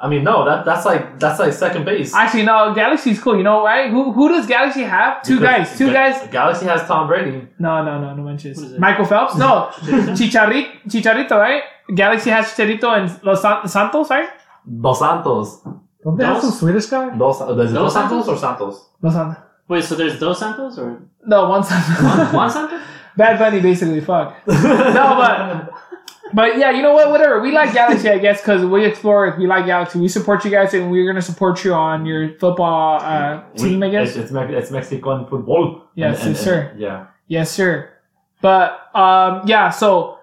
I 0.00 0.08
mean, 0.08 0.24
no, 0.24 0.44
that 0.44 0.64
that's 0.64 0.84
like 0.84 1.20
that's 1.20 1.38
like 1.38 1.52
second 1.52 1.84
base. 1.84 2.12
Actually, 2.12 2.42
no, 2.42 2.74
Galaxy's 2.74 3.20
cool. 3.20 3.36
You 3.36 3.44
know 3.44 3.62
why? 3.62 3.88
Who 3.88 4.12
who 4.12 4.28
does 4.30 4.48
Galaxy 4.48 4.82
have? 4.82 5.22
Two 5.22 5.38
Because 5.38 5.68
guys. 5.68 5.78
Two 5.78 5.86
Ga- 5.86 5.92
guys. 5.92 6.28
Galaxy 6.28 6.66
has 6.66 6.82
Tom 6.88 7.06
Brady. 7.06 7.46
No, 7.60 7.84
no, 7.84 8.00
no, 8.00 8.12
no 8.16 8.22
mentions. 8.24 8.56
What 8.58 8.66
is 8.66 8.72
it? 8.72 8.80
Michael 8.80 9.04
Phelps? 9.04 9.36
No. 9.36 9.70
Chicharito, 10.18 10.68
Chicharito, 10.88 11.38
right? 11.38 11.62
Galaxy 11.94 12.30
has 12.30 12.46
Chicharito 12.46 12.88
and 12.98 13.22
Los 13.24 13.42
Santos, 13.72 14.10
right? 14.10 14.28
Dos 14.66 14.98
Santos. 14.98 15.60
Don't 16.04 16.16
they 16.16 16.24
have 16.24 16.36
Dos- 16.36 16.42
some 16.44 16.52
Swedish 16.52 16.86
guy? 16.86 17.16
Dos, 17.16 17.40
is 17.40 17.48
it 17.48 17.54
Dos 17.56 17.72
Dos 17.72 17.92
Santos 17.92 18.26
Santos? 18.26 18.28
or 18.28 18.36
Santos? 18.36 18.88
Los 19.02 19.14
Santos. 19.14 19.36
Wait, 19.68 19.84
so 19.84 19.94
there's 19.94 20.18
Dos 20.18 20.38
Santos 20.38 20.78
or 20.78 21.02
No, 21.26 21.48
one 21.48 21.62
Santos. 21.64 22.02
Juan, 22.02 22.32
Juan 22.32 22.50
Santos? 22.50 22.80
Bad 23.16 23.38
Bunny, 23.38 23.60
basically. 23.60 24.00
Fuck. 24.00 24.34
No, 24.46 24.54
but 25.16 25.70
but 26.34 26.56
yeah, 26.58 26.70
you 26.70 26.80
know 26.82 26.94
what? 26.94 27.10
Whatever. 27.10 27.40
We 27.40 27.52
like 27.52 27.74
Galaxy, 27.74 28.08
I 28.08 28.18
guess, 28.18 28.40
because 28.40 28.64
we 28.64 28.84
explore. 28.86 29.26
If 29.28 29.36
We 29.38 29.46
like 29.46 29.66
Galaxy. 29.66 29.98
We 30.00 30.08
support 30.08 30.44
you 30.46 30.50
guys, 30.50 30.72
and 30.74 30.90
we're 30.90 31.06
gonna 31.06 31.20
support 31.22 31.62
you 31.64 31.74
on 31.74 32.06
your 32.06 32.38
football 32.38 33.00
uh, 33.02 33.42
team, 33.56 33.82
I 33.82 33.90
guess. 33.90 34.16
It's, 34.16 34.32
it's, 34.32 34.70
Mexican 34.70 35.26
football. 35.26 35.82
Yes, 35.94 36.20
And- 36.20 36.28
and- 36.28 36.36
sir. 36.36 36.58
and- 36.72 36.80
yeah. 36.80 37.06
Yes, 37.28 37.50
sir. 37.50 37.90
But 38.40 38.80
um, 38.94 39.42
yeah, 39.46 39.68
so 39.70 40.18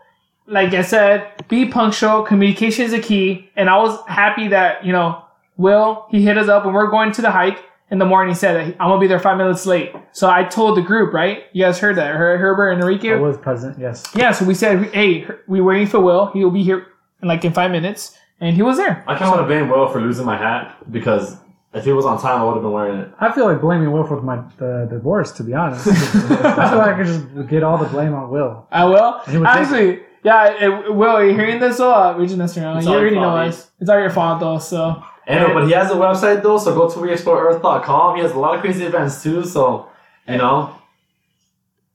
like 0.50 0.74
I 0.74 0.82
said, 0.82 1.48
be 1.48 1.66
punctual. 1.66 2.24
Communication 2.24 2.86
is 2.86 2.94
a 2.94 3.00
key, 3.00 3.50
and 3.56 3.70
I 3.70 3.78
was 3.78 4.00
happy 4.08 4.48
that 4.50 4.86
you 4.86 4.92
know 4.92 5.24
Will 5.58 6.06
he 6.10 6.22
hit 6.24 6.38
us 6.38 6.48
up 6.48 6.66
when 6.66 6.74
we're 6.74 6.90
going 6.90 7.12
to 7.14 7.22
the 7.22 7.32
hike 7.32 7.64
in 7.92 8.00
the 8.00 8.06
morning. 8.06 8.34
He 8.34 8.40
said 8.40 8.76
I'm 8.80 8.90
gonna 8.90 9.00
be 9.00 9.08
there 9.08 9.20
five 9.20 9.38
minutes 9.38 9.66
late. 9.66 9.94
So 10.12 10.30
I 10.30 10.44
told 10.44 10.78
the 10.78 10.82
group, 10.82 11.14
right? 11.14 11.44
You 11.54 11.66
guys 11.66 11.80
heard 11.80 11.96
that? 11.98 12.16
Her, 12.16 12.38
Herbert 12.38 12.72
and 12.72 12.82
Enrique. 12.82 13.14
I 13.14 13.16
was 13.16 13.38
present. 13.38 13.78
Yes. 13.80 14.06
Yeah. 14.16 14.32
So 14.32 14.46
we 14.46 14.54
said, 14.54 14.94
hey, 14.94 15.28
we're 15.48 15.64
waiting 15.64 15.88
for 15.88 16.00
Will. 16.00 16.28
He 16.28 16.44
will 16.44 16.52
be 16.52 16.64
here 16.64 16.88
in 17.22 17.28
like 17.28 17.44
in 17.44 17.54
five 17.54 17.72
minutes, 17.72 18.18
and 18.40 18.56
he 18.56 18.62
was 18.62 18.78
there. 18.78 19.04
I 19.08 19.14
kind 19.14 19.26
of 19.26 19.32
want 19.32 19.42
to 19.42 19.48
blame 19.48 19.70
Will 19.70 19.88
for 19.90 20.02
losing 20.02 20.26
my 20.26 20.38
hat 20.38 20.78
because 20.92 21.38
if 21.74 21.84
he 21.84 21.92
was 21.92 22.06
on 22.06 22.20
time, 22.20 22.42
I 22.42 22.46
would 22.46 22.54
have 22.54 22.64
been 22.64 22.72
wearing 22.72 23.00
it. 23.00 23.12
I 23.20 23.32
feel 23.32 23.46
like 23.46 23.62
blaming 23.62 23.92
Will 23.92 24.06
for 24.06 24.22
my 24.22 24.42
the 24.58 24.88
divorce. 24.90 25.32
To 25.34 25.44
be 25.44 25.54
honest, 25.54 25.88
I 25.88 26.70
feel 26.70 26.78
like 26.80 26.94
I 26.94 26.98
could 26.98 27.06
just 27.06 27.50
get 27.50 27.64
all 27.64 27.78
the 27.78 27.90
blame 27.90 28.14
on 28.14 28.30
Will. 28.30 28.66
I 28.72 28.86
will. 28.86 29.20
He 29.28 29.38
would 29.38 29.46
take 29.46 29.56
Actually, 29.56 30.00
yeah. 30.24 30.66
It, 30.66 30.94
Will, 30.94 31.10
are 31.10 31.26
you 31.26 31.34
hearing 31.34 31.60
this? 31.60 31.78
So, 31.78 31.92
uh, 31.92 32.16
we're 32.18 32.28
just 32.28 32.58
around. 32.58 32.78
It's 32.78 32.86
You 32.86 32.94
already 32.94 33.16
know 33.16 33.38
us. 33.38 33.70
It's 33.80 33.90
all 33.90 34.00
your 34.00 34.10
fault, 34.10 34.40
though. 34.40 34.60
So. 34.60 35.04
And, 35.30 35.54
but 35.54 35.68
he 35.68 35.74
has 35.74 35.92
a 35.92 35.94
website 35.94 36.42
though, 36.42 36.58
so 36.58 36.74
go 36.74 36.90
to 36.90 37.00
weexploreearth.com. 37.00 38.16
He 38.16 38.24
has 38.24 38.32
a 38.32 38.40
lot 38.40 38.56
of 38.56 38.62
crazy 38.62 38.84
events 38.84 39.22
too, 39.22 39.46
so 39.46 39.88
you 40.28 40.38
know. 40.38 40.76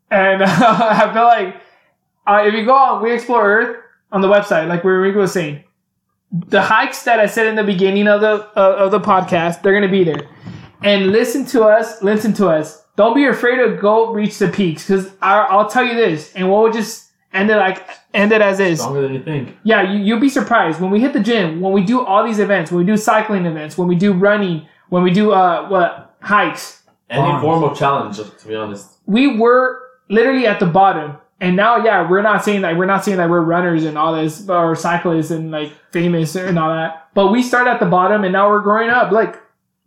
And 0.09 0.41
uh, 0.41 0.47
I 0.49 1.13
feel 1.13 1.25
like 1.25 1.57
uh, 2.29 2.47
if 2.47 2.55
you 2.55 2.65
go 2.65 2.75
on 2.75 3.03
We 3.03 3.13
Explore 3.13 3.45
Earth 3.45 3.77
on 4.13 4.21
the 4.21 4.29
website, 4.29 4.69
like 4.69 4.85
where 4.85 5.01
Rico 5.01 5.19
was 5.19 5.33
saying, 5.33 5.65
the 6.31 6.63
hikes 6.63 7.03
that 7.03 7.19
I 7.19 7.27
said 7.27 7.49
in 7.49 7.57
the 7.57 7.65
beginning 7.65 8.07
of 8.07 8.21
the 8.21 8.49
uh, 8.57 8.77
of 8.77 8.93
the 8.93 9.01
podcast, 9.01 9.63
they're 9.63 9.75
gonna 9.75 9.91
be 9.91 10.05
there. 10.05 10.29
And 10.85 11.09
listen 11.09 11.45
to 11.47 11.65
us. 11.65 12.03
Listen 12.05 12.33
to 12.35 12.49
us. 12.49 12.85
Don't 12.95 13.17
be 13.17 13.25
afraid 13.25 13.57
to 13.57 13.77
go 13.81 14.13
reach 14.13 14.39
the 14.39 14.47
peaks, 14.47 14.87
because 14.87 15.11
I'll 15.21 15.69
tell 15.69 15.83
you 15.85 15.95
this, 15.95 16.33
and 16.35 16.49
we'll 16.49 16.71
just 16.71 17.11
end 17.35 17.51
it 17.51 17.57
like 17.57 17.87
end 18.15 18.33
it 18.33 18.41
as 18.41 18.61
is. 18.61 18.79
Stronger 18.81 19.03
than 19.03 19.13
you 19.15 19.23
think. 19.23 19.57
Yeah, 19.65 19.83
you, 19.83 19.99
you'll 20.03 20.21
be 20.21 20.29
surprised 20.29 20.81
when 20.81 20.91
we 20.91 21.01
hit 21.01 21.13
the 21.13 21.21
gym, 21.21 21.61
when 21.61 21.73
we 21.73 21.83
do 21.85 22.05
all 22.05 22.25
these 22.25 22.39
events, 22.39 22.71
when 22.71 22.79
we 22.79 22.87
do 22.87 22.97
cycling 22.97 23.45
events, 23.45 23.77
when 23.77 23.89
we 23.89 23.97
do 23.97 24.13
running, 24.13 24.67
when 24.89 25.03
we 25.03 25.11
do 25.11 25.33
uh 25.33 25.69
what 25.69 26.17
hikes. 26.21 26.83
Any 27.11 27.21
Bonds. 27.21 27.43
form 27.43 27.65
of 27.65 27.77
challenge, 27.77 28.17
to 28.17 28.49
be 28.49 28.55
honest. 28.55 28.99
we 29.07 29.37
were 29.37 29.83
literally 30.09 30.47
at 30.47 30.59
the 30.61 30.67
bottom. 30.67 31.19
And 31.41 31.57
now, 31.57 31.85
yeah, 31.85 32.09
we're 32.09 32.23
not 32.23 32.43
saying 32.45 32.63
that 32.63 32.77
we're 32.77 32.87
not 32.87 33.05
saying 33.05 33.19
that 33.19 33.29
we're 33.29 33.43
runners 33.43 33.85
and 33.85 33.99
all 33.99 34.15
this, 34.15 34.49
or 34.49 34.75
cyclists 34.75 35.31
and 35.31 35.51
like 35.51 35.73
famous 35.93 36.35
and 36.37 36.59
all 36.59 36.71
that. 36.71 37.09
But 37.13 37.33
we 37.33 37.43
start 37.43 37.67
at 37.67 37.81
the 37.81 37.87
bottom, 37.87 38.25
and 38.25 38.33
now 38.33 38.49
we're 38.49 38.63
growing 38.63 38.89
up. 38.89 39.11
Like 39.13 39.37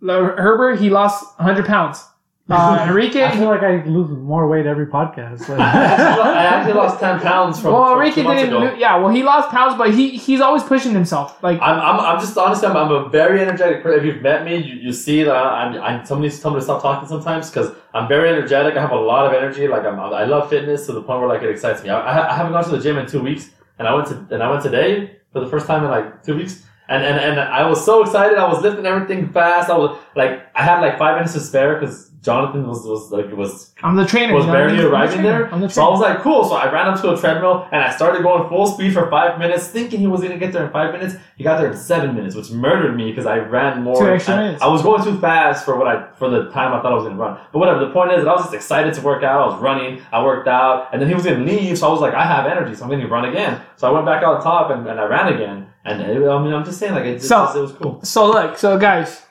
Herbert, 0.02 0.80
he 0.80 0.90
lost 0.90 1.26
100 1.40 1.66
pounds. 1.66 2.04
Uh, 2.50 2.86
Enrique, 2.88 3.22
I 3.22 3.32
feel 3.36 3.50
like 3.50 3.62
I 3.62 3.84
lose 3.84 4.10
more 4.10 4.48
weight 4.48 4.66
every 4.66 4.86
podcast. 4.86 5.50
Like, 5.50 5.60
I 5.60 6.46
actually 6.46 6.76
lost 6.76 6.98
ten 6.98 7.20
pounds 7.20 7.60
from, 7.60 7.74
well, 7.74 7.92
from 7.92 8.00
Enrique 8.00 8.24
two 8.24 8.30
didn't. 8.30 8.64
ago. 8.64 8.76
Yeah, 8.78 8.96
well, 8.98 9.10
he 9.10 9.22
lost 9.22 9.50
pounds, 9.50 9.78
but 9.78 9.94
he 9.94 10.12
he's 10.12 10.40
always 10.40 10.64
pushing 10.64 10.94
himself. 10.94 11.44
Like 11.44 11.60
I'm, 11.62 11.78
I'm, 11.78 12.00
I'm 12.00 12.20
just 12.22 12.38
honestly, 12.38 12.68
I'm, 12.70 12.78
I'm 12.78 12.92
a 12.92 13.10
very 13.10 13.42
energetic 13.42 13.84
person. 13.84 14.00
If 14.00 14.06
you've 14.06 14.22
met 14.22 14.46
me, 14.46 14.56
you, 14.58 14.76
you 14.76 14.94
see 14.94 15.24
that 15.24 15.36
I'm, 15.36 15.76
I'm 15.82 16.06
somebody 16.06 16.34
tell 16.34 16.52
me 16.52 16.60
to 16.60 16.64
stop 16.64 16.82
talking 16.82 17.10
sometimes 17.10 17.50
because 17.50 17.76
I'm 17.94 18.08
very 18.08 18.30
energetic. 18.30 18.78
I 18.78 18.82
have 18.82 18.92
a 18.92 18.96
lot 18.96 19.26
of 19.26 19.34
energy. 19.34 19.68
Like 19.68 19.84
I'm, 19.84 20.00
I 20.00 20.24
love 20.24 20.50
fitness 20.50 20.86
to 20.86 20.94
the 20.94 21.02
point 21.02 21.20
where 21.20 21.28
like 21.28 21.42
it 21.44 21.50
excites 21.50 21.84
me. 21.84 21.90
I, 21.90 22.00
I, 22.00 22.32
I 22.32 22.36
haven't 22.38 22.54
gone 22.54 22.64
to 22.64 22.70
the 22.70 22.80
gym 22.80 22.98
in 22.98 23.08
two 23.08 23.22
weeks, 23.22 23.50
and 23.78 23.90
I 23.90 23.94
went 23.94 24.08
to 24.08 24.26
and 24.32 24.42
I 24.42 24.50
went 24.50 24.64
today 24.64 25.18
for 25.34 25.42
the 25.42 25.48
first 25.48 25.68
time 25.68 25.84
in 25.84 25.92
like 25.92 26.24
two 26.24 26.38
weeks, 26.38 26.64
And, 26.90 27.04
and 27.04 27.18
and 27.20 27.40
I 27.40 27.68
was 27.68 27.84
so 27.84 28.02
excited. 28.02 28.38
I 28.38 28.48
was 28.48 28.62
lifting 28.62 28.86
everything 28.86 29.32
fast. 29.32 29.70
I 29.70 29.78
was 29.78 29.98
like, 30.16 30.48
I 30.56 30.64
had 30.64 30.80
like 30.80 30.98
five 30.98 31.16
minutes 31.16 31.34
to 31.34 31.42
spare 31.42 31.80
because 31.80 32.08
Jonathan 32.22 32.68
was 32.68 32.86
was 32.86 33.12
like 33.12 33.32
was 33.32 33.74
I'm 33.84 33.96
the 33.96 34.06
trainer. 34.06 34.34
was 34.34 34.46
you 34.46 34.52
know 34.52 34.58
what 34.58 34.64
I 34.64 34.68
barely? 34.68 34.78
I'm 34.78 34.84
the 34.84 34.90
arriving 34.90 35.22
trainer. 35.22 35.50
there. 35.50 35.60
The 35.60 35.70
So 35.70 35.86
I 35.86 35.90
was 35.90 36.02
like, 36.02 36.20
cool. 36.20 36.44
So 36.44 36.56
I 36.56 36.72
ran 36.72 36.88
up 36.88 37.00
to 37.02 37.14
a 37.14 37.18
treadmill 37.18 37.68
and 37.72 37.82
I 37.82 37.96
started 37.96 38.24
going 38.24 38.50
full 38.50 38.68
speed 38.68 38.94
for 38.94 39.10
five 39.10 39.38
minutes, 39.38 39.68
thinking 39.68 40.00
he 40.00 40.08
was 40.08 40.22
gonna 40.22 40.38
get 40.38 40.52
there 40.52 40.66
in 40.66 40.72
five 40.72 40.94
minutes. 40.94 41.16
He 41.38 41.44
got 41.44 41.60
there 41.60 41.72
in 41.72 41.78
seven 41.78 42.16
minutes, 42.16 42.36
which 42.36 42.52
murdered 42.52 42.96
me 42.98 43.12
because 43.12 43.26
I 43.26 43.38
ran 43.38 43.84
more. 43.84 44.02
Two 44.02 44.10
extra 44.10 44.34
I, 44.34 44.44
minutes. 44.44 44.62
I 44.62 44.68
was 44.68 44.82
going 44.82 45.04
too 45.04 45.20
fast 45.20 45.64
for 45.64 45.78
what 45.78 45.88
I 45.88 46.12
for 46.14 46.30
the 46.30 46.50
time 46.52 46.74
I 46.74 46.82
thought 46.82 46.92
I 46.92 46.96
was 46.96 47.06
gonna 47.06 47.16
run. 47.16 47.40
But 47.54 47.60
whatever. 47.60 47.80
The 47.80 47.92
point 47.92 48.12
is, 48.12 48.24
that 48.24 48.30
I 48.30 48.34
was 48.34 48.44
just 48.44 48.56
excited 48.56 48.94
to 48.96 49.02
work 49.02 49.24
out. 49.24 49.42
I 49.42 49.46
was 49.54 49.62
running. 49.62 50.02
I 50.12 50.24
worked 50.24 50.48
out, 50.48 50.90
and 50.92 51.02
then 51.02 51.08
he 51.08 51.16
was 51.16 51.24
gonna 51.24 51.46
leave. 51.46 51.78
So 51.78 51.88
I 51.88 51.92
was 51.92 52.02
like, 52.02 52.14
I 52.14 52.26
have 52.26 52.46
energy, 52.46 52.76
so 52.76 52.84
I'm 52.84 52.90
gonna 52.90 53.08
run 53.08 53.26
again. 53.26 53.62
So 53.76 53.88
I 53.88 53.92
went 53.92 54.06
back 54.06 54.24
out 54.24 54.42
top 54.42 54.72
and, 54.72 54.88
and 54.88 55.00
I 55.00 55.06
ran 55.06 55.34
again. 55.34 55.67
And 55.88 56.02
it, 56.02 56.28
I 56.28 56.44
mean, 56.44 56.54
I'm 56.54 56.66
just 56.66 56.80
saying, 56.80 56.94
like, 56.94 57.06
it, 57.06 57.16
it's 57.16 57.28
So- 57.28 57.46
just, 57.46 57.56
it 57.58 57.62
was 57.62 57.72
cool. 57.74 58.00
So 58.04 58.28
look, 58.30 58.58
so 58.58 58.78
guys, 58.78 59.22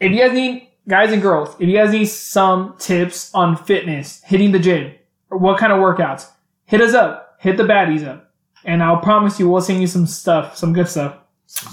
if 0.00 0.12
you 0.12 0.18
guys 0.18 0.32
need 0.32 0.68
guys 0.86 1.12
and 1.12 1.22
girls, 1.22 1.54
if 1.58 1.68
you 1.68 1.76
guys 1.76 1.92
need 1.92 2.06
some 2.06 2.76
tips 2.78 3.32
on 3.34 3.56
fitness, 3.56 4.20
hitting 4.24 4.52
the 4.52 4.58
gym, 4.58 4.92
or 5.30 5.38
what 5.38 5.58
kind 5.58 5.72
of 5.72 5.78
workouts, 5.78 6.28
hit 6.66 6.80
us 6.80 6.94
up. 6.94 7.36
Hit 7.40 7.56
the 7.56 7.64
baddies 7.64 8.06
up. 8.06 8.30
And 8.64 8.82
I'll 8.82 8.98
promise 8.98 9.40
you 9.40 9.48
we'll 9.48 9.60
send 9.62 9.80
you 9.80 9.86
some 9.88 10.06
stuff, 10.06 10.56
some 10.56 10.72
good 10.72 10.86
stuff. 10.88 11.16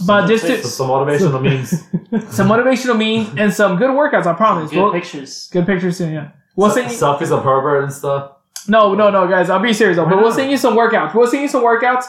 But 0.08 0.28
just 0.28 0.44
So 0.46 0.56
to, 0.56 0.64
some 0.64 0.90
motivational 0.90 1.42
means. 1.42 1.70
some 2.36 2.48
motivational 2.50 2.98
memes 2.98 3.38
and 3.38 3.54
some 3.54 3.78
good 3.78 3.92
workouts, 3.92 4.26
I 4.26 4.34
promise. 4.34 4.72
Good 4.72 4.82
We'll- 4.82 4.92
pictures. 4.92 5.50
good 5.52 5.66
pictures 5.66 5.98
soon, 5.98 6.14
yeah. 6.14 6.32
We'll 6.56 6.72
send 6.72 6.92
you 6.92 6.98
selfies 6.98 7.32
of 7.32 7.44
Herbert 7.44 7.84
and 7.84 7.94
stuff. 7.94 8.32
No, 8.68 8.94
no, 8.94 9.10
no, 9.10 9.28
guys, 9.28 9.50
I'll 9.50 9.60
be 9.62 9.72
serious 9.74 9.96
though. 9.98 10.06
But 10.06 10.18
we'll 10.18 10.34
send 10.34 10.52
you 10.52 10.58
some 10.58 10.76
workouts. 10.76 11.14
We'll 11.16 11.28
send 11.28 11.42
you 11.44 11.48
some 11.48 11.64
workouts 11.64 12.06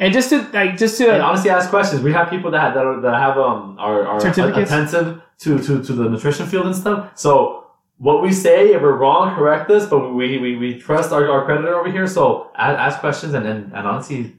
and 0.00 0.14
just 0.14 0.30
to 0.30 0.42
like 0.52 0.76
just 0.78 0.96
to 0.98 1.12
And 1.12 1.22
honestly, 1.22 1.50
ask 1.50 1.68
questions. 1.68 2.02
We 2.02 2.12
have 2.12 2.30
people 2.30 2.50
that 2.50 2.74
that, 2.74 2.84
are, 2.84 3.00
that 3.02 3.14
have 3.14 3.36
um 3.38 3.76
are, 3.78 4.06
are 4.06 4.16
attentive 4.16 5.22
to, 5.38 5.58
to 5.58 5.84
to 5.84 5.92
the 5.92 6.08
nutrition 6.08 6.46
field 6.46 6.66
and 6.66 6.74
stuff. 6.74 7.16
So 7.16 7.66
what 7.98 8.22
we 8.22 8.32
say, 8.32 8.72
if 8.72 8.80
we're 8.80 8.96
wrong, 8.96 9.34
correct 9.36 9.70
us. 9.70 9.86
But 9.86 10.14
we 10.14 10.38
we, 10.38 10.56
we 10.56 10.78
trust 10.78 11.12
our, 11.12 11.30
our 11.30 11.44
creditor 11.44 11.78
over 11.78 11.92
here. 11.92 12.06
So 12.06 12.50
ask, 12.56 12.78
ask 12.78 12.98
questions 13.00 13.34
and, 13.34 13.46
and 13.46 13.72
and 13.74 13.86
honestly, 13.86 14.36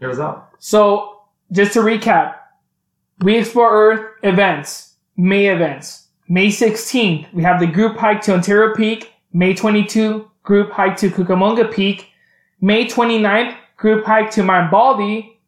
hear 0.00 0.10
us 0.10 0.18
out. 0.18 0.50
So, 0.58 1.20
just 1.52 1.74
to 1.74 1.80
recap, 1.80 2.34
We 3.20 3.38
Explore 3.38 3.70
Earth 3.70 4.18
events, 4.24 4.94
May 5.16 5.46
events. 5.46 6.08
May 6.28 6.48
16th, 6.48 7.32
we 7.32 7.42
have 7.42 7.60
the 7.60 7.66
group 7.66 7.98
hike 7.98 8.22
to 8.22 8.32
Ontario 8.32 8.74
Peak. 8.74 9.12
May 9.32 9.54
22, 9.54 10.28
group 10.42 10.70
hike 10.72 10.96
to 10.96 11.10
Cucamonga 11.10 11.70
Peak. 11.72 12.08
May 12.60 12.86
29th, 12.86 13.56
group 13.76 14.04
hike 14.04 14.30
to 14.32 14.42
Mount 14.42 14.70
Baldy. 14.70 15.38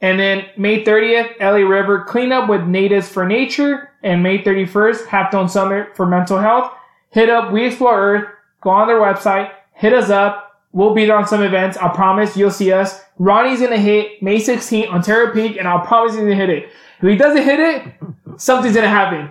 And 0.00 0.18
then 0.18 0.46
May 0.56 0.84
30th, 0.84 1.38
LA 1.40 1.68
River 1.68 2.04
cleanup 2.04 2.48
with 2.48 2.62
Natives 2.62 3.08
for 3.08 3.26
Nature. 3.26 3.90
And 4.02 4.22
May 4.22 4.42
31st, 4.42 5.06
Halftone 5.06 5.48
Summit 5.48 5.96
for 5.96 6.06
Mental 6.06 6.38
Health. 6.38 6.72
Hit 7.10 7.28
up 7.28 7.52
We 7.52 7.66
Explore 7.66 8.00
Earth, 8.00 8.28
go 8.62 8.70
on 8.70 8.88
their 8.88 8.98
website, 8.98 9.52
hit 9.74 9.92
us 9.92 10.10
up. 10.10 10.60
We'll 10.72 10.94
be 10.94 11.04
there 11.04 11.16
on 11.16 11.26
some 11.26 11.42
events. 11.42 11.76
I 11.76 11.88
promise 11.88 12.36
you'll 12.36 12.50
see 12.50 12.72
us. 12.72 13.00
Ronnie's 13.18 13.60
gonna 13.60 13.76
hit 13.76 14.22
May 14.22 14.38
16th, 14.38 14.88
Ontario 14.88 15.32
Peak, 15.32 15.58
and 15.58 15.68
I'll 15.68 15.84
promise 15.84 16.14
he's 16.14 16.22
gonna 16.22 16.34
hit 16.34 16.48
it. 16.48 16.70
If 17.02 17.08
he 17.08 17.16
doesn't 17.16 17.44
hit 17.44 17.60
it, 17.60 17.92
something's 18.38 18.74
gonna 18.74 18.88
happen. 18.88 19.30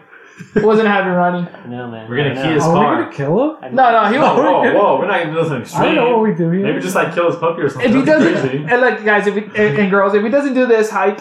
What's 0.53 0.77
gonna 0.77 0.89
happen, 0.89 1.11
Ronnie? 1.13 1.47
No, 1.67 1.87
man. 1.89 2.09
We're 2.09 2.17
gonna 2.17 2.31
I 2.31 2.43
key 2.43 2.49
know. 2.49 2.53
his 2.55 2.63
Are 2.63 2.73
we 2.73 2.79
car. 2.79 3.01
gonna 3.03 3.13
kill 3.15 3.43
him? 3.51 3.57
I 3.61 3.69
No, 3.69 3.91
no, 3.91 4.11
he 4.11 4.17
Whoa, 4.17 4.35
won't. 4.35 4.73
whoa, 4.75 4.81
whoa! 4.81 4.99
We're 4.99 5.07
not 5.07 5.23
gonna 5.23 5.33
do 5.33 5.47
something 5.47 5.75
I 5.81 5.85
don't 5.85 5.95
know 5.95 6.17
what 6.17 6.21
we 6.29 6.35
do 6.35 6.49
here. 6.49 6.63
Maybe 6.63 6.79
just 6.81 6.95
like 6.95 7.13
kill 7.13 7.27
his 7.27 7.35
puppy 7.37 7.61
or 7.61 7.69
something. 7.69 7.89
If 7.89 7.95
he 7.95 8.01
That'd 8.03 8.33
doesn't, 8.33 8.49
crazy. 8.49 8.65
and 8.69 8.81
like 8.81 9.03
guys, 9.05 9.27
if 9.27 9.35
he, 9.35 9.41
and, 9.43 9.77
and 9.79 9.91
girls, 9.91 10.13
if 10.13 10.23
he 10.23 10.29
doesn't 10.29 10.53
do 10.53 10.65
this 10.65 10.89
hike 10.89 11.19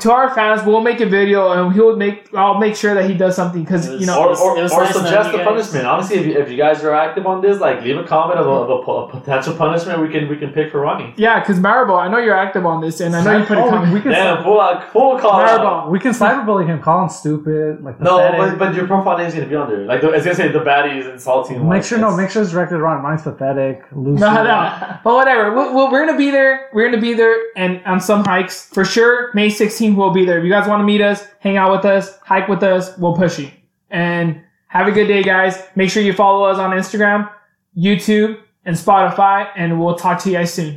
to 0.00 0.12
our 0.12 0.34
fans, 0.34 0.64
we'll 0.64 0.80
make 0.80 1.00
a 1.00 1.06
video 1.06 1.52
and 1.52 1.74
he'll 1.74 1.96
make. 1.96 2.32
I'll 2.34 2.58
make 2.58 2.76
sure 2.76 2.94
that 2.94 3.08
he 3.08 3.16
does 3.16 3.36
something 3.36 3.62
because 3.62 3.88
you 3.88 4.06
know. 4.06 4.18
or, 4.18 4.36
or, 4.38 4.58
or 4.58 4.62
nice 4.62 4.92
suggest 4.92 5.32
you 5.32 5.40
a 5.40 5.44
punishment. 5.44 5.86
Honestly, 5.86 6.18
if 6.18 6.26
you, 6.26 6.38
if 6.38 6.50
you 6.50 6.56
guys 6.56 6.82
are 6.84 6.94
active 6.94 7.26
on 7.26 7.40
this, 7.40 7.60
like 7.60 7.82
leave 7.82 7.96
a 7.96 8.04
comment 8.04 8.38
of 8.38 8.46
a, 8.46 8.50
of 8.50 8.70
a, 8.70 8.90
a 8.90 9.20
potential 9.20 9.54
punishment 9.54 10.00
we 10.00 10.08
can 10.08 10.28
we 10.28 10.36
can 10.36 10.50
pick 10.50 10.70
for 10.70 10.80
Ronnie. 10.80 11.14
yeah, 11.16 11.40
because 11.40 11.58
Maribel, 11.58 11.98
I 11.98 12.08
know 12.08 12.18
you're 12.18 12.36
active 12.36 12.66
on 12.66 12.80
this, 12.80 13.00
and 13.00 13.16
I 13.16 13.24
know 13.24 13.38
you 13.38 13.44
put 13.44 13.58
a 13.58 13.62
oh, 13.62 13.70
comment. 13.70 13.94
we 13.94 14.00
can 14.00 14.10
Damn, 14.18 14.42
full 14.42 14.60
out, 14.60 14.92
full 14.92 15.18
call 15.18 15.40
out. 15.40 15.60
Maribel, 15.60 15.90
we 15.90 15.98
can 15.98 16.12
cyberbully 16.12 16.66
him, 16.66 16.82
call 16.82 17.04
him 17.04 17.08
stupid, 17.08 17.82
like 17.82 18.00
No, 18.00 18.18
but, 18.18 18.58
but 18.58 18.74
your 18.74 18.86
profile 18.86 19.18
name's 19.18 19.34
gonna 19.34 19.46
be 19.46 19.54
on 19.54 19.68
there. 19.68 19.84
Like 19.84 20.00
the- 20.00 20.12
it's 20.12 20.24
gonna 20.24 20.36
say 20.36 20.48
the 20.48 20.60
baddie 20.60 20.98
is 20.98 21.06
insulting. 21.06 21.58
make 21.60 21.68
like, 21.68 21.84
sure 21.84 21.98
no, 21.98 22.16
make 22.16 22.30
sure 22.30 22.42
it's 22.42 22.52
directed 22.52 22.76
around. 22.76 23.02
Mine's 23.02 23.22
pathetic, 23.22 23.84
loose. 23.92 24.20
No, 24.20 24.42
no. 24.42 24.98
But 25.04 25.14
whatever. 25.14 25.54
We're, 25.54 25.74
we're, 25.74 25.90
we're 25.90 26.06
gonna 26.06 26.18
be 26.18 26.30
there. 26.30 26.68
We're 26.72 26.90
gonna 26.90 27.00
be 27.00 27.14
there, 27.14 27.34
and 27.56 27.82
on 27.84 28.00
some 28.00 28.24
hikes 28.24 28.66
for 28.66 28.84
sure. 28.84 29.32
May 29.34 29.48
16th, 29.78 29.96
we'll 29.96 30.10
be 30.10 30.24
there. 30.24 30.38
If 30.38 30.44
you 30.44 30.50
guys 30.50 30.68
want 30.68 30.80
to 30.80 30.84
meet 30.84 31.00
us, 31.00 31.26
hang 31.40 31.56
out 31.56 31.72
with 31.72 31.84
us, 31.84 32.18
hike 32.18 32.48
with 32.48 32.62
us, 32.62 32.96
we'll 32.98 33.14
push 33.14 33.38
you. 33.38 33.50
And 33.90 34.42
have 34.68 34.86
a 34.86 34.92
good 34.92 35.06
day, 35.06 35.22
guys. 35.22 35.62
Make 35.76 35.90
sure 35.90 36.02
you 36.02 36.12
follow 36.12 36.44
us 36.44 36.58
on 36.58 36.70
Instagram, 36.70 37.30
YouTube, 37.76 38.38
and 38.64 38.76
Spotify, 38.76 39.48
and 39.56 39.80
we'll 39.80 39.94
talk 39.94 40.20
to 40.22 40.30
you 40.30 40.36
guys 40.36 40.52
soon. 40.52 40.76